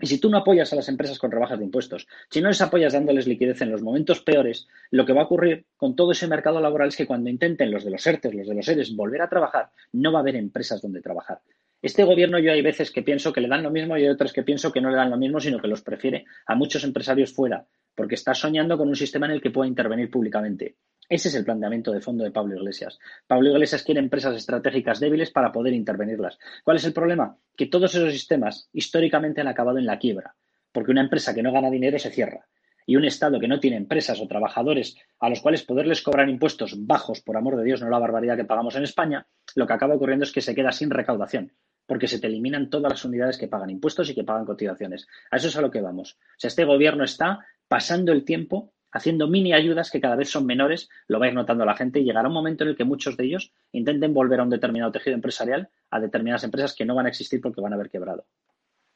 Y 0.00 0.06
si 0.06 0.18
tú 0.18 0.30
no 0.30 0.38
apoyas 0.38 0.72
a 0.72 0.76
las 0.76 0.88
empresas 0.88 1.18
con 1.18 1.30
rebajas 1.30 1.58
de 1.58 1.64
impuestos, 1.64 2.06
si 2.30 2.40
no 2.40 2.48
les 2.48 2.60
apoyas 2.60 2.92
dándoles 2.92 3.26
liquidez 3.26 3.60
en 3.60 3.70
los 3.70 3.82
momentos 3.82 4.20
peores, 4.20 4.66
lo 4.90 5.04
que 5.04 5.12
va 5.12 5.22
a 5.22 5.24
ocurrir 5.24 5.66
con 5.76 5.94
todo 5.94 6.12
ese 6.12 6.26
mercado 6.26 6.60
laboral 6.60 6.88
es 6.88 6.96
que 6.96 7.06
cuando 7.06 7.30
intenten 7.30 7.70
los 7.70 7.84
de 7.84 7.90
los 7.90 8.06
ERTES, 8.06 8.34
los 8.34 8.48
de 8.48 8.54
los 8.54 8.68
ERES 8.68 8.96
volver 8.96 9.22
a 9.22 9.28
trabajar, 9.28 9.70
no 9.92 10.12
va 10.12 10.20
a 10.20 10.22
haber 10.22 10.36
empresas 10.36 10.80
donde 10.80 11.02
trabajar. 11.02 11.40
Este 11.82 12.04
gobierno 12.04 12.38
yo 12.38 12.52
hay 12.52 12.60
veces 12.60 12.90
que 12.90 13.02
pienso 13.02 13.32
que 13.32 13.40
le 13.40 13.48
dan 13.48 13.62
lo 13.62 13.70
mismo 13.70 13.96
y 13.96 14.02
hay 14.02 14.08
otras 14.08 14.34
que 14.34 14.42
pienso 14.42 14.70
que 14.70 14.82
no 14.82 14.90
le 14.90 14.96
dan 14.96 15.08
lo 15.08 15.16
mismo, 15.16 15.40
sino 15.40 15.58
que 15.58 15.68
los 15.68 15.80
prefiere 15.80 16.26
a 16.46 16.54
muchos 16.54 16.84
empresarios 16.84 17.32
fuera, 17.32 17.66
porque 17.94 18.16
está 18.16 18.34
soñando 18.34 18.76
con 18.76 18.88
un 18.88 18.96
sistema 18.96 19.24
en 19.26 19.32
el 19.32 19.40
que 19.40 19.50
pueda 19.50 19.66
intervenir 19.66 20.10
públicamente. 20.10 20.76
Ese 21.08 21.28
es 21.28 21.34
el 21.34 21.44
planteamiento 21.44 21.90
de 21.90 22.02
fondo 22.02 22.22
de 22.22 22.32
Pablo 22.32 22.54
Iglesias. 22.54 22.98
Pablo 23.26 23.50
Iglesias 23.50 23.82
quiere 23.82 23.98
empresas 23.98 24.36
estratégicas 24.36 25.00
débiles 25.00 25.30
para 25.30 25.50
poder 25.50 25.72
intervenirlas. 25.72 26.38
¿Cuál 26.62 26.76
es 26.76 26.84
el 26.84 26.92
problema? 26.92 27.36
Que 27.56 27.66
todos 27.66 27.94
esos 27.94 28.12
sistemas 28.12 28.68
históricamente 28.74 29.40
han 29.40 29.48
acabado 29.48 29.78
en 29.78 29.86
la 29.86 29.98
quiebra, 29.98 30.36
porque 30.72 30.92
una 30.92 31.00
empresa 31.00 31.34
que 31.34 31.42
no 31.42 31.50
gana 31.50 31.70
dinero 31.70 31.98
se 31.98 32.10
cierra. 32.10 32.46
Y 32.84 32.96
un 32.96 33.06
Estado 33.06 33.40
que 33.40 33.48
no 33.48 33.58
tiene 33.58 33.78
empresas 33.78 34.20
o 34.20 34.28
trabajadores 34.28 34.96
a 35.18 35.30
los 35.30 35.40
cuales 35.40 35.62
poderles 35.62 36.02
cobrar 36.02 36.28
impuestos 36.28 36.86
bajos, 36.86 37.22
por 37.22 37.38
amor 37.38 37.56
de 37.56 37.64
Dios, 37.64 37.80
no 37.80 37.88
la 37.88 37.98
barbaridad 37.98 38.36
que 38.36 38.44
pagamos 38.44 38.76
en 38.76 38.84
España, 38.84 39.26
lo 39.54 39.66
que 39.66 39.72
acaba 39.72 39.94
ocurriendo 39.94 40.24
es 40.24 40.32
que 40.32 40.42
se 40.42 40.54
queda 40.54 40.72
sin 40.72 40.90
recaudación, 40.90 41.52
porque 41.90 42.06
se 42.06 42.20
te 42.20 42.28
eliminan 42.28 42.70
todas 42.70 42.88
las 42.88 43.04
unidades 43.04 43.36
que 43.36 43.48
pagan 43.48 43.68
impuestos 43.68 44.08
y 44.08 44.14
que 44.14 44.22
pagan 44.22 44.44
cotizaciones. 44.44 45.08
A 45.28 45.38
eso 45.38 45.48
es 45.48 45.56
a 45.56 45.60
lo 45.60 45.72
que 45.72 45.80
vamos. 45.80 46.20
O 46.20 46.34
sea, 46.38 46.46
este 46.46 46.64
gobierno 46.64 47.02
está 47.02 47.44
pasando 47.66 48.12
el 48.12 48.24
tiempo 48.24 48.72
haciendo 48.92 49.26
mini 49.26 49.52
ayudas 49.54 49.90
que 49.90 50.00
cada 50.00 50.14
vez 50.14 50.30
son 50.30 50.46
menores, 50.46 50.88
lo 51.08 51.18
vais 51.18 51.34
notando 51.34 51.64
la 51.64 51.74
gente, 51.74 51.98
y 51.98 52.04
llegará 52.04 52.28
un 52.28 52.34
momento 52.34 52.62
en 52.62 52.70
el 52.70 52.76
que 52.76 52.84
muchos 52.84 53.16
de 53.16 53.24
ellos 53.24 53.52
intenten 53.72 54.14
volver 54.14 54.38
a 54.38 54.44
un 54.44 54.50
determinado 54.50 54.92
tejido 54.92 55.16
empresarial, 55.16 55.68
a 55.90 55.98
determinadas 55.98 56.44
empresas 56.44 56.76
que 56.76 56.84
no 56.84 56.94
van 56.94 57.06
a 57.06 57.08
existir 57.08 57.40
porque 57.40 57.60
van 57.60 57.72
a 57.72 57.74
haber 57.74 57.90
quebrado. 57.90 58.24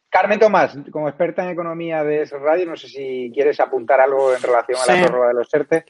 Carmen 0.09 0.39
Tomás, 0.39 0.79
como 0.93 1.09
experta 1.09 1.43
en 1.43 1.51
economía 1.51 2.05
de 2.05 2.25
Radio, 2.27 2.67
no 2.67 2.77
sé 2.77 2.87
si 2.87 3.33
quieres 3.35 3.59
apuntar 3.59 4.01
algo 4.01 4.33
en 4.33 4.41
relación 4.41 4.79
a 4.81 4.95
la 4.95 5.03
prórroga 5.05 5.29
de 5.29 5.35
los 5.35 5.53
ERTE. 5.53 5.85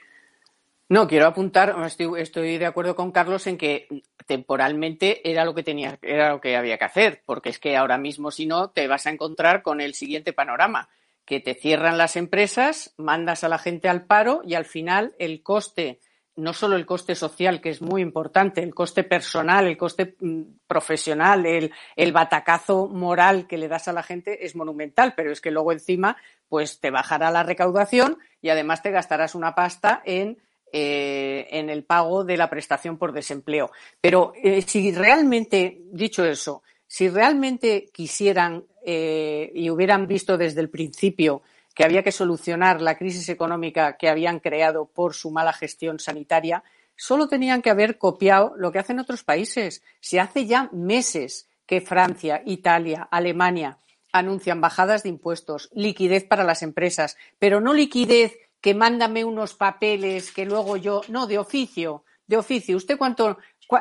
No, 0.89 1.09
quiero 1.09 1.27
apuntar, 1.27 1.75
estoy, 2.19 2.59
de 2.59 2.67
acuerdo 2.67 2.95
con 2.95 3.11
Carlos 3.11 3.47
en 3.47 3.57
que 3.57 3.89
temporalmente 4.27 5.29
era 5.31 5.47
lo 5.47 5.55
que 5.55 5.63
tenía, 5.63 5.99
era 6.03 6.31
lo 6.31 6.41
que 6.43 6.57
había 6.57 6.77
que 6.77 6.85
hacer, 6.85 7.23
porque 7.25 7.49
es 7.49 7.59
que 7.59 7.77
ahora 7.77 7.97
mismo 7.97 8.31
si 8.31 8.45
no 8.45 8.69
te 8.69 8.87
vas 8.87 9.07
a 9.07 9.11
encontrar 9.11 9.63
con 9.63 9.81
el 9.81 9.95
siguiente 9.95 10.35
panorama 10.35 10.91
que 11.25 11.41
te 11.41 11.55
cierran 11.55 11.97
las 11.97 12.17
empresas, 12.17 12.93
mandas 12.99 13.45
a 13.45 13.49
la 13.49 13.59
gente 13.59 13.89
al 13.89 14.05
paro 14.05 14.43
y 14.45 14.55
al 14.55 14.67
final 14.67 15.15
el 15.19 15.43
coste, 15.43 16.01
no 16.37 16.53
solo 16.53 16.77
el 16.77 16.85
coste 16.85 17.15
social, 17.15 17.63
que 17.63 17.71
es 17.71 17.81
muy 17.81 18.03
importante, 18.03 18.63
el 18.63 18.75
coste 18.75 19.05
personal, 19.05 19.67
el 19.67 19.79
coste 19.79 20.17
mm, 20.21 20.43
profesional, 20.67 21.47
el, 21.47 21.73
el 21.97 22.13
batacazo 22.13 22.89
moral 22.89 23.47
que 23.47 23.57
le 23.57 23.69
das 23.69 23.89
a 23.89 23.95
la 23.95 24.03
gente 24.03 24.45
es 24.45 24.55
monumental, 24.55 25.15
pero 25.17 25.33
es 25.33 25.41
que 25.41 25.51
luego 25.51 25.73
encima 25.73 26.19
pues 26.47 26.79
te 26.79 26.91
bajará 26.91 27.31
la 27.31 27.43
recaudación 27.43 28.19
y 28.43 28.51
además 28.51 28.83
te 28.83 28.91
gastarás 28.91 29.35
una 29.35 29.55
pasta 29.55 30.03
en 30.05 30.37
eh, 30.77 31.47
en 31.53 31.71
el 31.71 31.85
pago 31.85 32.25
de 32.25 32.37
la 32.37 32.51
prestación 32.51 32.99
por 32.99 33.13
desempleo. 33.13 33.71
Pero 34.01 34.33
eh, 34.35 34.61
si 34.63 34.91
realmente, 34.91 35.83
dicho 35.93 36.25
eso, 36.25 36.65
si 36.85 37.09
realmente 37.09 37.87
quisieran 37.93 38.65
eh, 38.85 39.53
y 39.55 39.71
hubieran 39.71 40.09
visto 40.09 40.37
desde 40.37 40.61
el 40.61 40.71
principio 40.71 41.43
que 41.77 41.85
había 41.85 42.03
que 42.03 42.11
solucionar 42.11 42.83
la 42.83 42.99
crisis 42.99 43.29
económica 43.29 43.97
que 43.97 44.09
habían 44.09 44.41
creado 44.41 44.87
por 44.87 45.15
su 45.15 45.31
mala 45.31 45.53
gestión 45.53 46.01
sanitaria, 46.01 46.65
solo 46.97 47.29
tenían 47.29 47.63
que 47.63 47.71
haber 47.71 47.97
copiado 47.97 48.55
lo 48.57 48.73
que 48.73 48.81
hacen 48.81 48.99
otros 48.99 49.23
países. 49.23 49.85
Se 50.01 50.19
hace 50.19 50.45
ya 50.45 50.71
meses 50.73 51.47
que 51.67 51.83
Francia, 51.83 52.43
Italia, 52.47 53.07
Alemania 53.13 53.79
anuncian 54.11 54.61
bajadas 54.61 55.05
de 55.05 55.09
impuestos, 55.11 55.71
liquidez 55.73 56.25
para 56.25 56.43
las 56.43 56.63
empresas, 56.63 57.17
pero 57.39 57.61
no 57.61 57.73
liquidez 57.75 58.39
que 58.65 58.73
mándame 58.73 59.27
unos 59.27 59.53
papeles 59.53 60.33
que 60.33 60.47
luego 60.47 60.79
yo, 60.79 61.03
no, 61.09 61.27
de 61.27 61.37
oficio, 61.37 62.07
de 62.27 62.39
oficio. 62.39 62.79
¿Usted 62.79 62.97
cuánto, 62.97 63.37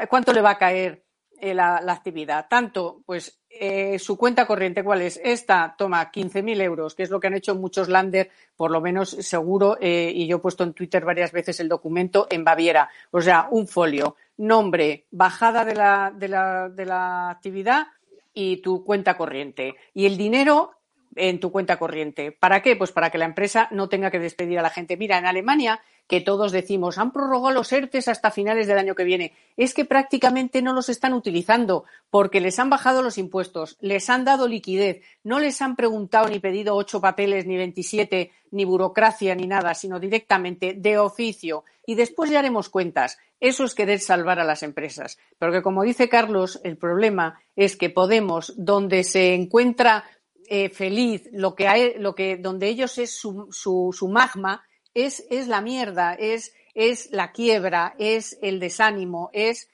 cuánto 0.10 0.34
le 0.34 0.42
va 0.42 0.50
a 0.52 0.58
caer 0.58 1.06
eh, 1.40 1.54
la, 1.54 1.78
actividad. 1.88 2.48
Tanto, 2.50 3.02
pues, 3.06 3.42
eh, 3.50 3.98
su 3.98 4.18
cuenta 4.18 4.46
corriente, 4.46 4.84
¿cuál 4.84 5.02
es? 5.02 5.20
Esta 5.24 5.74
toma 5.78 6.12
15.000 6.12 6.62
euros, 6.62 6.96
que 6.96 7.04
es 7.04 7.10
lo 7.10 7.22
que 7.22 7.28
han 7.28 7.34
hecho 7.34 7.56
muchos 7.56 7.88
lander, 7.88 8.30
por 8.58 8.72
lo 8.72 8.82
menos 8.82 9.12
seguro, 9.12 9.78
eh, 9.80 10.12
y 10.14 10.28
yo 10.28 10.38
he 10.38 10.40
puesto 10.42 10.66
en 10.66 10.74
Twitter 10.74 11.06
varias 11.06 11.32
veces 11.32 11.62
el 11.62 11.70
documento 11.70 12.28
en 12.30 12.44
Baviera. 12.44 12.90
O 13.12 13.22
sea, 13.22 13.48
un 13.52 13.68
folio, 13.70 14.18
nombre, 14.36 15.08
bajada 15.12 15.64
de 15.64 15.76
la, 15.76 16.14
de 16.14 16.28
la, 16.28 16.68
de 16.68 16.86
la 16.86 17.30
actividad 17.30 17.88
y 18.34 18.58
tu 18.58 18.84
cuenta 18.84 19.16
corriente. 19.16 19.76
Y 19.94 20.08
el 20.08 20.18
dinero 20.18 20.72
en 21.16 21.40
tu 21.40 21.52
cuenta 21.52 21.78
corriente. 21.78 22.32
¿Para 22.32 22.62
qué? 22.62 22.76
Pues 22.76 22.92
para 22.92 23.10
que 23.10 23.18
la 23.18 23.26
empresa 23.26 23.68
no 23.72 23.90
tenga 23.90 24.12
que 24.12 24.20
despedir 24.20 24.60
a 24.60 24.62
la 24.62 24.70
gente. 24.70 24.98
Mira, 24.98 25.18
en 25.18 25.26
Alemania 25.26 25.82
que 26.08 26.22
todos 26.22 26.52
decimos, 26.52 26.98
han 26.98 27.12
prorrogado 27.12 27.54
los 27.54 27.72
ERTES 27.72 28.10
hasta 28.10 28.32
finales 28.32 28.68
del 28.68 28.78
año 28.78 28.96
que 28.96 29.04
viene. 29.04 29.34
Es 29.56 29.74
que 29.74 29.86
prácticamente 29.86 30.62
no 30.62 30.74
los 30.74 30.90
están 30.90 31.14
utilizando 31.14 31.86
porque 32.10 32.42
les 32.42 32.60
han 32.60 32.70
bajado 32.70 33.02
los 33.02 33.18
impuestos, 33.18 33.78
les 33.80 34.10
han 34.10 34.26
dado 34.26 34.48
liquidez, 34.48 35.02
no 35.24 35.40
les 35.40 35.62
han 35.62 35.76
preguntado 35.76 36.28
ni 36.28 36.40
pedido 36.40 36.76
ocho 36.76 37.00
papeles, 37.00 37.46
ni 37.46 37.56
veintisiete, 37.56 38.32
ni 38.52 38.66
burocracia, 38.66 39.34
ni 39.34 39.48
nada, 39.48 39.74
sino 39.74 40.00
directamente 40.00 40.74
de 40.74 40.98
oficio. 40.98 41.64
Y 41.86 41.96
después 41.96 42.30
ya 42.30 42.40
haremos 42.40 42.70
cuentas. 42.70 43.18
Eso 43.40 43.66
es 43.66 43.76
querer 43.76 44.00
salvar 44.00 44.40
a 44.40 44.46
las 44.46 44.64
empresas. 44.64 45.18
Pero 45.38 45.52
que, 45.52 45.62
como 45.62 45.84
dice 45.84 46.08
Carlos, 46.08 46.62
el 46.64 46.78
problema 46.78 47.42
es 47.58 47.76
que 47.76 47.90
Podemos, 47.90 48.54
donde 48.56 49.04
se 49.04 49.34
encuentra 49.34 50.06
eh, 50.48 50.70
feliz, 50.70 51.30
lo 51.32 51.56
que, 51.56 51.68
hay, 51.68 51.94
lo 51.98 52.16
que 52.16 52.38
donde 52.38 52.68
ellos 52.68 52.98
es 52.98 53.18
su, 53.18 53.48
su, 53.52 53.94
su 53.98 54.08
magma, 54.08 54.64
es, 54.94 55.26
es 55.30 55.48
la 55.48 55.62
mierda, 55.62 56.14
es, 56.14 56.54
es 56.74 57.12
la 57.12 57.32
quiebra, 57.32 57.96
es 57.98 58.38
el 58.42 58.60
desánimo, 58.60 59.30
es 59.34 59.70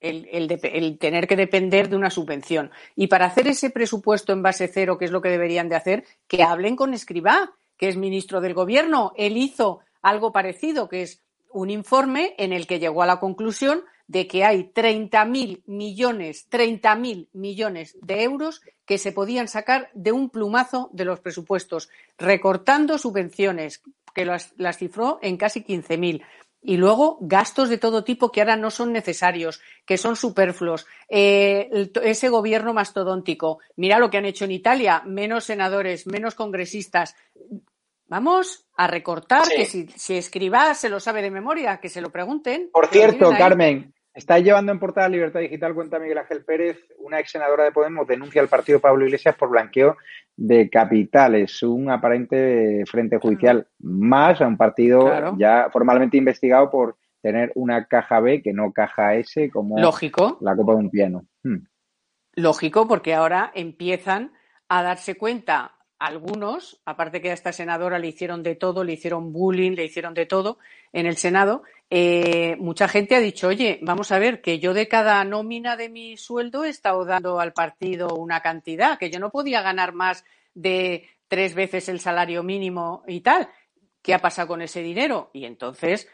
el, 0.00 0.28
el, 0.30 0.98
tener 0.98 1.26
que 1.26 1.36
depender 1.36 1.88
de 1.88 1.96
una 1.96 2.10
subvención. 2.10 2.70
Y 2.94 3.06
para 3.06 3.26
hacer 3.26 3.48
ese 3.48 3.70
presupuesto 3.70 4.32
en 4.32 4.42
base 4.42 4.68
cero, 4.68 4.98
que 4.98 5.06
es 5.06 5.10
lo 5.10 5.22
que 5.22 5.30
deberían 5.30 5.68
de 5.68 5.76
hacer, 5.76 6.04
que 6.28 6.42
hablen 6.42 6.76
con 6.76 6.92
Escribá, 6.92 7.54
que 7.78 7.88
es 7.88 7.96
ministro 7.96 8.40
del 8.40 8.54
Gobierno. 8.54 9.12
Él 9.16 9.36
hizo 9.36 9.80
algo 10.02 10.32
parecido, 10.32 10.88
que 10.88 11.02
es 11.02 11.22
un 11.50 11.70
informe 11.70 12.34
en 12.36 12.52
el 12.52 12.66
que 12.66 12.78
llegó 12.78 13.02
a 13.02 13.06
la 13.06 13.20
conclusión 13.20 13.82
de 14.14 14.28
que 14.28 14.44
hay 14.44 14.70
30.000 14.72 15.64
millones, 15.66 16.48
30.000 16.48 17.30
millones 17.32 17.98
de 18.00 18.22
euros 18.22 18.62
que 18.86 18.96
se 18.96 19.10
podían 19.10 19.48
sacar 19.48 19.90
de 19.92 20.12
un 20.12 20.30
plumazo 20.30 20.88
de 20.92 21.04
los 21.04 21.18
presupuestos, 21.18 21.90
recortando 22.16 22.96
subvenciones, 22.96 23.82
que 24.14 24.24
las, 24.24 24.54
cifró 24.78 25.18
en 25.20 25.36
casi 25.36 25.64
15.000. 25.64 26.24
Y 26.62 26.76
luego 26.76 27.18
gastos 27.22 27.68
de 27.68 27.76
todo 27.76 28.04
tipo 28.04 28.30
que 28.30 28.40
ahora 28.40 28.56
no 28.56 28.70
son 28.70 28.92
necesarios, 28.92 29.60
que 29.84 29.98
son 29.98 30.14
superfluos. 30.14 30.86
Eh, 31.08 31.90
ese 32.04 32.28
gobierno 32.28 32.72
mastodóntico. 32.72 33.58
Mira 33.74 33.98
lo 33.98 34.10
que 34.10 34.18
han 34.18 34.26
hecho 34.26 34.44
en 34.44 34.52
Italia. 34.52 35.02
Menos 35.04 35.44
senadores, 35.44 36.06
menos 36.06 36.36
congresistas. 36.36 37.16
Vamos 38.06 38.66
a 38.76 38.86
recortar, 38.86 39.48
que 39.48 39.64
si, 39.64 39.88
si 39.88 40.16
escriba 40.16 40.74
se 40.74 40.88
lo 40.88 41.00
sabe 41.00 41.22
de 41.22 41.30
memoria, 41.30 41.80
que 41.80 41.88
se 41.88 42.00
lo 42.00 42.10
pregunten. 42.10 42.70
Por 42.72 42.88
cierto, 42.88 43.30
Carmen, 43.30 43.93
Está 44.14 44.38
llevando 44.38 44.70
en 44.70 44.78
portada 44.78 45.08
Libertad 45.08 45.40
Digital, 45.40 45.74
cuenta 45.74 45.98
Miguel 45.98 46.18
Ángel 46.18 46.44
Pérez, 46.44 46.78
una 46.98 47.18
ex 47.18 47.32
senadora 47.32 47.64
de 47.64 47.72
Podemos 47.72 48.06
denuncia 48.06 48.40
al 48.40 48.46
partido 48.48 48.78
Pablo 48.78 49.04
Iglesias 49.04 49.34
por 49.34 49.50
blanqueo 49.50 49.96
de 50.36 50.70
capitales, 50.70 51.60
un 51.64 51.90
aparente 51.90 52.84
frente 52.86 53.18
judicial 53.18 53.66
más 53.80 54.40
a 54.40 54.46
un 54.46 54.56
partido 54.56 55.36
ya 55.36 55.68
formalmente 55.72 56.16
investigado 56.16 56.70
por 56.70 56.96
tener 57.20 57.50
una 57.56 57.86
caja 57.86 58.20
B 58.20 58.40
que 58.40 58.52
no 58.52 58.72
caja 58.72 59.16
S 59.16 59.50
como 59.50 59.80
Lógico. 59.80 60.38
la 60.40 60.54
copa 60.54 60.74
de 60.74 60.78
un 60.78 60.90
piano. 60.90 61.26
Hmm. 61.42 61.64
Lógico, 62.36 62.86
porque 62.86 63.14
ahora 63.14 63.50
empiezan 63.52 64.32
a 64.68 64.84
darse 64.84 65.16
cuenta 65.16 65.72
algunos, 66.06 66.80
aparte 66.84 67.20
que 67.20 67.30
a 67.30 67.34
esta 67.34 67.52
senadora 67.52 67.98
le 67.98 68.08
hicieron 68.08 68.42
de 68.42 68.54
todo, 68.54 68.84
le 68.84 68.94
hicieron 68.94 69.32
bullying, 69.32 69.72
le 69.72 69.84
hicieron 69.84 70.14
de 70.14 70.26
todo 70.26 70.58
en 70.92 71.06
el 71.06 71.16
Senado, 71.16 71.62
eh, 71.90 72.56
mucha 72.58 72.88
gente 72.88 73.14
ha 73.14 73.20
dicho, 73.20 73.48
oye, 73.48 73.78
vamos 73.82 74.12
a 74.12 74.18
ver, 74.18 74.40
que 74.40 74.58
yo 74.58 74.74
de 74.74 74.88
cada 74.88 75.24
nómina 75.24 75.76
de 75.76 75.88
mi 75.88 76.16
sueldo 76.16 76.64
he 76.64 76.68
estado 76.68 77.04
dando 77.04 77.40
al 77.40 77.52
partido 77.52 78.14
una 78.14 78.40
cantidad, 78.40 78.98
que 78.98 79.10
yo 79.10 79.18
no 79.18 79.30
podía 79.30 79.62
ganar 79.62 79.92
más 79.92 80.24
de 80.54 81.08
tres 81.28 81.54
veces 81.54 81.88
el 81.88 82.00
salario 82.00 82.42
mínimo 82.42 83.02
y 83.06 83.20
tal. 83.20 83.48
¿Qué 84.02 84.14
ha 84.14 84.18
pasado 84.18 84.48
con 84.48 84.62
ese 84.62 84.82
dinero? 84.82 85.30
Y 85.32 85.46
entonces 85.46 86.08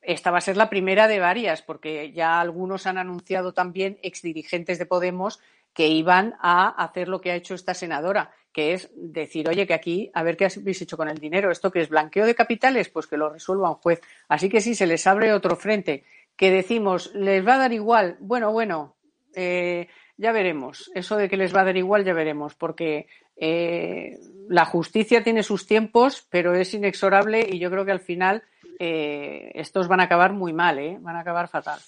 esta 0.00 0.30
va 0.30 0.38
a 0.38 0.42
ser 0.42 0.56
la 0.56 0.70
primera 0.70 1.08
de 1.08 1.18
varias, 1.18 1.62
porque 1.62 2.12
ya 2.12 2.40
algunos 2.40 2.86
han 2.86 2.98
anunciado 2.98 3.52
también 3.52 3.98
exdirigentes 4.02 4.78
de 4.78 4.86
Podemos 4.86 5.40
que 5.72 5.88
iban 5.88 6.34
a 6.40 6.68
hacer 6.68 7.08
lo 7.08 7.20
que 7.20 7.30
ha 7.30 7.34
hecho 7.34 7.54
esta 7.54 7.74
senadora, 7.74 8.32
que 8.52 8.74
es 8.74 8.90
decir, 8.94 9.48
oye, 9.48 9.66
que 9.66 9.74
aquí, 9.74 10.10
a 10.14 10.22
ver 10.22 10.36
qué 10.36 10.46
habéis 10.46 10.82
hecho 10.82 10.96
con 10.96 11.08
el 11.08 11.18
dinero. 11.18 11.50
Esto 11.50 11.70
que 11.70 11.80
es 11.80 11.88
blanqueo 11.88 12.26
de 12.26 12.34
capitales, 12.34 12.88
pues 12.88 13.06
que 13.06 13.16
lo 13.16 13.30
resuelva 13.30 13.70
un 13.70 13.76
juez. 13.76 14.00
Así 14.28 14.48
que 14.48 14.60
sí, 14.60 14.74
se 14.74 14.86
les 14.86 15.06
abre 15.06 15.32
otro 15.32 15.56
frente. 15.56 16.04
Que 16.36 16.50
decimos, 16.50 17.12
les 17.14 17.46
va 17.46 17.54
a 17.54 17.58
dar 17.58 17.72
igual. 17.72 18.16
Bueno, 18.20 18.52
bueno, 18.52 18.96
eh, 19.34 19.88
ya 20.16 20.32
veremos. 20.32 20.90
Eso 20.94 21.16
de 21.16 21.28
que 21.28 21.36
les 21.36 21.54
va 21.54 21.62
a 21.62 21.64
dar 21.64 21.76
igual, 21.76 22.04
ya 22.04 22.12
veremos, 22.12 22.54
porque 22.54 23.06
eh, 23.36 24.18
la 24.48 24.64
justicia 24.64 25.22
tiene 25.22 25.42
sus 25.42 25.66
tiempos, 25.66 26.26
pero 26.30 26.54
es 26.54 26.74
inexorable 26.74 27.46
y 27.50 27.58
yo 27.58 27.70
creo 27.70 27.84
que 27.84 27.92
al 27.92 28.00
final 28.00 28.42
eh, 28.78 29.50
estos 29.54 29.88
van 29.88 30.00
a 30.00 30.04
acabar 30.04 30.32
muy 30.32 30.52
mal, 30.52 30.78
¿eh? 30.78 30.98
van 31.00 31.16
a 31.16 31.20
acabar 31.20 31.48
fatal. 31.48 31.80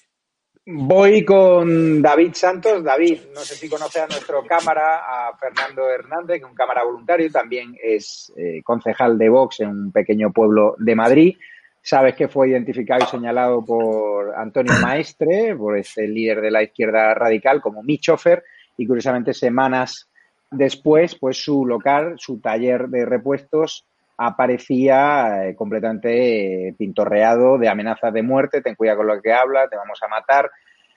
Voy 0.67 1.27
con 1.27 2.01
David 2.01 2.33
Santos. 2.33 2.83
David, 2.83 3.21
no 3.35 3.41
sé 3.41 3.55
si 3.55 3.69
conoce 3.69 4.01
a 4.01 4.07
nuestro 4.07 4.43
cámara, 4.47 5.03
a 5.05 5.37
Fernando 5.37 5.91
Hernández, 5.91 6.39
que 6.39 6.45
es 6.45 6.51
un 6.51 6.55
cámara 6.55 6.83
voluntario, 6.85 7.31
también 7.31 7.77
es 7.83 8.33
eh, 8.35 8.63
concejal 8.65 9.19
de 9.19 9.29
Vox 9.29 9.61
en 9.61 9.69
un 9.69 9.93
pequeño 9.93 10.33
pueblo 10.33 10.75
de 10.79 10.95
Madrid. 10.95 11.37
Sabes 11.83 12.15
que 12.15 12.29
fue 12.29 12.49
identificado 12.49 13.05
y 13.05 13.11
señalado 13.11 13.63
por 13.63 14.35
Antonio 14.35 14.73
Maestre, 14.81 15.55
por 15.55 15.77
ese 15.77 16.09
líder 16.09 16.41
de 16.41 16.51
la 16.51 16.63
izquierda 16.63 17.13
radical, 17.13 17.61
como 17.61 17.83
mi 17.83 17.99
chofer, 17.99 18.43
y 18.79 18.87
curiosamente 18.87 19.35
semanas 19.35 20.09
después, 20.51 21.15
pues 21.17 21.45
su 21.45 21.67
local, 21.67 22.15
su 22.17 22.41
taller 22.41 22.89
de 22.89 23.05
repuestos, 23.05 23.87
aparecía 24.17 25.49
eh, 25.49 25.55
completamente 25.55 26.69
eh, 26.69 26.75
pintorreado 26.77 27.59
de 27.59 27.69
amenazas 27.69 28.13
de 28.13 28.23
muerte, 28.23 28.63
ten 28.63 28.75
cuidado 28.75 28.99
con 28.99 29.09
lo 29.09 29.21
que 29.21 29.33
habla, 29.33 29.69
te 29.69 29.77
vamos 29.77 29.99
a 30.03 30.09
matar. 30.09 30.51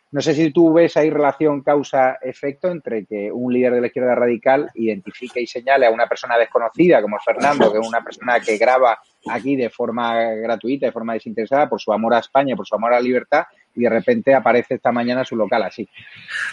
No 0.10 0.22
sé 0.22 0.34
si 0.34 0.52
tú 0.52 0.72
ves 0.72 0.96
ahí 0.96 1.10
relación 1.10 1.62
causa-efecto 1.62 2.70
entre 2.70 3.06
que 3.06 3.30
un 3.30 3.52
líder 3.52 3.74
de 3.74 3.82
la 3.82 3.88
izquierda 3.88 4.16
radical 4.16 4.70
identifique 4.76 5.42
y 5.42 5.48
señale 5.48 5.86
a 5.86 5.92
una 5.92 6.08
persona 6.08 6.38
desconocida 6.38 7.02
como 7.02 7.20
Fernando, 7.20 7.72
que 7.74 7.80
es 7.80 7.88
una 7.88 8.02
persona 8.02 8.40
que 8.40 8.58
graba 8.58 9.00
aquí 9.30 9.58
de 9.58 9.70
forma 9.70 10.24
gratuita, 10.36 10.86
de 10.86 10.94
forma 10.94 11.14
desinteresada, 11.14 11.68
por 11.68 11.82
su 11.82 11.92
amor 11.92 12.14
a 12.14 12.20
España, 12.20 12.56
por 12.56 12.66
su 12.66 12.76
amor 12.76 12.94
a 12.94 12.98
la 12.98 13.02
libertad, 13.02 13.44
y 13.78 13.84
de 13.84 13.90
repente 13.90 14.34
aparece 14.34 14.76
esta 14.76 14.92
mañana 14.92 15.24
su 15.24 15.36
local 15.36 15.64
así. 15.64 15.88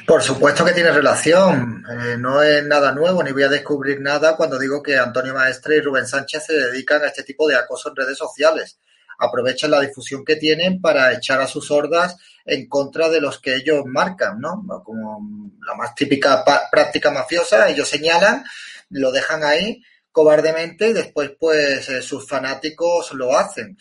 Por 0.07 0.23
supuesto 0.23 0.65
que 0.65 0.73
tiene 0.73 0.91
relación. 0.91 1.83
Eh, 1.91 2.17
no 2.19 2.43
es 2.43 2.65
nada 2.67 2.93
nuevo, 2.93 3.23
ni 3.23 3.33
voy 3.33 3.45
a 3.45 3.49
descubrir 3.49 4.01
nada 4.01 4.37
cuando 4.37 4.59
digo 4.59 4.83
que 4.83 4.99
Antonio 4.99 5.33
Maestre 5.33 5.77
y 5.77 5.81
Rubén 5.81 6.07
Sánchez 6.07 6.45
se 6.47 6.53
dedican 6.53 7.03
a 7.03 7.07
este 7.07 7.23
tipo 7.23 7.49
de 7.49 7.57
acoso 7.57 7.89
en 7.89 7.97
redes 7.97 8.19
sociales. 8.19 8.79
Aprovechan 9.19 9.71
la 9.71 9.81
difusión 9.81 10.25
que 10.25 10.37
tienen 10.37 10.81
para 10.81 11.13
echar 11.13 11.41
a 11.41 11.47
sus 11.47 11.71
hordas 11.71 12.17
en 12.45 12.69
contra 12.69 13.09
de 13.09 13.21
los 13.21 13.41
que 13.41 13.55
ellos 13.57 13.85
marcan, 13.87 14.39
¿no? 14.39 14.63
Como 14.85 15.51
la 15.67 15.75
más 15.75 15.95
típica 15.95 16.45
práctica 16.71 17.11
mafiosa, 17.11 17.71
ellos 17.71 17.89
señalan, 17.89 18.45
lo 18.91 19.13
dejan 19.13 19.43
ahí 19.45 19.83
cobardemente 20.15 20.91
y 20.91 20.93
después 20.93 21.33
pues 21.37 21.89
eh, 21.89 22.01
sus 22.01 22.25
fanáticos 22.29 23.13
lo 23.15 23.37
hacen. 23.37 23.77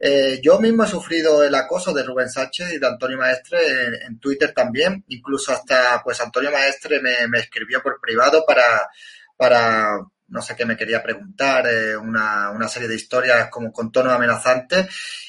Eh, 0.00 0.40
yo 0.42 0.58
mismo 0.58 0.82
he 0.82 0.88
sufrido 0.88 1.44
el 1.44 1.54
acoso 1.54 1.94
de 1.94 2.02
Rubén 2.02 2.28
Sánchez 2.28 2.72
y 2.72 2.78
de 2.80 2.86
Antonio 2.88 3.16
Maestre 3.16 3.58
en, 4.04 4.18
Twitter 4.18 4.52
también, 4.52 5.04
incluso 5.06 5.52
hasta 5.52 6.02
pues 6.02 6.20
Antonio 6.20 6.50
Maestre 6.50 7.00
me, 7.00 7.38
escribió 7.38 7.80
por 7.84 8.00
privado 8.00 8.44
para, 8.44 8.90
para 9.36 10.00
no 10.26 10.42
sé 10.42 10.56
qué 10.56 10.66
me 10.66 10.76
quería 10.76 11.04
preguntar, 11.04 11.68
eh, 11.68 11.96
una, 11.96 12.50
una 12.50 12.66
serie 12.66 12.88
de 12.88 12.96
historias 12.96 13.48
como 13.48 13.72
con 13.72 13.92
tono 13.92 14.10
amenazante. 14.10 14.88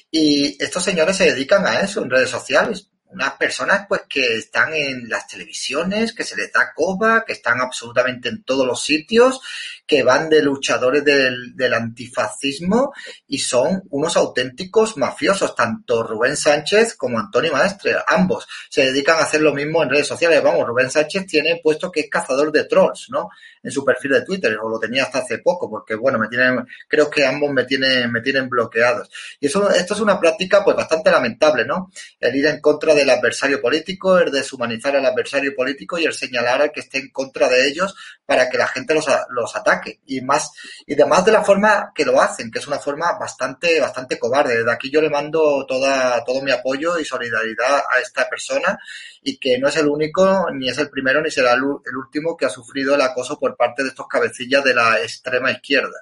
Y 0.09 0.57
estos 0.59 0.83
señores 0.83 1.17
se 1.17 1.25
dedican 1.25 1.67
a 1.67 1.81
eso 1.81 2.01
en 2.01 2.09
redes 2.09 2.31
sociales. 2.31 2.89
Unas 3.09 3.33
personas 3.33 3.85
pues 3.87 4.01
que 4.09 4.37
están 4.37 4.73
en 4.73 5.07
las 5.07 5.27
televisiones, 5.27 6.13
que 6.13 6.23
se 6.23 6.35
les 6.35 6.51
da 6.51 6.73
coba, 6.73 7.23
que 7.23 7.33
están 7.33 7.61
absolutamente 7.61 8.27
en 8.27 8.43
todos 8.43 8.65
los 8.65 8.83
sitios, 8.83 9.39
que 9.87 10.03
van 10.03 10.29
de 10.29 10.41
luchadores 10.41 11.03
del, 11.03 11.55
del 11.55 11.73
antifascismo 11.73 12.93
y 13.27 13.39
son 13.39 13.83
unos 13.89 14.17
auténticos 14.17 14.97
mafiosos, 14.97 15.55
tanto 15.55 16.03
Rubén 16.03 16.35
Sánchez 16.35 16.95
como 16.95 17.17
Antonio 17.17 17.53
Maestre, 17.53 17.95
ambos 18.05 18.47
se 18.69 18.85
dedican 18.85 19.17
a 19.17 19.23
hacer 19.23 19.41
lo 19.41 19.53
mismo 19.53 19.81
en 19.81 19.89
redes 19.89 20.07
sociales. 20.07 20.43
Vamos, 20.43 20.67
Rubén 20.67 20.91
Sánchez 20.91 21.25
tiene 21.25 21.61
puesto 21.63 21.89
que 21.89 22.01
es 22.01 22.09
cazador 22.09 22.51
de 22.51 22.65
trolls, 22.65 23.07
¿no? 23.09 23.29
En 23.63 23.71
su 23.71 23.85
perfil 23.85 24.11
de 24.11 24.21
Twitter, 24.23 24.57
o 24.61 24.69
lo 24.69 24.77
tenía 24.77 25.03
hasta 25.03 25.19
hace 25.19 25.39
poco, 25.39 25.69
porque 25.69 25.95
bueno, 25.95 26.19
me 26.19 26.27
tienen, 26.27 26.65
creo 26.87 27.09
que 27.09 27.25
ambos 27.25 27.51
me 27.51 27.63
tienen, 27.63 28.11
me 28.11 28.21
tienen 28.21 28.49
bloqueados. 28.49 29.09
Y 29.39 29.47
eso, 29.47 29.69
esto 29.69 29.93
es 29.93 29.99
una 30.01 30.19
práctica 30.19 30.63
pues 30.63 30.75
bastante 30.75 31.09
lamentable, 31.09 31.65
¿no? 31.65 31.91
El 32.19 32.35
ir 32.35 32.45
en 32.45 32.59
contra 32.59 32.93
del 32.93 33.09
adversario 33.09 33.61
político, 33.61 34.17
el 34.17 34.31
deshumanizar 34.31 34.95
al 34.95 35.05
adversario 35.05 35.55
político 35.55 35.97
y 35.97 36.05
el 36.05 36.13
señalar 36.13 36.61
al 36.61 36.71
que 36.71 36.81
esté 36.81 36.97
en 36.99 37.09
contra 37.09 37.47
de 37.47 37.67
ellos 37.67 37.95
para 38.25 38.49
que 38.49 38.57
la 38.57 38.67
gente 38.67 38.93
los, 38.93 39.05
los 39.29 39.55
ataque. 39.55 39.76
Y 40.05 40.21
más, 40.21 40.51
y 40.85 40.93
además 40.93 41.25
de 41.25 41.31
la 41.31 41.43
forma 41.43 41.91
que 41.93 42.05
lo 42.05 42.21
hacen, 42.21 42.51
que 42.51 42.59
es 42.59 42.67
una 42.67 42.79
forma 42.79 43.17
bastante, 43.19 43.79
bastante 43.79 44.17
cobarde. 44.17 44.57
Desde 44.57 44.71
aquí 44.71 44.91
yo 44.91 45.01
le 45.01 45.09
mando 45.09 45.65
toda, 45.65 46.23
todo 46.23 46.41
mi 46.41 46.51
apoyo 46.51 46.97
y 46.99 47.05
solidaridad 47.05 47.77
a 47.77 47.99
esta 48.01 48.27
persona 48.29 48.77
y 49.21 49.37
que 49.37 49.59
no 49.59 49.67
es 49.67 49.77
el 49.77 49.87
único, 49.87 50.47
ni 50.53 50.69
es 50.69 50.77
el 50.77 50.89
primero, 50.89 51.21
ni 51.21 51.31
será 51.31 51.53
el, 51.53 51.61
el 51.61 51.97
último 51.97 52.37
que 52.37 52.45
ha 52.45 52.49
sufrido 52.49 52.95
el 52.95 53.01
acoso 53.01 53.39
por 53.39 53.55
parte 53.55 53.83
de 53.83 53.89
estos 53.89 54.07
cabecillas 54.07 54.63
de 54.63 54.73
la 54.73 54.99
extrema 54.99 55.51
izquierda. 55.51 55.97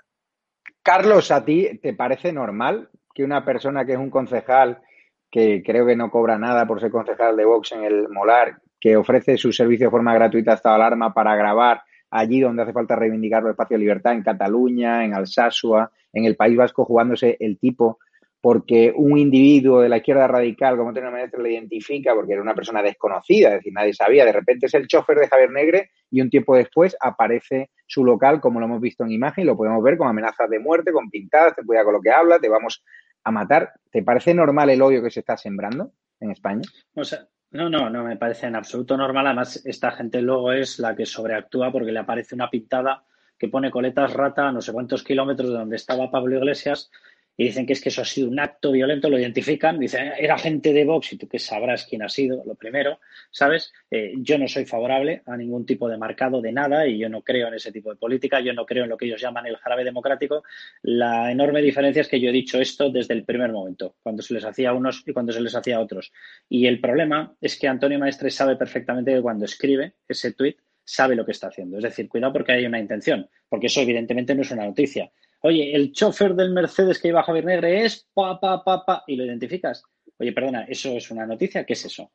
Carlos, 0.83 1.31
¿a 1.31 1.43
ti 1.43 1.79
te 1.81 1.93
parece 1.93 2.31
normal 2.31 2.89
que 3.13 3.23
una 3.23 3.43
persona 3.43 3.85
que 3.85 3.93
es 3.93 3.97
un 3.97 4.11
concejal 4.11 4.81
que 5.31 5.63
creo 5.65 5.85
que 5.85 5.95
no 5.95 6.11
cobra 6.11 6.37
nada 6.37 6.65
por 6.65 6.79
ser 6.79 6.91
concejal 6.91 7.35
de 7.35 7.45
Vox 7.45 7.71
en 7.71 7.83
el 7.83 8.07
Molar, 8.09 8.61
que 8.79 8.95
ofrece 8.95 9.37
su 9.37 9.51
servicio 9.51 9.87
de 9.87 9.91
forma 9.91 10.13
gratuita 10.13 10.53
hasta 10.53 10.73
alarma 10.73 11.13
para 11.13 11.35
grabar 11.35 11.81
allí 12.17 12.39
donde 12.39 12.63
hace 12.63 12.73
falta 12.73 12.95
reivindicar 12.95 13.43
los 13.43 13.51
espacios 13.51 13.77
de 13.77 13.85
libertad, 13.85 14.13
en 14.13 14.23
Cataluña, 14.23 15.03
en 15.03 15.13
Alsasua, 15.13 15.91
en 16.13 16.25
el 16.25 16.35
País 16.35 16.55
Vasco, 16.55 16.85
jugándose 16.85 17.35
el 17.39 17.59
tipo, 17.59 17.99
porque 18.39 18.93
un 18.95 19.17
individuo 19.17 19.81
de 19.81 19.89
la 19.89 19.97
izquierda 19.97 20.27
radical, 20.27 20.77
como 20.77 20.89
Antonio 20.89 21.11
Maestre, 21.11 21.43
le 21.43 21.53
identifica, 21.53 22.13
porque 22.15 22.33
era 22.33 22.41
una 22.41 22.53
persona 22.53 22.81
desconocida, 22.81 23.49
es 23.49 23.55
decir, 23.55 23.73
nadie 23.73 23.93
sabía, 23.93 24.23
de 24.23 24.31
repente 24.31 24.67
es 24.67 24.73
el 24.75 24.87
chofer 24.87 25.17
de 25.17 25.27
Javier 25.27 25.51
Negre 25.51 25.89
y 26.09 26.21
un 26.21 26.29
tiempo 26.29 26.55
después 26.55 26.95
aparece 27.01 27.71
su 27.85 28.05
local, 28.05 28.39
como 28.39 28.59
lo 28.59 28.67
hemos 28.67 28.79
visto 28.79 29.03
en 29.03 29.11
imagen, 29.11 29.45
lo 29.45 29.57
podemos 29.57 29.83
ver 29.83 29.97
con 29.97 30.07
amenazas 30.07 30.49
de 30.49 30.59
muerte, 30.59 30.93
con 30.93 31.09
pintadas, 31.09 31.55
te 31.55 31.65
cuida 31.65 31.83
con 31.83 31.93
lo 31.93 32.01
que 32.01 32.11
habla, 32.11 32.39
te 32.39 32.47
vamos 32.47 32.83
a 33.25 33.31
matar. 33.31 33.73
¿Te 33.91 34.03
parece 34.03 34.33
normal 34.33 34.69
el 34.69 34.81
odio 34.81 35.03
que 35.03 35.09
se 35.09 35.19
está 35.19 35.35
sembrando 35.35 35.91
en 36.19 36.31
España? 36.31 36.61
O 36.93 37.03
sea, 37.03 37.27
no, 37.51 37.69
no, 37.69 37.89
no 37.89 38.03
me 38.03 38.17
parece 38.17 38.47
en 38.47 38.55
absoluto 38.55 38.97
normal. 38.97 39.27
Además, 39.27 39.65
esta 39.65 39.91
gente 39.91 40.21
luego 40.21 40.51
es 40.51 40.79
la 40.79 40.95
que 40.95 41.05
sobreactúa 41.05 41.71
porque 41.71 41.91
le 41.91 41.99
aparece 41.99 42.35
una 42.35 42.49
pintada 42.49 43.03
que 43.37 43.49
pone 43.49 43.71
coletas 43.71 44.13
rata 44.13 44.47
a 44.47 44.51
no 44.51 44.61
sé 44.61 44.71
cuántos 44.71 45.03
kilómetros 45.03 45.49
de 45.49 45.57
donde 45.57 45.75
estaba 45.75 46.11
Pablo 46.11 46.37
Iglesias 46.37 46.91
y 47.37 47.45
dicen 47.45 47.65
que 47.65 47.73
es 47.73 47.81
que 47.81 47.89
eso 47.89 48.01
ha 48.01 48.05
sido 48.05 48.29
un 48.29 48.39
acto 48.39 48.71
violento, 48.71 49.09
lo 49.09 49.19
identifican, 49.19 49.79
dicen, 49.79 50.13
era 50.17 50.37
gente 50.37 50.73
de 50.73 50.85
Vox 50.85 51.13
y 51.13 51.17
tú 51.17 51.27
que 51.27 51.39
sabrás 51.39 51.85
quién 51.85 52.01
ha 52.03 52.09
sido, 52.09 52.43
lo 52.45 52.55
primero, 52.55 52.99
¿sabes? 53.31 53.73
Eh, 53.91 54.13
yo 54.17 54.37
no 54.37 54.47
soy 54.47 54.65
favorable 54.65 55.21
a 55.25 55.35
ningún 55.35 55.65
tipo 55.65 55.89
de 55.89 55.97
marcado 55.97 56.41
de 56.41 56.51
nada 56.51 56.87
y 56.87 56.97
yo 56.97 57.09
no 57.09 57.21
creo 57.21 57.47
en 57.47 57.55
ese 57.55 57.71
tipo 57.71 57.89
de 57.89 57.97
política, 57.97 58.39
yo 58.39 58.53
no 58.53 58.65
creo 58.65 58.83
en 58.83 58.89
lo 58.89 58.97
que 58.97 59.05
ellos 59.05 59.21
llaman 59.21 59.45
el 59.47 59.57
jarabe 59.57 59.83
democrático. 59.83 60.43
La 60.81 61.31
enorme 61.31 61.61
diferencia 61.61 62.01
es 62.01 62.07
que 62.07 62.19
yo 62.19 62.29
he 62.29 62.33
dicho 62.33 62.59
esto 62.59 62.89
desde 62.89 63.13
el 63.13 63.25
primer 63.25 63.51
momento, 63.51 63.95
cuando 64.01 64.21
se 64.21 64.33
les 64.33 64.45
hacía 64.45 64.69
a 64.69 64.73
unos 64.73 65.03
y 65.05 65.13
cuando 65.13 65.33
se 65.33 65.41
les 65.41 65.55
hacía 65.55 65.77
a 65.77 65.81
otros. 65.81 66.11
Y 66.47 66.67
el 66.67 66.79
problema 66.79 67.35
es 67.41 67.59
que 67.59 67.67
Antonio 67.67 67.99
Maestre 67.99 68.29
sabe 68.29 68.55
perfectamente 68.55 69.13
que 69.13 69.21
cuando 69.21 69.45
escribe 69.45 69.95
ese 70.07 70.33
tuit, 70.33 70.57
sabe 70.85 71.15
lo 71.15 71.25
que 71.25 71.31
está 71.31 71.47
haciendo. 71.47 71.77
Es 71.77 71.83
decir, 71.83 72.07
cuidado 72.07 72.33
porque 72.33 72.53
hay 72.53 72.65
una 72.65 72.79
intención, 72.79 73.27
porque 73.49 73.67
eso 73.67 73.81
evidentemente 73.81 74.35
no 74.35 74.43
es 74.43 74.51
una 74.51 74.65
noticia. 74.65 75.11
Oye, 75.45 75.75
el 75.75 75.91
chofer 75.91 76.33
del 76.33 76.49
Mercedes 76.49 76.99
que 76.99 77.09
iba 77.09 77.19
a 77.19 77.23
Javier 77.23 77.45
Negre 77.45 77.85
es 77.85 78.07
pa, 78.15 78.39
pa, 78.39 78.63
pa, 78.63 78.83
pa, 78.83 79.03
y 79.05 79.15
lo 79.15 79.25
identificas. 79.25 79.83
Oye, 80.17 80.33
perdona, 80.33 80.63
¿eso 80.63 80.89
es 80.97 81.11
una 81.11 81.27
noticia? 81.27 81.63
¿Qué 81.63 81.73
es 81.73 81.85
eso? 81.85 82.11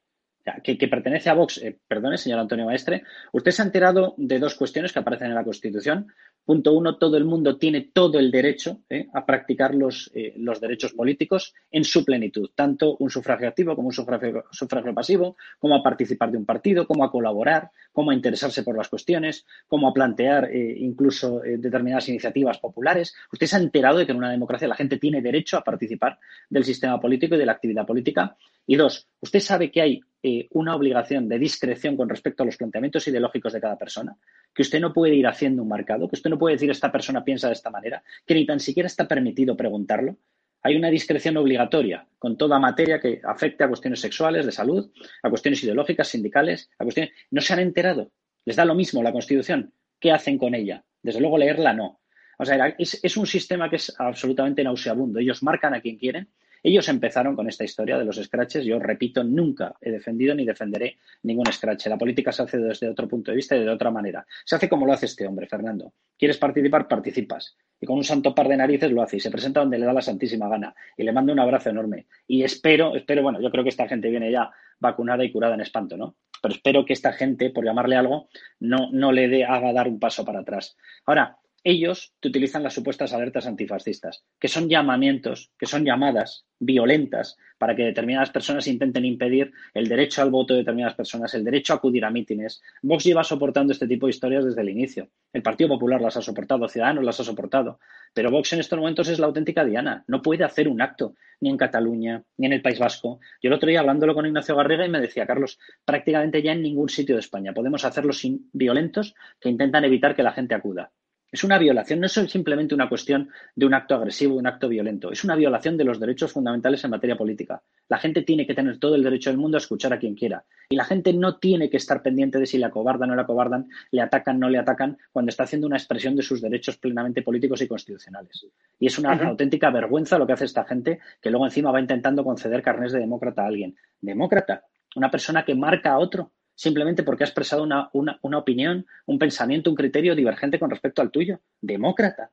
Que, 0.62 0.88
pertenece 0.88 1.28
a 1.28 1.34
Vox, 1.34 1.59
eh, 1.59 1.78
perdone, 1.86 2.16
señor 2.16 2.38
Antonio 2.38 2.66
Maestre, 2.66 3.05
usted 3.32 3.51
se 3.51 3.62
ha 3.62 3.64
enterado 3.66 4.14
de 4.16 4.38
dos 4.38 4.55
cuestiones 4.55 4.93
que 4.93 4.99
aparecen 4.99 5.28
en 5.28 5.34
la 5.34 5.45
Constitución. 5.45 6.09
Punto 6.45 6.72
uno, 6.72 6.97
todo 6.97 7.16
el 7.16 7.24
mundo 7.24 7.59
tiene 7.59 7.91
todo 7.93 8.18
el 8.18 8.30
derecho 8.30 8.80
eh, 8.88 9.07
a 9.12 9.26
practicar 9.26 9.74
los, 9.74 10.11
eh, 10.14 10.32
los, 10.38 10.61
derechos 10.61 10.95
políticos 10.95 11.55
en 11.70 11.84
su 11.84 12.05
plenitud, 12.05 12.51
tanto 12.55 12.97
un 12.99 13.11
sufragio 13.11 13.49
activo 13.49 13.76
como 13.76 13.88
un 13.88 13.95
sufragio, 13.95 14.45
sufragio, 14.51 14.95
pasivo, 14.95 15.36
como 15.59 15.76
a 15.76 15.82
participar 15.82 16.30
de 16.30 16.38
un 16.38 16.47
partido, 16.47 16.86
como 16.86 17.05
a 17.05 17.11
colaborar, 17.11 17.70
como 17.93 18.11
a 18.11 18.14
interesarse 18.14 18.62
por 18.62 18.76
las 18.76 18.88
cuestiones, 18.88 19.45
como 19.68 19.88
a 19.88 19.93
plantear 19.93 20.51
incluso 20.53 21.41
determinadas 21.41 22.09
iniciativas 22.09 22.59
populares. 22.59 23.14
Usted 23.32 23.47
se 23.47 23.57
ha 23.57 23.61
enterado 23.61 23.99
de 23.99 24.07
que 24.07 24.12
en 24.12 24.18
una 24.18 24.30
democracia 24.30 24.66
la 24.66 24.74
gente 24.74 24.99
tiene 24.99 25.20
derecho 25.20 25.59
a 25.59 25.64
participar 25.64 26.18
del 26.49 26.64
sistema 26.64 26.99
político 26.99 27.34
y 27.34 27.38
de 27.38 27.47
la 27.47 27.53
actividad 27.53 27.86
política. 27.86 28.36
Y 28.66 28.76
dos, 28.76 29.09
usted 29.20 29.41
sabe 29.41 29.70
que 29.70 29.82
hay 29.82 30.01
eh, 30.23 30.49
una 30.51 30.77
obligación 30.77 31.29
de 31.29 31.39
discreción 31.39 31.97
con 31.97 32.09
respecto 32.09 32.43
a 32.43 32.47
los 32.47 32.59
planteamientos 32.59 33.09
ideológicos 33.09 33.55
de 33.55 33.61
cada 33.61 33.79
persona, 33.79 34.16
que 34.55 34.61
usted 34.61 34.79
no 34.79 34.93
puede 34.93 35.14
ir 35.14 35.27
haciendo 35.27 35.62
un 35.62 35.68
marcado, 35.68 36.09
que 36.09 36.16
usted 36.16 36.29
no 36.29 36.39
puede 36.39 36.57
decir 36.57 36.71
esta 36.71 36.93
persona 36.93 37.25
piensa 37.25 37.47
de 37.47 37.55
esta 37.55 37.71
manera, 37.71 38.03
que 38.27 38.35
ni 38.35 38.45
tan 38.45 38.61
siquiera 38.61 38.87
está 38.87 39.09
permitido 39.09 39.57
preguntarlo. 39.57 40.16
Hay 40.62 40.77
una 40.77 40.91
discreción 40.91 41.39
obligatoria 41.39 42.07
con 42.18 42.37
toda 42.37 42.59
materia 42.59 43.01
que 43.01 43.23
afecte 43.25 43.64
a 43.64 43.68
cuestiones 43.68 44.01
sexuales, 44.01 44.45
de 44.45 44.53
salud, 44.53 44.93
a 45.23 45.31
cuestiones 45.31 45.64
ideológicas, 45.64 46.09
sindicales, 46.09 46.71
a 46.79 46.85
cuestiones. 46.85 47.14
No 47.31 47.41
se 47.41 47.55
han 47.55 47.61
enterado. 47.61 48.12
Les 48.45 48.57
da 48.57 48.66
lo 48.66 48.75
mismo 48.75 49.03
la 49.03 49.12
Constitución. 49.12 49.73
¿Qué 49.99 50.12
hacen 50.12 50.37
con 50.37 50.55
ella? 50.55 50.85
Desde 51.03 51.21
luego 51.21 51.39
leerla 51.39 51.73
no. 51.73 52.01
O 52.39 52.45
sea, 52.45 52.75
es, 52.79 53.03
es 53.03 53.16
un 53.16 53.27
sistema 53.27 53.71
que 53.71 53.77
es 53.77 53.95
absolutamente 53.99 54.62
nauseabundo. 54.62 55.18
Ellos 55.18 55.43
marcan 55.43 55.73
a 55.73 55.81
quien 55.81 55.97
quieren 55.97 56.29
ellos 56.63 56.89
empezaron 56.89 57.37
con 57.37 57.49
esta 57.49 57.65
historia 57.65 57.99
de 57.99 58.05
los 58.05 58.17
scratches. 58.17 58.65
Yo 58.65 58.79
repito, 58.79 59.25
nunca 59.25 59.75
he 59.81 59.91
defendido 59.91 60.35
ni 60.35 60.45
defenderé 60.45 60.99
ningún 61.23 61.51
scratch. 61.53 61.87
La 61.87 61.99
política 61.99 62.33
se 62.33 62.43
hace 62.43 62.59
desde 62.59 62.89
otro 62.89 63.09
punto 63.09 63.31
de 63.31 63.37
vista 63.37 63.57
y 63.57 63.61
de 63.61 63.71
otra 63.71 63.91
manera. 63.91 64.27
Se 64.45 64.57
hace 64.57 64.69
como 64.69 64.87
lo 64.87 64.93
hace 64.93 65.07
este 65.07 65.27
hombre, 65.27 65.47
Fernando. 65.47 65.93
¿Quieres 66.19 66.39
participar? 66.39 66.87
Participas. 66.87 67.57
Y 67.81 67.87
con 67.87 67.97
un 67.97 68.05
santo 68.05 68.35
par 68.35 68.49
de 68.49 68.57
narices 68.57 68.91
lo 68.91 69.03
hace 69.03 69.17
y 69.17 69.21
se 69.21 69.31
presenta 69.31 69.61
donde 69.61 69.79
le 69.79 69.87
da 69.87 69.93
la 69.93 70.03
santísima 70.03 70.49
gana. 70.49 70.75
Y 70.97 71.03
le 71.03 71.13
mando 71.13 71.33
un 71.33 71.41
abrazo 71.41 71.71
enorme. 71.71 72.07
Y 72.27 72.43
espero, 72.43 72.95
espero, 72.95 73.23
bueno, 73.23 73.41
yo 73.41 73.51
creo 73.51 73.65
que 73.65 73.71
esta 73.71 73.89
gente 73.89 74.11
viene 74.11 74.31
ya 74.31 74.51
vacunada 74.79 75.25
y 75.25 75.33
curada 75.33 75.55
en 75.55 75.63
espanto, 75.63 75.97
¿no? 75.97 76.17
Pero 76.43 76.55
espero 76.55 76.85
que 76.85 76.93
esta 76.93 77.13
gente, 77.13 77.51
por 77.51 77.65
llamarle 77.65 77.97
algo, 77.97 78.29
no, 78.61 78.91
no 78.93 79.13
le 79.13 79.29
dé, 79.29 79.45
haga 79.45 79.73
dar 79.73 79.89
un 79.89 79.99
paso 79.99 80.25
para 80.25 80.41
atrás. 80.41 80.77
Ahora, 81.05 81.39
ellos 81.63 82.15
te 82.21 82.29
utilizan 82.29 82.63
las 82.63 82.75
supuestas 82.75 83.13
alertas 83.13 83.47
antifascistas, 83.47 84.25
que 84.39 84.49
son 84.49 84.69
llamamientos, 84.69 85.51
que 85.59 85.67
son 85.67 85.85
llamadas 85.85 86.47
violentas 86.59 87.37
para 87.59 87.75
que 87.75 87.85
determinadas 87.85 88.31
personas 88.31 88.67
intenten 88.67 89.05
impedir 89.05 89.53
el 89.75 89.89
derecho 89.89 90.23
al 90.23 90.31
voto 90.31 90.55
de 90.55 90.61
determinadas 90.61 90.95
personas, 90.95 91.35
el 91.35 91.45
derecho 91.45 91.73
a 91.73 91.77
acudir 91.77 92.05
a 92.05 92.11
mítines. 92.11 92.63
Vox 92.83 93.05
lleva 93.05 93.25
soportando 93.25 93.73
este 93.73 93.87
tipo 93.87 94.07
de 94.07 94.11
historias 94.11 94.45
desde 94.45 94.61
el 94.61 94.69
inicio. 94.69 95.09
El 95.33 95.43
Partido 95.43 95.69
Popular 95.69 96.01
las 96.01 96.17
ha 96.17 96.23
soportado, 96.23 96.69
Ciudadanos 96.69 97.05
las 97.05 97.21
ha 97.21 97.25
soportado, 97.25 97.81
pero 98.15 98.31
Vox 98.31 98.53
en 98.53 98.61
estos 98.61 98.79
momentos 98.79 99.09
es 99.09 99.19
la 99.19 99.27
auténtica 99.27 99.65
diana. 99.65 100.05
No 100.07 100.23
puede 100.23 100.45
hacer 100.45 100.69
un 100.69 100.81
acto 100.81 101.15
ni 101.41 101.51
en 101.51 101.57
Cataluña, 101.57 102.23
ni 102.37 102.47
en 102.47 102.53
el 102.53 102.63
País 102.63 102.79
Vasco. 102.79 103.21
Yo 103.43 103.49
el 103.49 103.55
otro 103.55 103.69
día 103.69 103.81
hablándolo 103.81 104.15
con 104.15 104.27
Ignacio 104.27 104.57
Garriga 104.57 104.87
y 104.87 104.91
me 104.91 105.01
decía, 105.01 105.27
Carlos, 105.27 105.59
prácticamente 105.85 106.43
ya 106.43 106.53
en 106.53 106.63
ningún 106.63 106.89
sitio 106.89 107.15
de 107.15 107.21
España 107.21 107.53
podemos 107.53 107.85
hacerlo 107.85 108.13
sin 108.13 108.51
violentos 108.53 109.15
que 109.41 109.49
intentan 109.49 109.85
evitar 109.85 110.15
que 110.15 110.23
la 110.23 110.33
gente 110.33 110.55
acuda. 110.55 110.93
Es 111.33 111.45
una 111.45 111.59
violación, 111.59 112.01
no 112.01 112.07
es 112.07 112.12
simplemente 112.12 112.74
una 112.74 112.89
cuestión 112.89 113.31
de 113.55 113.64
un 113.64 113.72
acto 113.72 113.95
agresivo, 113.95 114.35
un 114.35 114.49
acto 114.49 114.68
violento, 114.68 115.12
es 115.12 115.22
una 115.22 115.37
violación 115.37 115.76
de 115.76 115.85
los 115.85 116.01
derechos 116.01 116.33
fundamentales 116.33 116.83
en 116.83 116.91
materia 116.91 117.16
política. 117.16 117.62
La 117.89 117.99
gente 117.99 118.22
tiene 118.22 118.49
que 118.49 118.55
tener 118.55 118.81
todo 118.81 118.97
el 118.97 119.05
derecho 119.05 119.31
del 119.31 119.39
mundo 119.39 119.57
a 119.57 119.61
escuchar 119.61 119.93
a 119.93 119.99
quien 119.99 120.16
quiera. 120.16 120.45
Y 120.70 120.74
la 120.74 120.85
gente 120.85 121.12
no 121.12 121.39
tiene 121.39 121.70
que 121.70 121.76
estar 121.76 122.03
pendiente 122.03 122.41
de 122.41 122.47
si 122.47 122.59
le 122.59 122.64
acobardan 122.64 123.12
o 123.12 123.14
le 123.14 123.22
acobardan, 123.22 123.68
le 123.93 124.03
atacan 124.03 124.37
o 124.37 124.39
no 124.41 124.51
le 124.51 124.59
atacan, 124.59 124.99
cuando 125.12 125.31
está 125.31 125.45
haciendo 125.45 125.68
una 125.68 125.76
expresión 125.76 126.16
de 126.16 126.22
sus 126.22 126.41
derechos 126.41 126.78
plenamente 126.78 127.22
políticos 127.22 127.62
y 127.62 127.68
constitucionales. 127.68 128.47
Y 128.81 128.87
es 128.87 128.99
una 128.99 129.12
auténtica 129.12 129.70
vergüenza 129.70 130.18
lo 130.18 130.26
que 130.26 130.33
hace 130.33 130.47
esta 130.47 130.64
gente, 130.64 130.99
que 131.22 131.31
luego 131.31 131.47
encima 131.47 131.70
va 131.70 131.81
intentando 131.81 132.24
conceder 132.24 132.61
carnes 132.61 132.91
de 132.91 132.99
demócrata 132.99 133.43
a 133.43 133.47
alguien. 133.47 133.76
Demócrata, 134.01 134.64
una 134.97 135.11
persona 135.12 135.45
que 135.45 135.55
marca 135.55 135.93
a 135.93 135.99
otro 135.99 136.33
simplemente 136.61 137.05
porque 137.05 137.25
ha 137.25 137.27
expresado 137.27 137.63
una, 137.63 137.89
una, 137.95 138.39
opinión, 138.39 138.85
un 139.07 139.19
pensamiento, 139.19 139.71
un 139.71 139.77
criterio 139.77 140.15
divergente 140.15 140.59
con 140.59 140.69
respecto 140.69 141.01
al 141.01 141.11
tuyo. 141.11 141.41
Demócrata. 141.59 142.31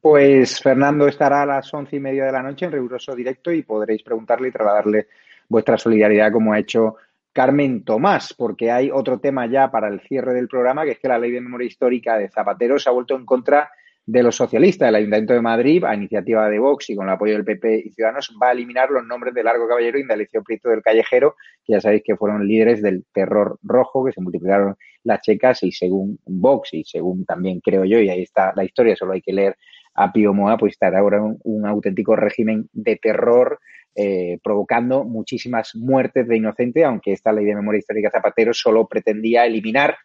Pues 0.00 0.60
Fernando 0.60 1.06
estará 1.06 1.42
a 1.42 1.46
las 1.46 1.72
once 1.72 1.94
y 1.94 2.00
media 2.00 2.24
de 2.24 2.32
la 2.32 2.42
noche 2.42 2.64
en 2.64 2.72
riguroso 2.72 3.14
directo 3.14 3.52
y 3.52 3.62
podréis 3.62 4.02
preguntarle 4.02 4.48
y 4.48 4.50
trasladarle 4.50 5.06
vuestra 5.48 5.78
solidaridad 5.78 6.32
como 6.32 6.52
ha 6.52 6.58
hecho 6.58 6.96
Carmen 7.32 7.84
Tomás, 7.84 8.34
porque 8.34 8.72
hay 8.72 8.90
otro 8.90 9.20
tema 9.20 9.46
ya 9.46 9.70
para 9.70 9.86
el 9.86 10.00
cierre 10.00 10.34
del 10.34 10.48
programa, 10.48 10.84
que 10.84 10.92
es 10.92 10.98
que 10.98 11.06
la 11.06 11.18
ley 11.18 11.30
de 11.30 11.40
memoria 11.40 11.68
histórica 11.68 12.18
de 12.18 12.28
Zapatero 12.28 12.76
se 12.80 12.88
ha 12.88 12.92
vuelto 12.92 13.14
en 13.14 13.24
contra 13.24 13.70
de 14.06 14.22
los 14.22 14.36
socialistas. 14.36 14.88
El 14.88 14.96
Ayuntamiento 14.96 15.34
de 15.34 15.40
Madrid, 15.40 15.84
a 15.84 15.94
iniciativa 15.94 16.48
de 16.48 16.58
Vox 16.58 16.90
y 16.90 16.96
con 16.96 17.06
el 17.06 17.14
apoyo 17.14 17.34
del 17.34 17.44
PP 17.44 17.82
y 17.86 17.90
Ciudadanos, 17.90 18.36
va 18.42 18.48
a 18.48 18.52
eliminar 18.52 18.90
los 18.90 19.04
nombres 19.06 19.34
de 19.34 19.44
Largo 19.44 19.68
Caballero 19.68 19.98
y 19.98 20.02
Indalecio 20.02 20.42
Prieto 20.42 20.68
del 20.68 20.82
Callejero, 20.82 21.36
que 21.64 21.74
ya 21.74 21.80
sabéis 21.80 22.02
que 22.04 22.16
fueron 22.16 22.46
líderes 22.46 22.82
del 22.82 23.04
terror 23.12 23.58
rojo, 23.62 24.04
que 24.04 24.12
se 24.12 24.20
multiplicaron 24.20 24.76
las 25.04 25.20
checas 25.22 25.62
y 25.62 25.72
según 25.72 26.18
Vox 26.26 26.74
y 26.74 26.84
según 26.84 27.24
también 27.24 27.60
creo 27.60 27.84
yo, 27.84 28.00
y 28.00 28.10
ahí 28.10 28.22
está 28.22 28.52
la 28.54 28.64
historia, 28.64 28.96
solo 28.96 29.12
hay 29.12 29.22
que 29.22 29.32
leer 29.32 29.56
a 29.94 30.12
Pío 30.12 30.32
Moa, 30.32 30.56
pues 30.56 30.72
estará 30.72 31.00
ahora 31.00 31.20
un, 31.22 31.66
auténtico 31.66 32.16
régimen 32.16 32.68
de 32.72 32.96
terror 32.96 33.60
eh, 33.94 34.38
provocando 34.42 35.04
muchísimas 35.04 35.74
muertes 35.74 36.28
de 36.28 36.36
inocentes, 36.36 36.84
aunque 36.84 37.12
esta 37.12 37.32
ley 37.32 37.44
de 37.44 37.54
memoria 37.54 37.78
histórica 37.78 38.10
Zapatero 38.10 38.54
solo 38.54 38.86
pretendía 38.86 39.46
eliminar 39.46 39.96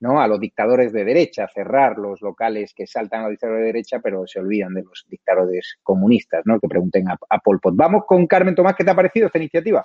¿no? 0.00 0.20
a 0.20 0.26
los 0.26 0.40
dictadores 0.40 0.92
de 0.92 1.04
derecha, 1.04 1.48
cerrar 1.52 1.98
los 1.98 2.20
locales 2.20 2.72
que 2.74 2.86
saltan 2.86 3.20
a 3.20 3.22
los 3.24 3.32
dictadores 3.32 3.60
de 3.60 3.66
derecha, 3.66 4.00
pero 4.02 4.26
se 4.26 4.40
olvidan 4.40 4.74
de 4.74 4.82
los 4.82 5.06
dictadores 5.08 5.78
comunistas, 5.82 6.42
¿no? 6.44 6.58
que 6.58 6.68
pregunten 6.68 7.08
a, 7.08 7.18
a 7.28 7.38
Pol 7.38 7.60
Pot. 7.60 7.76
Vamos 7.76 8.04
con 8.06 8.26
Carmen 8.26 8.54
Tomás, 8.54 8.74
¿qué 8.76 8.84
te 8.84 8.90
ha 8.90 8.96
parecido 8.96 9.26
esta 9.26 9.38
iniciativa? 9.38 9.84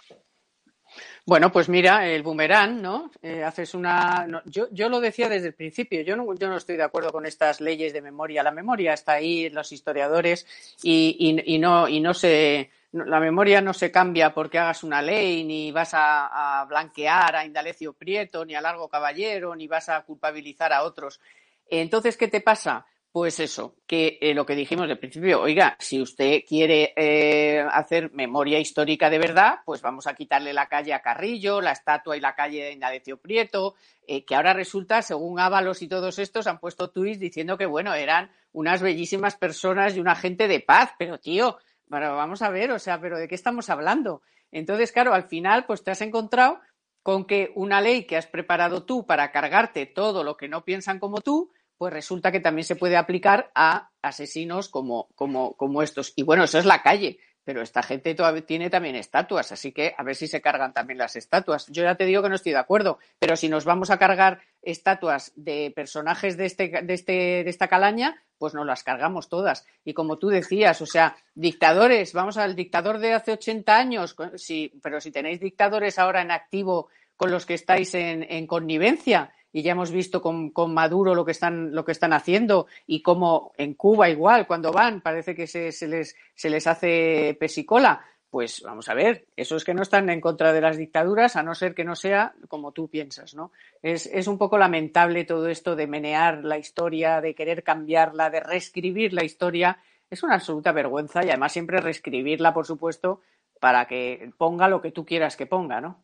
Bueno, 1.27 1.51
pues 1.51 1.69
mira, 1.69 2.07
el 2.07 2.21
boomerang, 2.21 2.81
¿no? 2.81 3.09
Eh, 3.21 3.43
haces 3.43 3.73
una. 3.73 4.27
yo, 4.45 4.67
yo 4.71 4.89
lo 4.89 4.99
decía 4.99 5.27
desde 5.27 5.47
el 5.47 5.53
principio, 5.55 6.01
yo 6.01 6.15
no, 6.15 6.35
yo 6.35 6.47
no 6.47 6.57
estoy 6.57 6.77
de 6.77 6.83
acuerdo 6.83 7.11
con 7.11 7.25
estas 7.25 7.61
leyes 7.61 7.93
de 7.93 8.01
memoria. 8.03 8.43
La 8.43 8.51
memoria 8.51 8.93
está 8.93 9.13
ahí, 9.13 9.49
los 9.49 9.71
historiadores, 9.71 10.45
y, 10.83 11.17
y, 11.19 11.55
y 11.55 11.57
no, 11.57 11.87
y 11.89 11.99
no 11.99 12.13
se 12.13 12.69
la 13.03 13.19
memoria 13.19 13.59
no 13.59 13.73
se 13.73 13.91
cambia 13.91 14.33
porque 14.33 14.57
hagas 14.57 14.83
una 14.83 15.01
ley, 15.01 15.43
ni 15.43 15.71
vas 15.71 15.91
a, 15.93 16.65
blanquear 16.69 17.35
a 17.35 17.45
Indalecio 17.45 17.93
Prieto, 17.93 18.45
ni 18.45 18.55
a 18.55 18.61
Largo 18.61 18.87
Caballero, 18.87 19.55
ni 19.55 19.67
vas 19.67 19.89
a 19.89 20.01
culpabilizar 20.03 20.71
a 20.71 20.83
otros. 20.83 21.19
Entonces, 21.67 22.15
¿qué 22.15 22.29
te 22.29 22.39
pasa? 22.39 22.85
Pues 23.11 23.39
eso, 23.39 23.75
que 23.87 24.17
eh, 24.21 24.33
lo 24.33 24.45
que 24.45 24.55
dijimos 24.55 24.89
al 24.89 24.97
principio, 24.97 25.41
oiga, 25.41 25.77
si 25.79 26.01
usted 26.01 26.41
quiere 26.47 26.93
eh, 26.97 27.65
hacer 27.71 28.11
memoria 28.11 28.59
histórica 28.59 29.09
de 29.09 29.19
verdad, 29.19 29.59
pues 29.65 29.81
vamos 29.81 30.05
a 30.05 30.15
quitarle 30.15 30.51
la 30.53 30.67
calle 30.67 30.93
a 30.93 31.01
Carrillo, 31.01 31.61
la 31.61 31.71
estatua 31.71 32.17
y 32.17 32.19
la 32.19 32.35
calle 32.35 32.65
de 32.65 32.71
Indalecio 32.73 33.17
Prieto, 33.17 33.75
eh, 34.05 34.25
que 34.25 34.35
ahora 34.35 34.53
resulta, 34.53 35.01
según 35.01 35.39
Ábalos 35.39 35.81
y 35.81 35.87
todos 35.87 36.19
estos, 36.19 36.47
han 36.47 36.59
puesto 36.59 36.89
tweets 36.89 37.19
diciendo 37.19 37.57
que, 37.57 37.65
bueno, 37.65 37.93
eran 37.93 38.31
unas 38.51 38.81
bellísimas 38.81 39.35
personas 39.37 39.95
y 39.95 40.01
una 40.01 40.15
gente 40.15 40.49
de 40.49 40.59
paz, 40.59 40.91
pero 40.97 41.17
tío, 41.17 41.57
pero 41.89 42.15
vamos 42.15 42.41
a 42.41 42.49
ver, 42.49 42.71
o 42.71 42.79
sea, 42.79 42.99
pero 42.99 43.17
¿de 43.17 43.27
qué 43.27 43.35
estamos 43.35 43.69
hablando? 43.69 44.21
Entonces, 44.51 44.91
claro, 44.91 45.13
al 45.13 45.23
final, 45.23 45.65
pues 45.65 45.83
te 45.83 45.91
has 45.91 46.01
encontrado 46.01 46.59
con 47.03 47.25
que 47.25 47.51
una 47.55 47.81
ley 47.81 48.05
que 48.05 48.17
has 48.17 48.25
preparado 48.25 48.83
tú 48.83 49.05
para 49.05 49.31
cargarte 49.31 49.85
todo 49.85 50.23
lo 50.23 50.37
que 50.37 50.47
no 50.47 50.65
piensan 50.65 50.99
como 50.99 51.21
tú, 51.21 51.51
pues 51.77 51.93
resulta 51.93 52.31
que 52.31 52.39
también 52.39 52.65
se 52.65 52.75
puede 52.75 52.97
aplicar 52.97 53.51
a 53.53 53.91
asesinos 54.01 54.69
como, 54.69 55.09
como, 55.15 55.55
como 55.55 55.81
estos. 55.83 56.13
Y 56.15 56.23
bueno, 56.23 56.45
eso 56.45 56.57
es 56.57 56.65
la 56.65 56.81
calle, 56.81 57.19
pero 57.45 57.61
esta 57.61 57.83
gente 57.83 58.15
todavía 58.15 58.45
tiene 58.45 58.69
también 58.69 58.95
estatuas, 58.95 59.51
así 59.51 59.71
que 59.71 59.93
a 59.97 60.03
ver 60.03 60.15
si 60.15 60.27
se 60.27 60.41
cargan 60.41 60.73
también 60.73 60.97
las 60.97 61.15
estatuas. 61.15 61.67
Yo 61.67 61.83
ya 61.83 61.95
te 61.95 62.05
digo 62.05 62.21
que 62.21 62.29
no 62.29 62.35
estoy 62.35 62.51
de 62.51 62.57
acuerdo, 62.57 62.97
pero 63.19 63.37
si 63.37 63.47
nos 63.47 63.63
vamos 63.63 63.91
a 63.91 63.99
cargar 63.99 64.41
estatuas 64.63 65.31
de 65.35 65.71
personajes 65.75 66.35
de, 66.35 66.45
este, 66.47 66.81
de, 66.83 66.93
este, 66.93 67.13
de 67.43 67.49
esta 67.49 67.67
calaña, 67.67 68.21
pues 68.39 68.55
nos 68.55 68.65
las 68.65 68.83
cargamos 68.83 69.29
todas. 69.29 69.65
Y 69.85 69.93
como 69.93 70.17
tú 70.17 70.29
decías, 70.29 70.81
o 70.81 70.87
sea, 70.87 71.15
dictadores, 71.35 72.13
vamos 72.13 72.37
al 72.37 72.55
dictador 72.55 72.97
de 72.97 73.13
hace 73.13 73.33
80 73.33 73.77
años, 73.77 74.15
sí, 74.35 74.73
pero 74.81 74.99
si 74.99 75.11
tenéis 75.11 75.39
dictadores 75.39 75.99
ahora 75.99 76.23
en 76.23 76.31
activo 76.31 76.89
con 77.15 77.31
los 77.31 77.45
que 77.45 77.53
estáis 77.53 77.93
en 77.93 78.45
connivencia, 78.45 79.31
y 79.55 79.61
ya 79.61 79.71
hemos 79.71 79.89
visto 79.89 80.21
con, 80.21 80.51
Maduro 80.73 81.15
lo 81.15 81.23
que 81.23 81.31
están 81.31 81.73
lo 81.73 81.85
que 81.85 81.93
están 81.93 82.11
haciendo 82.11 82.67
y 82.85 83.01
cómo 83.01 83.53
en 83.57 83.73
Cuba 83.73 84.09
igual 84.09 84.47
cuando 84.47 84.73
van 84.73 84.99
parece 84.99 85.33
que 85.33 85.47
se, 85.47 85.71
les 85.87 86.13
se 86.35 86.49
les 86.49 86.67
hace 86.67 87.37
pesicola 87.39 88.03
pues 88.29 88.61
vamos 88.65 88.89
a 88.89 88.93
ver, 88.93 89.27
eso 89.37 89.55
es 89.55 89.63
que 89.63 89.73
no 89.73 89.81
están 89.81 90.09
en 90.09 90.19
contra 90.19 90.51
de 90.51 90.59
las 90.59 90.75
dictaduras, 90.75 91.37
a 91.37 91.43
no 91.43 91.55
ser 91.55 91.73
que 91.73 91.85
no 91.85 91.95
sea 91.95 92.35
como 92.49 92.73
tú 92.73 92.89
piensas, 92.89 93.33
¿no? 93.33 93.53
Es, 93.81 94.07
es, 94.07 94.27
un 94.27 94.37
poco 94.37 94.57
lamentable 94.57 95.23
todo 95.23 95.47
esto 95.47 95.77
de 95.77 95.87
menear 95.87 96.43
la 96.43 96.57
historia, 96.57 97.21
de 97.21 97.33
querer 97.33 97.63
cambiarla, 97.63 98.29
de 98.29 98.41
reescribir 98.41 99.13
la 99.13 99.23
historia. 99.23 99.79
Es 100.09 100.21
una 100.21 100.33
absoluta 100.33 100.73
vergüenza 100.73 101.23
y 101.23 101.29
además 101.29 101.53
siempre 101.53 101.79
reescribirla, 101.79 102.53
por 102.53 102.65
supuesto, 102.65 103.21
para 103.61 103.85
que 103.85 104.33
ponga 104.37 104.67
lo 104.67 104.81
que 104.81 104.91
tú 104.91 105.05
quieras 105.05 105.37
que 105.37 105.45
ponga, 105.45 105.79
¿no? 105.79 106.03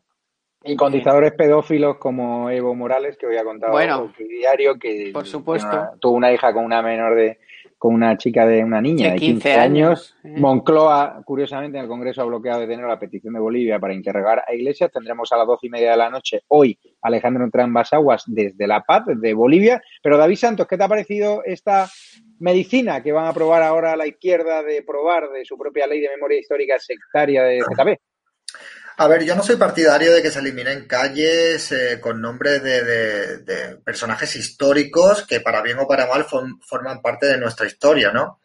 Y 0.64 0.76
cotizadores 0.76 1.32
pedófilos 1.32 1.96
como 1.98 2.50
Evo 2.50 2.74
Morales, 2.74 3.16
que 3.16 3.26
hoy 3.26 3.36
ha 3.36 3.44
contado 3.44 3.72
bueno, 3.72 4.12
diario 4.18 4.78
que 4.78 5.10
por 5.12 5.26
supuesto. 5.26 5.90
tuvo 6.00 6.16
una 6.16 6.32
hija 6.32 6.52
con 6.52 6.64
una 6.64 6.82
menor 6.82 7.14
de 7.14 7.38
con 7.82 7.94
una 7.94 8.16
chica 8.16 8.46
de 8.46 8.62
una 8.62 8.80
niña 8.80 9.10
de 9.10 9.16
15, 9.16 9.54
años. 9.54 10.14
¿eh? 10.22 10.34
Moncloa, 10.36 11.20
curiosamente, 11.24 11.78
en 11.78 11.82
el 11.82 11.88
Congreso 11.88 12.22
ha 12.22 12.26
bloqueado 12.26 12.60
de 12.60 12.68
tener 12.68 12.86
la 12.86 12.96
petición 12.96 13.34
de 13.34 13.40
Bolivia 13.40 13.80
para 13.80 13.92
interrogar 13.92 14.44
a 14.46 14.54
Iglesias. 14.54 14.92
Tendremos 14.92 15.32
a 15.32 15.36
las 15.36 15.48
doce 15.48 15.66
y 15.66 15.70
media 15.70 15.90
de 15.90 15.96
la 15.96 16.08
noche 16.08 16.44
hoy 16.46 16.78
Alejandro 17.00 17.50
Aguas 17.90 18.22
desde 18.28 18.68
La 18.68 18.84
Paz, 18.84 19.02
de 19.06 19.34
Bolivia. 19.34 19.82
Pero 20.00 20.16
David 20.16 20.36
Santos, 20.36 20.68
¿qué 20.68 20.78
te 20.78 20.84
ha 20.84 20.88
parecido 20.88 21.42
esta 21.44 21.90
medicina 22.38 23.02
que 23.02 23.10
van 23.10 23.24
a 23.24 23.30
aprobar 23.30 23.64
ahora 23.64 23.94
a 23.94 23.96
la 23.96 24.06
izquierda 24.06 24.62
de 24.62 24.82
probar 24.82 25.30
de 25.30 25.44
su 25.44 25.58
propia 25.58 25.88
ley 25.88 26.00
de 26.00 26.10
memoria 26.10 26.38
histórica 26.38 26.78
sectaria 26.78 27.42
de 27.42 27.62
ZP? 27.62 28.00
A 28.96 29.08
ver, 29.08 29.24
yo 29.24 29.34
no 29.34 29.42
soy 29.42 29.56
partidario 29.56 30.12
de 30.12 30.22
que 30.22 30.30
se 30.30 30.40
eliminen 30.40 30.86
calles 30.86 31.72
eh, 31.72 31.98
con 32.00 32.20
nombres 32.20 32.62
de, 32.62 33.78
personajes 33.84 34.36
históricos 34.36 35.26
que 35.26 35.40
para 35.40 35.62
bien 35.62 35.78
o 35.78 35.88
para 35.88 36.06
mal 36.06 36.26
forman 36.26 37.00
parte 37.00 37.26
de 37.26 37.38
nuestra 37.38 37.66
historia, 37.66 38.12
¿no? 38.12 38.40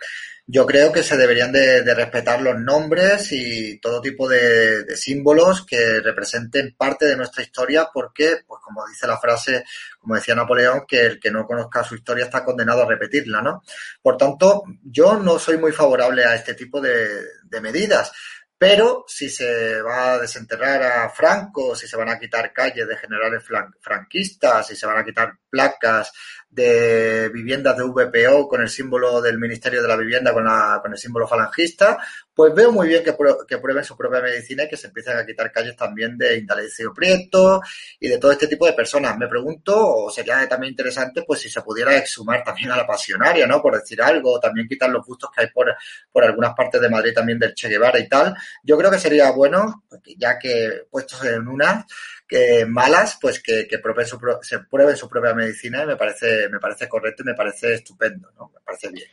Yo 0.49 0.65
creo 0.65 0.93
que 0.93 1.03
se 1.03 1.17
deberían 1.17 1.51
de, 1.51 1.93
respetar 1.93 2.41
los 2.41 2.57
nombres 2.57 3.33
y 3.33 3.79
todo 3.79 3.99
tipo 3.99 4.29
de, 4.29 4.95
símbolos 4.95 5.65
que 5.65 5.99
representen 5.99 6.73
parte 6.77 7.05
de 7.05 7.17
nuestra 7.17 7.43
historia 7.43 7.89
porque, 7.93 8.43
pues 8.47 8.61
como 8.63 8.87
dice 8.87 9.05
la 9.05 9.19
frase, 9.19 9.65
como 9.99 10.15
decía 10.15 10.35
Napoleón, 10.35 10.85
que 10.87 11.01
el 11.01 11.19
que 11.19 11.31
no 11.31 11.45
conozca 11.45 11.83
su 11.83 11.95
historia 11.95 12.25
está 12.25 12.45
condenado 12.45 12.83
a 12.83 12.87
repetirla, 12.87 13.41
¿no? 13.41 13.61
Por 14.01 14.15
tanto, 14.15 14.63
yo 14.81 15.17
no 15.17 15.37
soy 15.37 15.57
muy 15.57 15.73
favorable 15.73 16.23
a 16.23 16.35
este 16.35 16.53
tipo 16.53 16.79
de 16.79 17.61
medidas. 17.61 18.13
Pero 18.59 19.05
si 19.07 19.29
se 19.29 19.81
va 19.83 20.13
a 20.13 20.19
desenterrar 20.19 20.81
a 20.81 21.09
Franco, 21.09 21.75
si 21.75 21.87
se 21.87 21.95
van 21.95 22.09
a 22.09 22.17
quitar 22.17 22.51
calles 22.51 22.87
de 22.87 22.97
generales 22.97 23.43
franquistas, 23.79 24.65
si 24.65 24.75
se 24.75 24.87
van 24.87 24.97
a 24.97 25.05
quitar 25.05 25.33
placas 25.47 26.11
de 26.49 27.29
viviendas 27.29 27.77
de 27.77 27.83
VPO 27.83 28.47
con 28.47 28.61
el 28.61 28.69
símbolo 28.69 29.21
del 29.21 29.37
Ministerio 29.37 29.81
de 29.81 29.87
la 29.87 29.95
Vivienda, 29.95 30.33
con, 30.33 30.45
la, 30.45 30.79
con 30.81 30.91
el 30.91 30.97
símbolo 30.97 31.27
falangista, 31.27 31.99
pues 32.37 32.53
veo 32.53 32.71
muy 32.71 32.87
bien 32.87 33.03
que, 33.03 33.13
prueben 33.13 33.83
su 33.83 33.97
propia 33.97 34.21
medicina 34.21 34.63
y 34.63 34.67
que 34.67 34.77
se 34.77 34.85
empiecen 34.85 35.17
a 35.17 35.25
quitar 35.25 35.51
calles 35.51 35.75
también 35.75 36.15
de 36.19 36.37
Indalecio 36.37 36.93
Prieto 36.93 37.61
y 37.99 38.09
de 38.09 38.19
todo 38.19 38.31
este 38.31 38.45
tipo 38.45 38.67
de 38.67 38.73
personas. 38.73 39.17
Me 39.17 39.27
pregunto, 39.27 39.73
o 39.75 40.11
sería 40.11 40.47
también 40.47 40.69
interesante, 40.69 41.23
pues 41.25 41.39
si 41.39 41.49
se 41.49 41.63
pudiera 41.63 41.97
exhumar 41.97 42.43
también 42.43 42.69
a 42.69 42.77
la 42.77 42.85
pasionaria, 42.85 43.47
¿no? 43.47 43.59
Por 43.59 43.79
decir 43.79 44.03
algo, 44.03 44.39
también 44.39 44.67
quitar 44.67 44.87
los 44.91 45.03
bustos 45.03 45.31
que 45.35 45.41
hay 45.41 45.47
por, 45.49 45.75
por 46.11 46.23
algunas 46.25 46.53
partes 46.53 46.79
de 46.79 46.91
Madrid 46.91 47.11
también 47.11 47.39
del 47.39 47.55
Che 47.55 47.69
Guevara 47.69 47.97
y 47.97 48.07
tal. 48.07 48.35
Yo 48.61 48.77
creo 48.77 48.91
que 48.91 48.99
sería 48.99 49.31
bueno, 49.31 49.85
ya 50.15 50.37
que 50.37 50.83
puestos 50.91 51.25
en 51.25 51.47
una, 51.47 51.87
que 52.27 52.67
malas, 52.67 53.17
pues 53.19 53.41
que, 53.41 53.67
que 53.67 53.81
su, 54.05 54.19
se 54.43 54.59
prueben 54.59 54.95
su 54.95 55.09
propia 55.09 55.33
medicina 55.33 55.81
y 55.81 55.87
me 55.87 55.95
parece, 55.95 56.49
me 56.49 56.59
parece 56.59 56.87
correcto 56.87 57.23
y 57.23 57.25
me 57.25 57.33
parece 57.33 57.73
estupendo, 57.73 58.29
¿no? 58.37 58.51
Me 58.53 58.59
parece 58.63 58.89
bien. 58.91 59.07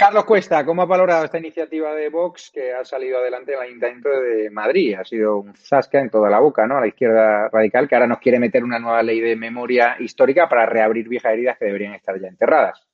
Carlos 0.00 0.24
Cuesta, 0.24 0.64
¿cómo 0.64 0.80
ha 0.80 0.86
valorado 0.86 1.26
esta 1.26 1.36
iniciativa 1.36 1.94
de 1.94 2.08
Vox 2.08 2.50
que 2.50 2.72
ha 2.72 2.86
salido 2.86 3.18
adelante 3.18 3.52
en 3.52 3.58
el 3.58 3.64
Ayuntamiento 3.66 4.08
de 4.08 4.48
Madrid? 4.48 4.94
Ha 4.98 5.04
sido 5.04 5.36
un 5.36 5.54
zasca 5.54 6.00
en 6.00 6.08
toda 6.08 6.30
la 6.30 6.40
boca, 6.40 6.66
¿no? 6.66 6.78
A 6.78 6.80
la 6.80 6.86
izquierda 6.86 7.50
radical, 7.50 7.86
que 7.86 7.96
ahora 7.96 8.06
nos 8.06 8.18
quiere 8.18 8.38
meter 8.38 8.64
una 8.64 8.78
nueva 8.78 9.02
ley 9.02 9.20
de 9.20 9.36
memoria 9.36 9.96
histórica 10.00 10.48
para 10.48 10.64
reabrir 10.64 11.06
viejas 11.06 11.34
heridas 11.34 11.58
que 11.58 11.66
deberían 11.66 11.92
estar 11.92 12.18
ya 12.18 12.28
enterradas. 12.28 12.88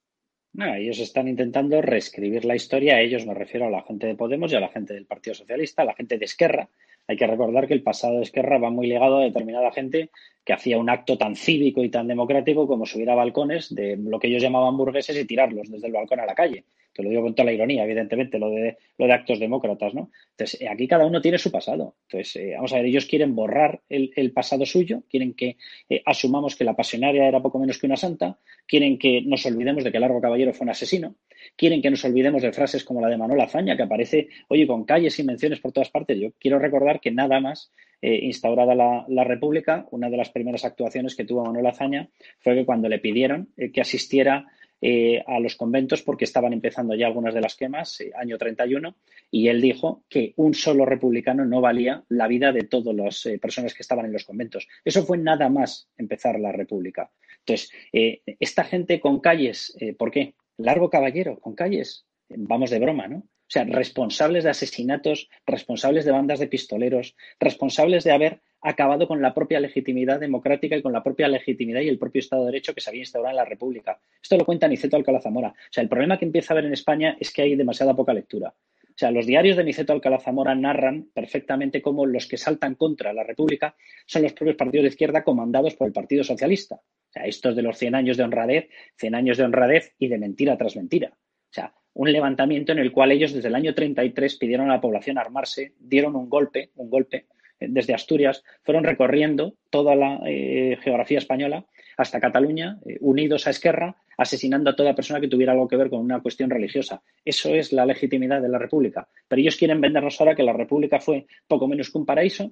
No, 0.52 0.74
ellos 0.74 0.98
están 0.98 1.28
intentando 1.28 1.80
reescribir 1.80 2.44
la 2.44 2.57
historia. 2.57 2.96
A 2.96 3.00
ellos 3.00 3.24
me 3.24 3.34
refiero 3.34 3.66
a 3.66 3.70
la 3.70 3.82
gente 3.82 4.09
de 4.09 4.16
Podemos 4.16 4.52
y 4.52 4.57
a 4.57 4.61
la 4.61 4.70
gente 4.70 4.92
del 4.92 5.07
Partido 5.07 5.34
Socialista, 5.34 5.82
a 5.82 5.84
la 5.84 5.94
gente 5.94 6.18
de 6.18 6.24
Esquerra, 6.24 6.68
hay 7.07 7.16
que 7.16 7.26
recordar 7.28 7.68
que 7.68 7.74
el 7.74 7.84
pasado 7.84 8.16
de 8.16 8.22
Esquerra 8.22 8.59
va 8.59 8.70
muy 8.70 8.88
ligado 8.88 9.18
a 9.18 9.24
determinada 9.24 9.70
gente 9.70 10.11
que 10.44 10.52
hacía 10.52 10.76
un 10.76 10.90
acto 10.90 11.16
tan 11.16 11.36
cívico 11.36 11.84
y 11.84 11.88
tan 11.88 12.09
democrático 12.09 12.66
como 12.66 12.84
subir 12.84 13.09
a 13.11 13.14
balcones 13.14 13.72
de 13.72 13.96
lo 13.96 14.18
que 14.18 14.26
ellos 14.26 14.42
llamaban 14.42 14.76
burgueses 14.76 15.16
y 15.16 15.24
tirarlos 15.24 15.70
desde 15.70 15.86
el 15.86 15.92
balcón 15.92 16.18
a 16.18 16.26
la 16.26 16.34
calle. 16.34 16.64
Te 16.97 17.03
lo 17.03 17.11
digo 17.11 17.22
con 17.22 17.34
toda 17.34 17.44
la 17.44 17.53
ironía, 17.53 17.84
evidentemente, 17.84 18.38
lo 18.38 18.49
de, 18.49 18.78
lo 18.97 19.07
de 19.07 19.12
actos 19.12 19.38
demócratas, 19.38 19.92
¿no? 19.92 20.11
Entonces, 20.30 20.62
eh, 20.62 20.68
aquí 20.68 20.88
cada 20.88 21.05
uno 21.05 21.20
tiene 21.20 21.36
su 21.36 21.53
pasado. 21.53 21.97
Entonces, 22.09 22.36
eh, 22.36 22.53
vamos 22.55 22.72
a 22.72 22.76
ver, 22.76 22.86
ellos 22.86 23.05
quieren 23.05 23.34
borrar 23.34 23.82
el, 23.90 24.32
pasado 24.32 24.64
suyo, 24.64 25.03
quieren 25.11 25.34
que 25.34 25.59
eh, 25.90 26.01
asumamos 26.07 26.57
que 26.57 26.64
la 26.64 26.74
pasionaria 26.74 27.28
era 27.28 27.42
poco 27.42 27.59
menos 27.59 27.78
que 27.78 27.84
una 27.84 27.97
santa, 27.97 28.38
quieren 28.66 28.99
que 28.99 29.20
nos 29.20 29.44
olvidemos 29.44 29.84
de 29.84 29.92
que 29.92 30.01
Largo 30.01 30.22
Caballero 30.22 30.55
fue 30.55 30.64
un 30.64 30.70
asesino, 30.70 31.16
quieren 31.55 31.82
que 31.82 31.90
nos 31.90 32.03
olvidemos 32.07 32.40
de 32.40 32.53
frases 32.53 32.82
como 32.82 33.03
la 33.03 33.09
de 33.09 33.18
Manuel 33.18 33.42
Azaña, 33.42 33.76
que 33.76 33.82
aparece, 33.82 34.28
oye, 34.49 34.66
con 34.66 34.84
calles 34.84 35.18
y 35.18 35.24
menciones 35.24 35.61
por 35.61 35.72
todas 35.72 35.90
partes. 35.90 36.18
Yo 36.18 36.30
quiero 36.40 36.59
recordar 36.59 37.01
que 37.01 37.11
nada 37.11 37.40
más 37.40 37.70
instaurada 38.03 38.74
la, 38.74 39.24
República, 39.24 39.86
una 39.90 40.09
de 40.09 40.16
las 40.16 40.30
primeras 40.30 40.64
actuaciones 40.64 41.16
que 41.16 41.24
tuvo 41.24 41.44
Manuel 41.44 41.66
Azaña 41.66 42.09
fue 42.38 42.55
que 42.55 42.64
cuando 42.64 42.88
le 42.88 43.01
pidieron 43.01 43.49
que 43.57 43.80
asistiera 43.80 44.47
eh, 44.81 45.22
a 45.27 45.41
los 45.41 45.57
conventos 45.57 46.03
porque 46.03 46.24
estaban 46.24 46.53
empezando 46.53 46.95
ya 46.95 47.07
algunas 47.07 47.35
de 47.35 47.41
las 47.41 47.57
quemas, 47.57 48.01
eh, 48.01 48.12
año 48.14 48.37
31, 48.37 48.97
y 49.31 49.49
él 49.49 49.61
dijo 49.61 50.05
que 50.09 50.35
un 50.37 50.55
solo 50.55 50.85
republicano 50.85 51.45
no 51.45 51.61
valía 51.61 52.05
la 52.09 52.29
vida 52.29 52.53
de 52.53 52.64
todas 52.64 52.95
las 52.95 53.24
eh, 53.27 53.39
personas 53.39 53.74
que 53.74 53.83
estaban 53.83 54.07
en 54.07 54.12
los 54.12 54.24
conventos. 54.24 54.68
Eso 54.85 55.05
fue 55.05 55.18
nada 55.18 55.49
más 55.49 55.89
empezar 55.97 56.39
la 56.39 56.53
República. 56.53 57.11
Entonces, 57.39 57.70
esta 57.93 58.64
gente 58.64 58.99
con 58.99 59.20
calles, 59.20 59.77
¿por 59.97 60.11
qué? 60.11 60.35
Largo 60.57 60.91
caballero, 60.91 61.39
con 61.39 61.55
calles, 61.55 62.05
vamos 62.29 62.70
de 62.70 62.81
broma, 62.81 63.07
¿no? 63.07 63.22
O 63.47 63.51
sea, 63.51 63.64
responsables 63.64 64.42
de 64.42 64.51
asesinatos, 64.51 65.30
responsables 65.47 66.05
de 66.05 66.11
bandas 66.11 66.40
de 66.40 66.49
pistoleros, 66.49 67.16
responsables 67.38 68.03
de 68.03 68.11
haber 68.11 68.40
acabado 68.61 69.07
con 69.07 69.22
la 69.22 69.32
propia 69.32 69.61
legitimidad 69.61 70.18
democrática 70.18 70.76
y 70.76 70.82
con 70.82 70.92
la 70.92 71.05
propia 71.05 71.28
legitimidad 71.28 71.80
y 71.82 71.88
el 71.88 71.99
propio 71.99 72.18
Estado 72.18 72.42
de 72.42 72.53
Derecho 72.53 72.74
que 72.74 72.80
se 72.80 72.90
había 72.90 73.03
instaurado 73.03 73.30
en 73.30 73.36
la 73.36 73.44
República. 73.44 74.01
Esto 74.20 74.36
lo 74.36 74.44
cuenta 74.44 74.66
Niceto 74.66 74.97
Alcalá 74.97 75.20
Zamora. 75.20 75.51
O 75.51 75.72
sea, 75.72 75.82
el 75.82 75.88
problema 75.88 76.18
que 76.18 76.24
empieza 76.24 76.53
a 76.53 76.55
haber 76.55 76.64
en 76.64 76.72
España 76.72 77.16
es 77.20 77.32
que 77.32 77.42
hay 77.42 77.55
demasiada 77.55 77.94
poca 77.94 78.12
lectura. 78.12 78.53
O 78.97 78.99
sea, 78.99 79.11
los 79.11 79.26
diarios 79.26 79.57
de 79.57 79.64
Niceto 79.64 79.92
Alcalá 79.92 80.18
Zamora 80.18 80.55
narran 80.55 81.11
perfectamente 81.14 81.82
cómo 81.82 82.07
los 82.07 82.26
que 82.26 82.38
saltan 82.38 82.74
contra 82.74 83.12
la 83.12 83.22
República 83.22 83.76
son 84.07 84.22
los 84.22 84.32
propios 84.32 84.57
partidos 84.57 84.84
de 84.84 84.88
izquierda 84.88 85.22
comandados 85.22 85.74
por 85.74 85.86
el 85.86 85.92
Partido 85.92 86.24
Socialista. 86.24 86.76
O 86.76 87.12
sea, 87.12 87.26
estos 87.26 87.55
de 87.55 87.62
los 87.62 87.78
100 87.78 87.94
años 87.94 88.16
de 88.16 88.24
honradez, 88.24 88.68
100 88.97 89.14
años 89.14 89.36
de 89.36 89.44
honradez 89.44 89.94
y 89.99 90.09
de 90.09 90.18
mentira 90.18 90.57
tras 90.57 90.76
mentira. 90.76 91.11
O 91.12 91.53
sea, 91.53 91.74
un 91.97 92.12
levantamiento 92.12 92.72
en 92.72 92.78
el 92.78 92.92
cual 92.92 93.11
ellos 93.11 93.32
desde 93.32 93.49
el 93.49 93.55
año 93.55 93.74
33 93.74 94.36
pidieron 94.36 94.70
a 94.70 94.74
la 94.74 94.80
población 94.80 95.16
armarse, 95.16 95.72
dieron 95.80 96.14
un 96.14 96.28
golpe, 96.28 96.70
un 96.76 96.90
golpe, 96.90 97.24
desde 97.59 97.94
Asturias, 97.94 98.44
fueron 98.62 98.84
recorriendo 98.84 99.55
toda 99.70 99.97
la 99.97 100.20
eh, 100.26 100.76
geografía 100.82 101.16
española 101.16 101.64
hasta 101.97 102.20
Cataluña, 102.20 102.78
eh, 102.84 102.99
unidos 103.01 103.47
a 103.47 103.51
Esquerra, 103.51 103.97
asesinando 104.18 104.68
a 104.68 104.76
toda 104.76 104.94
persona 104.94 105.20
que 105.20 105.28
tuviera 105.28 105.53
algo 105.53 105.68
que 105.68 105.76
ver 105.76 105.88
con 105.88 106.01
una 106.01 106.20
cuestión 106.20 106.51
religiosa. 106.51 107.01
Eso 107.24 107.55
es 107.55 107.72
la 107.72 107.86
legitimidad 107.86 108.42
de 108.42 108.51
la 108.51 108.59
República. 108.59 109.09
Pero 109.26 109.40
ellos 109.40 109.57
quieren 109.57 109.80
vendernos 109.80 110.20
ahora 110.20 110.34
que 110.34 110.42
la 110.42 110.53
República 110.53 111.01
fue 111.01 111.26
poco 111.49 111.66
menos 111.66 111.90
que 111.90 111.97
un 111.97 112.05
paraíso, 112.05 112.51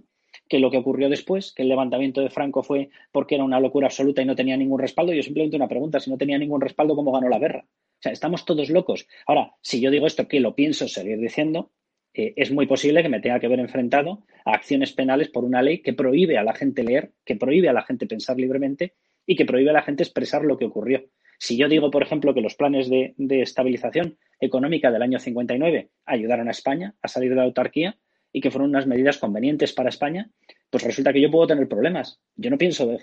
que 0.49 0.59
lo 0.59 0.71
que 0.71 0.79
ocurrió 0.79 1.09
después, 1.09 1.53
que 1.53 1.63
el 1.63 1.69
levantamiento 1.69 2.21
de 2.21 2.31
Franco 2.31 2.63
fue 2.63 2.91
porque 3.13 3.35
era 3.35 3.45
una 3.45 3.61
locura 3.61 3.87
absoluta 3.87 4.23
y 4.23 4.27
no 4.27 4.37
tenía 4.37 4.57
ningún 4.57 4.79
respaldo. 4.79 5.13
Yo 5.13 5.23
simplemente 5.23 5.57
una 5.57 5.69
pregunta, 5.69 6.01
si 6.01 6.11
no 6.11 6.19
tenía 6.19 6.39
ningún 6.39 6.61
respaldo, 6.61 6.95
¿cómo 6.97 7.13
ganó 7.13 7.29
la 7.29 7.39
guerra? 7.39 7.65
O 7.67 8.01
sea, 8.01 8.13
estamos 8.13 8.45
todos 8.45 8.69
locos. 8.71 9.07
Ahora, 9.27 9.53
si 9.63 9.81
yo 9.81 9.91
digo 9.91 10.07
esto, 10.07 10.29
que 10.29 10.41
lo 10.41 10.55
pienso 10.55 10.89
seguir 10.89 11.19
diciendo, 11.19 11.73
eh, 12.13 12.35
es 12.37 12.53
muy 12.53 12.67
posible 12.67 13.03
que 13.03 13.09
me 13.09 13.21
tenga 13.21 13.41
que 13.41 13.49
ver 13.49 13.59
enfrentado 13.59 14.25
a 14.45 14.53
acciones 14.53 14.93
penales 14.93 15.29
por 15.29 15.45
una 15.45 15.63
ley 15.63 15.83
que 15.83 15.95
prohíbe 15.95 16.39
a 16.39 16.45
la 16.45 16.55
gente 16.55 16.85
leer, 16.85 17.13
que 17.25 17.37
prohíbe 17.37 17.69
a 17.69 17.73
la 17.73 17.83
gente 17.83 18.07
pensar 18.07 18.37
libremente 18.37 18.95
y 19.27 19.37
que 19.37 19.45
prohíbe 19.45 19.71
a 19.71 19.75
la 19.75 19.83
gente 19.83 20.03
expresar 20.03 20.45
lo 20.45 20.57
que 20.59 20.67
ocurrió. 20.67 21.05
Si 21.39 21.57
yo 21.57 21.69
digo, 21.69 21.91
por 21.91 22.03
ejemplo, 22.03 22.33
que 22.33 22.41
los 22.41 22.55
planes 22.55 22.89
de, 22.89 23.15
estabilización 23.19 24.19
económica 24.41 24.91
del 24.91 25.03
año 25.03 25.19
59 25.19 25.91
ayudaron 26.07 26.49
a 26.49 26.53
España 26.53 26.95
a 27.03 27.09
salir 27.09 27.31
de 27.31 27.37
la 27.37 27.43
autarquía 27.43 27.99
y 28.35 28.41
que 28.41 28.51
fueron 28.51 28.71
unas 28.71 28.87
medidas 28.87 29.17
convenientes 29.19 29.73
para 29.73 29.89
España, 29.89 30.29
pues 30.69 30.83
resulta 30.83 31.13
que 31.13 31.21
yo 31.21 31.31
puedo 31.31 31.47
tener 31.47 31.69
problemas. 31.69 32.21
Yo 32.35 32.51
no 32.51 32.59
pienso 32.59 32.99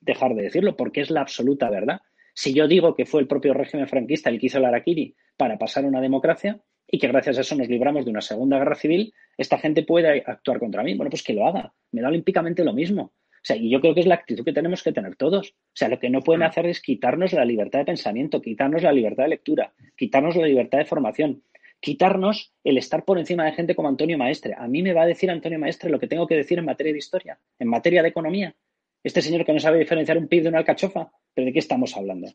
dejar 0.00 0.34
de 0.36 0.42
decirlo 0.44 0.76
porque 0.76 1.00
es 1.00 1.10
la 1.10 1.22
absoluta 1.22 1.68
verdad. 1.68 2.00
Si 2.34 2.54
yo 2.54 2.68
digo 2.68 2.94
que 2.94 3.04
fue 3.04 3.20
el 3.20 3.26
propio 3.26 3.52
régimen 3.52 3.88
franquista 3.88 4.30
el 4.30 4.38
que 4.38 4.46
hizo 4.46 4.58
el 4.58 4.64
Araquiri 4.64 5.16
para 5.36 5.58
pasar 5.58 5.84
una 5.84 6.00
democracia, 6.00 6.60
y 6.88 6.98
que 7.00 7.08
gracias 7.08 7.38
a 7.38 7.40
eso 7.40 7.56
nos 7.56 7.68
libramos 7.68 8.04
de 8.04 8.12
una 8.12 8.20
segunda 8.20 8.58
guerra 8.58 8.76
civil, 8.76 9.12
esta 9.36 9.58
gente 9.58 9.82
puede 9.82 10.22
actuar 10.24 10.60
contra 10.60 10.84
mí. 10.84 10.94
Bueno, 10.94 11.10
pues 11.10 11.24
que 11.24 11.32
lo 11.32 11.46
haga. 11.46 11.74
Me 11.90 12.00
da 12.00 12.08
olímpicamente 12.08 12.64
lo 12.64 12.72
mismo. 12.72 13.02
O 13.02 13.48
sea, 13.48 13.56
y 13.56 13.70
yo 13.70 13.80
creo 13.80 13.92
que 13.92 14.00
es 14.00 14.06
la 14.06 14.14
actitud 14.14 14.44
que 14.44 14.52
tenemos 14.52 14.84
que 14.84 14.92
tener 14.92 15.16
todos. 15.16 15.50
O 15.50 15.74
sea, 15.74 15.88
lo 15.88 15.98
que 15.98 16.10
no 16.10 16.20
pueden 16.20 16.44
hacer 16.44 16.66
es 16.66 16.80
quitarnos 16.80 17.32
la 17.32 17.44
libertad 17.44 17.80
de 17.80 17.86
pensamiento, 17.86 18.40
quitarnos 18.40 18.84
la 18.84 18.92
libertad 18.92 19.24
de 19.24 19.30
lectura, 19.30 19.72
quitarnos 19.96 20.36
la 20.36 20.46
libertad 20.46 20.78
de 20.78 20.84
formación, 20.84 21.42
quitarnos 21.80 22.52
el 22.64 22.78
estar 22.78 23.04
por 23.04 23.18
encima 23.18 23.44
de 23.44 23.52
gente 23.52 23.74
como 23.74 23.88
Antonio 23.88 24.18
Maestre. 24.18 24.54
A 24.58 24.66
mí 24.68 24.82
me 24.82 24.92
va 24.92 25.02
a 25.02 25.06
decir 25.06 25.30
Antonio 25.30 25.58
Maestre 25.58 25.90
lo 25.90 25.98
que 25.98 26.06
tengo 26.06 26.26
que 26.26 26.36
decir 26.36 26.58
en 26.58 26.64
materia 26.64 26.92
de 26.92 26.98
historia, 26.98 27.38
en 27.58 27.68
materia 27.68 28.02
de 28.02 28.08
economía. 28.08 28.54
Este 29.02 29.22
señor 29.22 29.44
que 29.44 29.52
no 29.52 29.60
sabe 29.60 29.78
diferenciar 29.78 30.18
un 30.18 30.28
PIB 30.28 30.42
de 30.42 30.48
una 30.48 30.58
alcachofa, 30.58 31.12
¿pero 31.32 31.46
de 31.46 31.52
qué 31.52 31.60
estamos 31.60 31.96
hablando? 31.96 32.28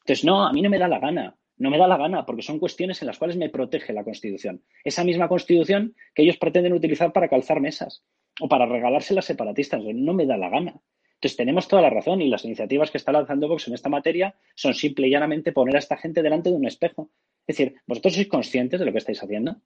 Entonces, 0.00 0.24
no, 0.24 0.46
a 0.46 0.52
mí 0.52 0.62
no 0.62 0.70
me 0.70 0.78
da 0.78 0.88
la 0.88 0.98
gana. 0.98 1.36
No 1.58 1.70
me 1.70 1.78
da 1.78 1.86
la 1.86 1.96
gana, 1.96 2.26
porque 2.26 2.42
son 2.42 2.58
cuestiones 2.58 3.00
en 3.00 3.06
las 3.06 3.18
cuales 3.18 3.36
me 3.36 3.48
protege 3.48 3.92
la 3.92 4.04
Constitución. 4.04 4.62
Esa 4.84 5.04
misma 5.04 5.28
Constitución 5.28 5.94
que 6.14 6.22
ellos 6.22 6.36
pretenden 6.36 6.74
utilizar 6.74 7.12
para 7.12 7.28
calzar 7.28 7.60
mesas 7.60 8.04
o 8.40 8.48
para 8.48 8.66
regalarse 8.66 9.14
las 9.14 9.24
separatistas. 9.24 9.82
No 9.82 10.12
me 10.12 10.26
da 10.26 10.36
la 10.36 10.50
gana. 10.50 10.80
Entonces 11.14 11.36
tenemos 11.36 11.66
toda 11.66 11.80
la 11.80 11.90
razón 11.90 12.20
y 12.20 12.28
las 12.28 12.44
iniciativas 12.44 12.90
que 12.90 12.98
está 12.98 13.10
lanzando 13.10 13.48
Vox 13.48 13.68
en 13.68 13.74
esta 13.74 13.88
materia 13.88 14.34
son 14.54 14.74
simple 14.74 15.08
y 15.08 15.10
llanamente 15.10 15.52
poner 15.52 15.76
a 15.76 15.78
esta 15.78 15.96
gente 15.96 16.22
delante 16.22 16.50
de 16.50 16.56
un 16.56 16.66
espejo. 16.66 17.10
Es 17.46 17.56
decir, 17.56 17.76
¿vosotros 17.86 18.14
sois 18.14 18.28
conscientes 18.28 18.80
de 18.80 18.86
lo 18.86 18.92
que 18.92 18.98
estáis 18.98 19.22
haciendo? 19.22 19.56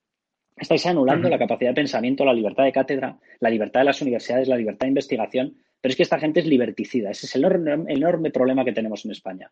Estáis 0.55 0.85
anulando 0.85 1.29
la 1.29 1.39
capacidad 1.39 1.71
de 1.71 1.75
pensamiento, 1.75 2.23
la 2.23 2.33
libertad 2.33 2.63
de 2.63 2.71
cátedra, 2.71 3.17
la 3.39 3.49
libertad 3.49 3.79
de 3.79 3.85
las 3.85 4.01
universidades, 4.01 4.47
la 4.47 4.57
libertad 4.57 4.85
de 4.85 4.89
investigación. 4.89 5.57
Pero 5.81 5.91
es 5.91 5.95
que 5.95 6.03
esta 6.03 6.19
gente 6.19 6.41
es 6.41 6.45
liberticida. 6.45 7.09
Ese 7.09 7.25
es 7.25 7.35
el 7.35 7.45
enorme, 7.45 7.91
enorme 7.91 8.29
problema 8.29 8.63
que 8.63 8.73
tenemos 8.73 9.03
en 9.05 9.11
España. 9.11 9.49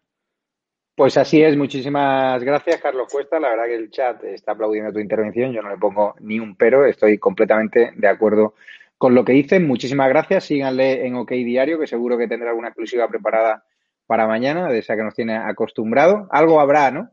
Pues 0.95 1.17
así 1.17 1.41
es, 1.41 1.57
muchísimas 1.57 2.43
gracias, 2.43 2.81
Carlos 2.81 3.07
Cuesta. 3.11 3.39
La 3.39 3.49
verdad 3.49 3.65
que 3.65 3.75
el 3.75 3.89
chat 3.89 4.23
está 4.25 4.51
aplaudiendo 4.51 4.91
tu 4.91 4.99
intervención. 4.99 5.53
Yo 5.53 5.61
no 5.61 5.69
le 5.69 5.77
pongo 5.77 6.13
ni 6.19 6.39
un 6.39 6.55
pero, 6.55 6.85
estoy 6.85 7.17
completamente 7.17 7.93
de 7.95 8.07
acuerdo 8.07 8.53
con 8.97 9.15
lo 9.15 9.25
que 9.25 9.33
dicen. 9.33 9.65
Muchísimas 9.65 10.09
gracias. 10.09 10.43
Síganle 10.43 11.07
en 11.07 11.15
OK 11.15 11.31
Diario, 11.31 11.79
que 11.79 11.87
seguro 11.87 12.17
que 12.17 12.27
tendrá 12.27 12.49
alguna 12.49 12.67
exclusiva 12.67 13.07
preparada 13.07 13.63
para 14.05 14.27
mañana, 14.27 14.67
de 14.67 14.79
esa 14.79 14.95
que 14.95 15.03
nos 15.03 15.15
tiene 15.15 15.37
acostumbrado. 15.37 16.27
Algo 16.31 16.59
habrá, 16.59 16.91
¿no? 16.91 17.09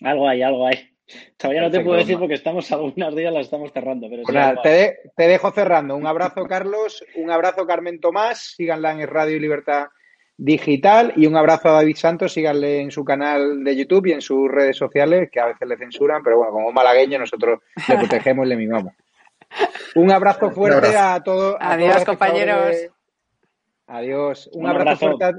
Algo 0.00 0.28
hay, 0.28 0.42
algo 0.42 0.66
hay. 0.66 0.88
Todavía 1.36 1.62
no 1.62 1.70
te 1.70 1.80
puedo 1.80 1.98
decir 1.98 2.18
porque 2.18 2.34
estamos 2.34 2.70
algunos 2.72 3.14
días 3.14 3.32
las 3.32 3.46
estamos 3.46 3.72
cerrando. 3.72 4.08
Pero 4.08 4.22
pues 4.22 4.62
te, 4.62 4.98
te, 5.14 5.28
dejo 5.28 5.50
cerrando. 5.50 5.96
Un 5.96 6.06
abrazo, 6.06 6.44
Carlos. 6.46 7.04
Un 7.16 7.30
abrazo, 7.30 7.66
Carmen 7.66 8.00
Tomás. 8.00 8.54
Síganla 8.56 8.92
en 8.92 9.06
Radio 9.06 9.36
y 9.36 9.40
Libertad 9.40 9.86
Digital. 10.36 11.12
Y 11.16 11.26
un 11.26 11.36
abrazo 11.36 11.68
a 11.68 11.72
David 11.72 11.96
Santos. 11.96 12.32
Síganle 12.32 12.80
en 12.80 12.90
su 12.90 13.04
canal 13.04 13.62
de 13.62 13.76
YouTube 13.76 14.06
y 14.06 14.12
en 14.12 14.22
sus 14.22 14.50
redes 14.50 14.76
sociales, 14.76 15.28
que 15.30 15.40
a 15.40 15.46
veces 15.46 15.68
le 15.68 15.76
censuran, 15.76 16.22
pero 16.22 16.38
bueno, 16.38 16.52
como 16.52 16.72
malagueño 16.72 17.18
nosotros 17.18 17.60
le 17.88 17.96
protegemos 17.96 18.46
y 18.46 18.48
le 18.48 18.56
mimamos. 18.56 18.92
Un 19.94 20.10
abrazo 20.10 20.50
fuerte 20.50 20.96
a 20.96 21.20
todos. 21.22 21.56
Adiós, 21.60 22.04
compañeros. 22.04 22.76
Adiós. 23.86 24.48
Un, 24.54 24.66
abrazo, 24.66 25.18
fuerte 25.18 25.24
a, 25.24 25.32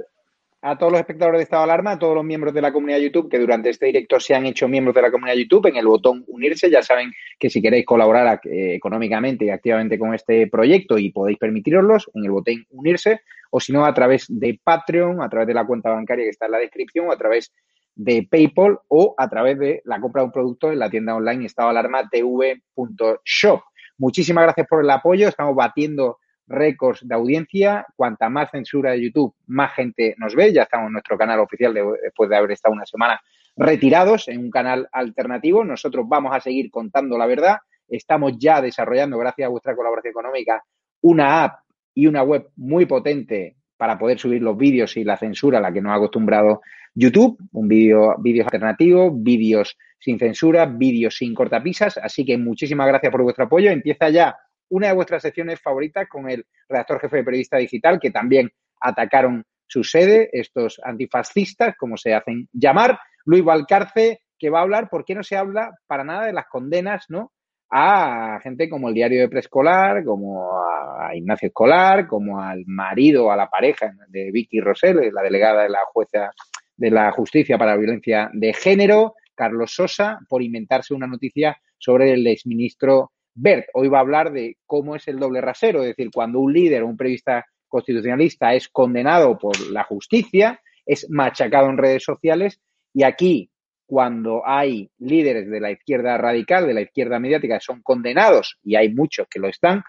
todos 0.78 0.94
los 0.94 1.02
espectadores 1.02 1.40
de 1.40 1.44
Estado 1.44 1.64
Alarma, 1.64 1.92
a 1.92 2.00
todos 2.00 2.16
los 2.16 2.24
miembros 2.24 2.54
de 2.54 2.62
la 2.62 2.72
comunidad 2.72 3.00
YouTube 3.00 3.30
que 3.30 3.38
durante 3.38 3.70
este 3.70 3.88
directo 3.88 4.18
se 4.20 4.34
han 4.34 4.46
hecho 4.46 4.70
miembros 4.70 4.96
de 4.96 5.02
la 5.02 5.12
comunidad 5.12 5.36
YouTube 5.36 5.68
en 5.68 5.76
el 5.76 5.86
botón 5.86 6.24
unirse. 6.28 6.70
Ya 6.70 6.82
saben 6.82 7.12
que 7.38 7.50
si 7.50 7.62
queréis 7.62 7.86
colaborar 7.86 8.40
eh, 8.46 8.76
económicamente 8.76 9.46
y 9.46 9.50
activamente 9.50 10.00
con 10.00 10.14
este 10.14 10.48
proyecto 10.48 10.98
y 10.98 11.12
podéis 11.12 11.38
permitiroslos, 11.38 12.10
en 12.14 12.24
el 12.24 12.32
botón 12.32 12.66
unirse, 12.70 13.20
o 13.52 13.60
si 13.60 13.74
no, 13.74 13.86
a 13.86 13.94
través 13.94 14.26
de 14.30 14.60
Patreon, 14.64 15.22
a 15.22 15.30
través 15.30 15.48
de 15.48 15.54
la 15.54 15.66
cuenta 15.66 15.90
bancaria 15.90 16.24
que 16.24 16.30
está 16.30 16.46
en 16.46 16.54
la 16.54 16.60
descripción, 16.60 17.10
o 17.10 17.12
a 17.12 17.18
través 17.18 17.52
de 17.96 18.28
PayPal 18.30 18.80
o 18.88 19.16
a 19.18 19.30
través 19.30 19.60
de 19.60 19.82
la 19.86 20.00
compra 20.00 20.22
de 20.22 20.28
un 20.28 20.32
producto 20.32 20.72
en 20.72 20.80
la 20.80 20.90
tienda 20.90 21.16
online 21.16 21.46
estadoalarmatv.shop. 21.46 23.62
Muchísimas 23.98 24.46
gracias 24.46 24.68
por 24.68 24.84
el 24.84 24.90
apoyo. 24.90 25.28
Estamos 25.28 25.56
batiendo 25.56 26.20
récords 26.48 27.08
de 27.08 27.16
audiencia. 27.16 27.86
Cuanta 27.96 28.30
más 28.30 28.52
censura 28.52 28.92
de 28.92 29.04
YouTube, 29.04 29.34
más 29.48 29.74
gente 29.74 30.16
nos 30.18 30.36
ve. 30.36 30.54
Ya 30.54 30.64
estamos 30.64 30.88
en 30.88 30.94
nuestro 30.94 31.18
canal 31.18 31.40
oficial 31.40 31.74
después 32.02 32.30
de 32.30 32.36
haber 32.36 32.52
estado 32.52 32.74
una 32.74 32.86
semana 32.86 33.20
retirados 33.56 34.28
en 34.28 34.40
un 34.40 34.52
canal 34.52 34.88
alternativo. 34.92 35.64
Nosotros 35.64 36.06
vamos 36.08 36.36
a 36.36 36.40
seguir 36.40 36.72
contando 36.72 37.18
la 37.18 37.26
verdad. 37.26 37.58
Estamos 37.88 38.38
ya 38.38 38.62
desarrollando, 38.62 39.18
gracias 39.18 39.46
a 39.46 39.50
vuestra 39.50 39.76
colaboración 39.76 40.12
económica, 40.12 40.64
una 41.02 41.44
app 41.44 41.60
y 41.94 42.08
una 42.08 42.24
web 42.24 42.50
muy 42.56 42.86
potente 42.86 43.58
para 43.78 43.98
poder 43.98 44.18
subir 44.18 44.42
los 44.42 44.58
vídeos 44.58 44.96
y 44.98 45.04
la 45.04 45.18
censura 45.18 45.58
a 45.58 45.62
la 45.62 45.72
que 45.72 45.82
nos 45.82 45.92
ha 45.92 45.96
acostumbrado 45.96 46.62
YouTube, 46.96 47.38
un 47.52 47.68
vídeo, 47.68 48.16
vídeos 48.20 48.46
alternativos, 48.46 49.12
vídeos 49.16 49.78
sin 50.00 50.20
censura, 50.20 50.66
vídeos 50.66 51.18
sin 51.18 51.34
cortapisas. 51.34 51.98
Así 51.98 52.26
que 52.26 52.38
muchísimas 52.38 52.88
gracias 52.88 53.12
por 53.12 53.24
vuestro 53.24 53.46
apoyo. 53.46 53.72
Empieza 53.72 54.10
ya 54.10 54.38
una 54.74 54.88
de 54.88 54.94
vuestras 54.94 55.22
secciones 55.22 55.62
favoritas 55.62 56.08
con 56.10 56.28
el 56.28 56.46
redactor 56.68 57.00
jefe 57.00 57.18
de 57.18 57.24
Periodista 57.24 57.58
Digital, 57.58 58.00
que 58.00 58.10
también 58.10 58.52
atacaron 58.82 59.46
su 59.68 59.84
sede, 59.84 60.30
estos 60.34 60.82
antifascistas, 60.84 61.76
como 61.78 61.96
se 61.96 62.16
hacen 62.16 62.50
llamar. 62.52 63.00
Luis 63.26 63.44
Valcarce, 63.44 64.22
que 64.38 64.50
va 64.50 64.60
a 64.60 64.62
hablar, 64.64 64.90
¿por 64.90 65.06
qué 65.06 65.14
no 65.14 65.22
se 65.22 65.38
habla 65.38 65.78
para 65.86 66.04
nada 66.04 66.26
de 66.26 66.34
las 66.34 66.48
condenas, 66.48 67.06
¿no? 67.08 67.34
A 67.70 68.40
gente 68.42 68.68
como 68.68 68.90
el 68.90 68.96
diario 68.96 69.22
de 69.22 69.30
preescolar, 69.30 70.04
como 70.04 70.52
a 70.60 71.16
Ignacio 71.16 71.48
Escolar, 71.50 72.08
como 72.08 72.42
al 72.42 72.64
marido, 72.66 73.32
a 73.32 73.36
la 73.36 73.50
pareja 73.50 73.94
de 74.08 74.32
Vicky 74.32 74.60
Rosell, 74.60 75.12
la 75.14 75.22
delegada 75.22 75.64
de 75.64 75.70
la 75.70 75.86
jueza 75.92 76.32
de 76.76 76.90
la 76.90 77.12
justicia 77.12 77.60
para 77.60 77.72
la 77.74 77.78
violencia 77.78 78.32
de 78.34 78.54
género, 78.54 79.14
Carlos 79.36 79.72
Sosa, 79.72 80.18
por 80.28 80.42
inventarse 80.42 80.96
una 80.96 81.06
noticia 81.06 81.58
sobre 81.78 82.14
el 82.14 82.26
exministro 82.26 83.12
Bert. 83.36 83.68
Hoy 83.74 83.88
va 83.88 83.98
a 83.98 84.02
hablar 84.02 84.32
de 84.32 84.58
cómo 84.66 84.96
es 84.96 85.08
el 85.08 85.20
doble 85.20 85.42
rasero, 85.42 85.82
es 85.82 85.88
decir, 85.88 86.10
cuando 86.14 86.40
un 86.40 86.54
líder 86.54 86.84
o 86.84 86.88
un 86.88 86.98
periodista 86.98 87.46
constitucionalista 87.68 88.54
es 88.54 88.68
condenado 88.70 89.38
por 89.38 89.60
la 89.72 89.84
justicia, 89.84 90.60
es 90.86 91.10
machacado 91.10 91.70
en 91.70 91.78
redes 91.78 92.04
sociales 92.04 92.60
y 92.94 93.04
aquí 93.04 93.50
cuando 93.86 94.42
hay 94.46 94.90
líderes 95.00 95.50
de 95.50 95.60
la 95.60 95.72
izquierda 95.72 96.18
radical, 96.18 96.68
de 96.68 96.74
la 96.74 96.82
izquierda 96.82 97.20
mediática, 97.20 97.56
que 97.56 97.64
son 97.66 97.82
condenados, 97.82 98.58
y 98.64 98.76
hay 98.76 98.94
muchos 98.94 99.28
que 99.28 99.40
lo 99.40 99.48
están, 99.48 99.84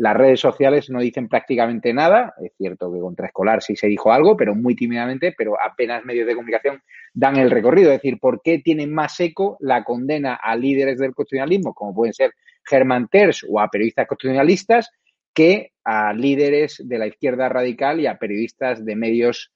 las 0.00 0.16
redes 0.16 0.40
sociales 0.40 0.88
no 0.88 1.00
dicen 1.00 1.28
prácticamente 1.28 1.92
nada. 1.92 2.32
Es 2.42 2.52
cierto 2.56 2.90
que 2.90 3.00
contra 3.00 3.26
escolar 3.26 3.62
sí 3.62 3.76
se 3.76 3.86
dijo 3.86 4.10
algo, 4.10 4.34
pero 4.34 4.54
muy 4.54 4.74
tímidamente, 4.74 5.34
pero 5.36 5.56
apenas 5.62 6.06
medios 6.06 6.26
de 6.26 6.34
comunicación 6.34 6.80
dan 7.12 7.36
el 7.36 7.50
recorrido. 7.50 7.90
Es 7.90 7.98
decir, 7.98 8.18
¿por 8.18 8.40
qué 8.40 8.60
tienen 8.60 8.94
más 8.94 9.20
eco 9.20 9.58
la 9.60 9.84
condena 9.84 10.36
a 10.42 10.56
líderes 10.56 10.98
del 10.98 11.14
constitucionalismo, 11.14 11.74
como 11.74 11.94
pueden 11.94 12.14
ser 12.14 12.32
Germán 12.70 13.08
Terz 13.08 13.44
o 13.48 13.60
a 13.60 13.68
periodistas 13.68 14.06
constitucionalistas, 14.06 14.90
que 15.34 15.72
a 15.84 16.12
líderes 16.12 16.80
de 16.84 16.98
la 16.98 17.08
izquierda 17.08 17.48
radical 17.48 18.00
y 18.00 18.06
a 18.06 18.18
periodistas 18.18 18.84
de 18.84 18.94
medios 18.94 19.52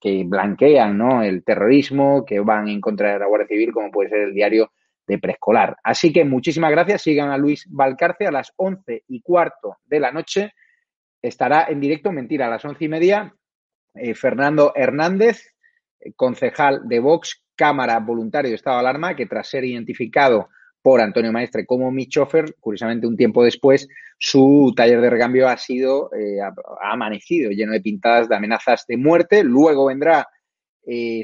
que 0.00 0.24
blanquean 0.24 0.98
¿no? 0.98 1.22
el 1.22 1.42
terrorismo, 1.42 2.24
que 2.26 2.40
van 2.40 2.68
en 2.68 2.80
contra 2.80 3.14
de 3.14 3.18
la 3.18 3.26
Guardia 3.26 3.48
Civil, 3.48 3.72
como 3.72 3.90
puede 3.90 4.10
ser 4.10 4.20
el 4.20 4.34
diario 4.34 4.72
de 5.06 5.18
preescolar. 5.18 5.76
Así 5.82 6.12
que 6.12 6.24
muchísimas 6.24 6.70
gracias. 6.70 7.02
Sigan 7.02 7.30
a 7.30 7.38
Luis 7.38 7.66
Valcarce 7.68 8.26
a 8.26 8.30
las 8.30 8.52
once 8.56 9.04
y 9.08 9.22
cuarto 9.22 9.78
de 9.86 10.00
la 10.00 10.12
noche. 10.12 10.52
Estará 11.22 11.66
en 11.68 11.80
directo, 11.80 12.12
mentira, 12.12 12.46
a 12.46 12.50
las 12.50 12.64
once 12.64 12.84
y 12.84 12.88
media, 12.88 13.34
eh, 13.94 14.14
Fernando 14.14 14.72
Hernández, 14.74 15.54
eh, 16.00 16.12
concejal 16.14 16.86
de 16.86 17.00
Vox, 17.00 17.42
Cámara 17.56 17.98
Voluntario 17.98 18.50
de 18.50 18.56
Estado 18.56 18.76
de 18.76 18.80
Alarma, 18.80 19.16
que 19.16 19.26
tras 19.26 19.48
ser 19.48 19.64
identificado 19.64 20.48
por 20.82 21.00
Antonio 21.00 21.32
Maestre 21.32 21.66
como 21.66 21.90
mi 21.90 22.06
chofer, 22.06 22.54
curiosamente 22.60 23.06
un 23.06 23.16
tiempo 23.16 23.44
después, 23.44 23.88
su 24.18 24.72
taller 24.76 25.00
de 25.00 25.10
recambio 25.10 25.48
ha 25.48 25.56
sido, 25.56 26.10
eh, 26.14 26.40
ha, 26.40 26.52
amanecido 26.92 27.50
lleno 27.50 27.72
de 27.72 27.80
pintadas 27.80 28.28
de 28.28 28.36
amenazas 28.36 28.86
de 28.86 28.96
muerte. 28.96 29.42
Luego 29.42 29.86
vendrá 29.86 30.26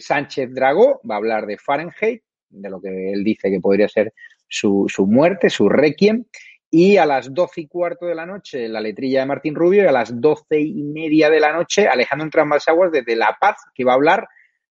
Sánchez 0.01 0.53
Dragó, 0.53 1.01
va 1.09 1.17
a 1.17 1.19
hablar 1.19 1.47
de 1.47 1.59
Fahrenheit, 1.59 2.23
de 2.49 2.71
lo 2.71 2.81
que 2.81 3.13
él 3.13 3.25
dice 3.25 3.51
que 3.51 3.61
podría 3.61 3.89
ser 3.89 4.13
su, 4.49 4.87
su 4.89 5.07
muerte, 5.07 5.51
su 5.51 5.69
requiem. 5.69 6.25
Y 6.71 6.97
a 6.97 7.07
las 7.07 7.33
doce 7.33 7.63
y 7.63 7.69
cuarto 7.69 8.07
de 8.07 8.15
la 8.15 8.27
noche, 8.27 8.69
la 8.69 8.81
letrilla 8.81 9.21
de 9.21 9.27
Martín 9.27 9.55
Rubio, 9.55 9.85
y 9.85 9.87
a 9.87 9.93
las 9.93 10.21
doce 10.21 10.61
y 10.61 10.83
media 10.83 11.31
de 11.31 11.41
la 11.41 11.53
noche, 11.53 11.87
Alejandro 11.87 12.29
Trambalsaguas 12.29 12.91
desde 12.91 13.17
La 13.17 13.37
Paz, 13.41 13.57
que 13.75 13.85
va 13.85 13.93
a 13.93 13.95
hablar 13.95 14.27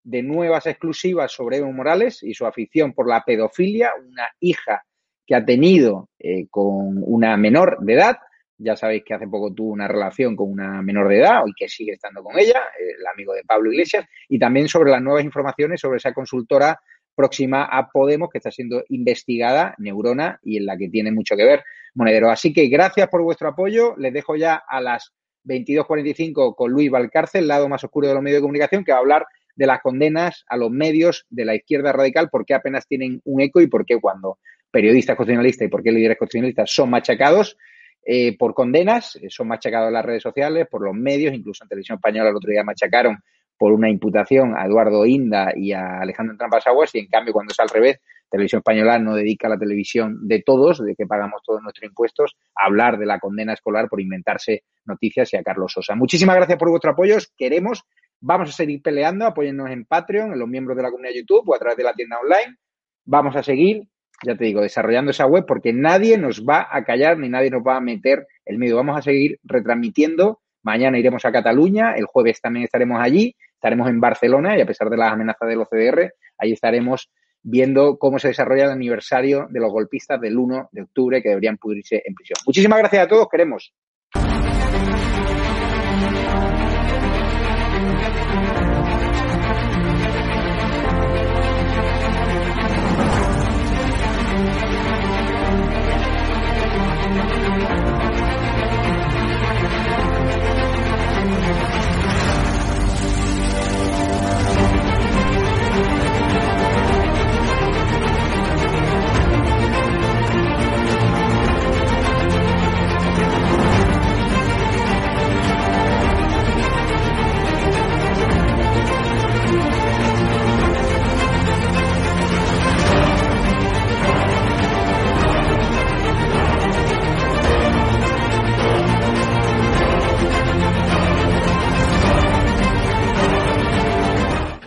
de 0.04 0.24
nuevas 0.24 0.66
exclusivas 0.66 1.32
sobre 1.32 1.58
Evo 1.58 1.72
Morales 1.72 2.24
y 2.24 2.34
su 2.34 2.46
afición 2.46 2.94
por 2.94 3.08
la 3.08 3.24
pedofilia, 3.24 3.92
una 3.98 4.30
hija 4.40 4.84
que 5.26 5.36
ha 5.36 5.46
tenido 5.46 6.10
eh, 6.20 6.48
con 6.50 7.02
una 7.06 7.38
menor 7.38 7.78
de 7.82 7.94
edad. 7.94 8.18
Ya 8.58 8.76
sabéis 8.76 9.04
que 9.04 9.14
hace 9.14 9.28
poco 9.28 9.54
tuvo 9.54 9.72
una 9.72 9.88
relación 9.88 10.36
con 10.36 10.52
una 10.52 10.82
menor 10.82 11.08
de 11.08 11.20
edad 11.20 11.42
y 11.46 11.54
que 11.54 11.68
sigue 11.68 11.94
estando 11.94 12.24
con 12.24 12.38
ella, 12.38 12.62
el 12.80 13.06
amigo 13.08 13.34
de 13.34 13.44
Pablo 13.44 13.72
Iglesias, 13.72 14.06
y 14.30 14.38
también 14.38 14.68
sobre 14.68 14.92
las 14.92 15.02
nuevas 15.02 15.24
informaciones 15.24 15.82
sobre 15.82 15.98
esa 15.98 16.14
consultora 16.14 16.80
próxima 17.16 17.64
a 17.66 17.90
Podemos, 17.90 18.30
que 18.30 18.38
está 18.38 18.52
siendo 18.52 18.84
investigada, 18.90 19.76
Neurona, 19.78 20.40
y 20.44 20.58
en 20.58 20.66
la 20.66 20.78
que 20.78 20.90
tiene 20.90 21.12
mucho 21.12 21.36
que 21.36 21.46
ver 21.46 21.64
Monedero. 21.94 22.30
Así 22.30 22.54
que 22.54 22.68
gracias 22.68 23.10
por 23.10 23.22
vuestro 23.22 23.50
apoyo. 23.50 23.96
Les 23.98 24.14
dejo 24.14 24.36
ya 24.36 24.56
a 24.56 24.80
las 24.80 25.12
22.45 25.46 26.56
con 26.56 26.72
Luis 26.72 26.90
Valcarce, 26.92 27.40
el 27.40 27.48
lado 27.48 27.68
más 27.68 27.84
oscuro 27.84 28.08
de 28.08 28.14
los 28.14 28.24
medios 28.24 28.38
de 28.38 28.44
comunicación, 28.44 28.84
que 28.84 28.92
va 28.92 29.00
a 29.00 29.02
hablar 29.02 29.26
de 29.56 29.66
las 29.68 29.82
condenas 29.82 30.44
a 30.48 30.58
los 30.58 30.72
medios 30.72 31.26
de 31.30 31.46
la 31.46 31.56
izquierda 31.56 31.92
radical, 31.92 32.30
por 32.30 32.46
qué 32.46 32.54
apenas 32.54 32.88
tienen 32.88 33.22
un 33.26 33.42
eco 33.42 33.62
y 33.62 33.68
por 33.68 33.86
qué 33.86 34.00
cuando 34.00 34.40
periodistas 34.70 35.16
constitucionalistas 35.16 35.68
y 35.68 35.70
por 35.70 35.84
qué 35.84 35.92
líderes 35.92 36.18
constitucionalistas 36.18 36.72
son 36.72 36.90
machacados 36.90 37.58
eh, 38.04 38.38
por 38.38 38.54
condenas, 38.54 39.16
eh, 39.18 39.28
son 39.30 39.48
machacados 39.48 39.90
en 39.90 39.94
las 39.94 40.06
redes 40.06 40.24
sociales, 40.24 40.68
por 40.70 40.84
los 40.84 40.96
medios, 40.96 41.34
incluso 41.34 41.64
en 41.64 41.70
televisión 41.70 41.98
española 41.98 42.30
el 42.30 42.36
otro 42.36 42.52
día 42.52 42.64
machacaron 42.64 43.18
por 43.58 43.74
una 43.74 43.90
imputación 43.90 44.58
a 44.58 44.66
Eduardo 44.66 45.06
Inda 45.06 45.54
y 45.56 45.72
a 45.72 46.00
Alejandro 46.00 46.36
Trampas 46.36 46.66
Aguas 46.66 46.96
y 46.96 47.00
en 47.00 47.08
cambio 47.08 47.32
cuando 47.32 47.52
es 47.52 47.60
al 47.60 47.70
revés, 47.70 48.00
Televisión 48.32 48.60
Española 48.60 48.98
no 48.98 49.14
dedica 49.14 49.50
la 49.50 49.58
televisión 49.58 50.26
de 50.26 50.42
todos, 50.42 50.84
de 50.84 50.96
que 50.96 51.06
pagamos 51.06 51.44
todos 51.46 51.62
nuestros 51.62 51.88
impuestos, 51.88 52.38
a 52.56 52.66
hablar 52.66 52.98
de 52.98 53.06
la 53.06 53.20
condena 53.20 53.54
escolar 53.54 53.90
por 53.90 54.00
inventarse 54.00 54.64
noticias 54.86 55.34
y 55.34 55.38
a 55.38 55.44
Carlos 55.44 55.74
Sosa. 55.74 55.96
Muchísimas 55.96 56.38
gracias 56.38 56.58
por 56.58 56.70
vuestro 56.70 56.92
apoyo. 56.92 57.18
Queremos 57.38 57.84
Vamos 58.22 58.50
a 58.50 58.52
seguir 58.52 58.82
peleando, 58.84 59.26
apóyennos 59.26 59.72
en 59.72 59.86
Patreon, 59.86 60.34
en 60.34 60.40
los 60.40 60.48
miembros 60.48 60.78
de 60.78 60.84
la 60.84 60.92
comunidad 60.92 61.16
YouTube 61.16 61.50
o 61.50 61.56
a 61.56 61.60
través 61.60 61.76
de 61.78 61.84
la 61.84 61.94
tienda 61.94 62.20
online. 62.20 62.58
Vamos 63.04 63.36
a 63.36 63.42
seguir, 63.42 63.88
ya 64.24 64.36
te 64.36 64.46
digo, 64.46 64.62
desarrollando 64.62 65.10
esa 65.10 65.26
web 65.26 65.46
porque 65.48 65.74
nadie 65.74 66.20
nos 66.20 66.46
va 66.46 66.68
a 66.70 66.84
callar 66.84 67.18
ni 67.18 67.30
nadie 67.30 67.50
nos 67.50 67.64
va 67.64 67.78
a 67.78 67.82
meter 67.82 68.28
el 68.46 68.60
miedo. 68.60 68.76
Vamos 68.78 68.96
a 68.96 69.02
seguir 69.02 69.40
retransmitiendo. 69.44 70.40
Mañana 70.62 71.00
iremos 71.00 71.26
a 71.26 71.32
Cataluña, 71.32 71.96
el 71.96 72.06
jueves 72.06 72.40
también 72.40 72.66
estaremos 72.66 73.02
allí, 73.02 73.36
estaremos 73.56 73.90
en 73.90 74.00
Barcelona 74.00 74.56
y 74.56 74.62
a 74.62 74.66
pesar 74.68 74.92
de 74.92 74.98
las 74.98 75.12
amenazas 75.12 75.50
del 75.50 75.62
OCDR, 75.62 76.14
ahí 76.38 76.52
estaremos 76.52 77.10
viendo 77.42 77.98
cómo 77.98 78.20
se 78.20 78.28
desarrolla 78.28 78.66
el 78.66 78.72
aniversario 78.72 79.48
de 79.50 79.60
los 79.60 79.72
golpistas 79.72 80.22
del 80.22 80.38
1 80.38 80.70
de 80.72 80.82
octubre 80.84 81.24
que 81.24 81.30
deberían 81.30 81.58
pudrirse 81.58 82.04
en 82.06 82.14
prisión. 82.14 82.38
Muchísimas 82.46 82.78
gracias 82.78 83.06
a 83.06 83.08
todos, 83.08 83.28
queremos. 83.30 83.74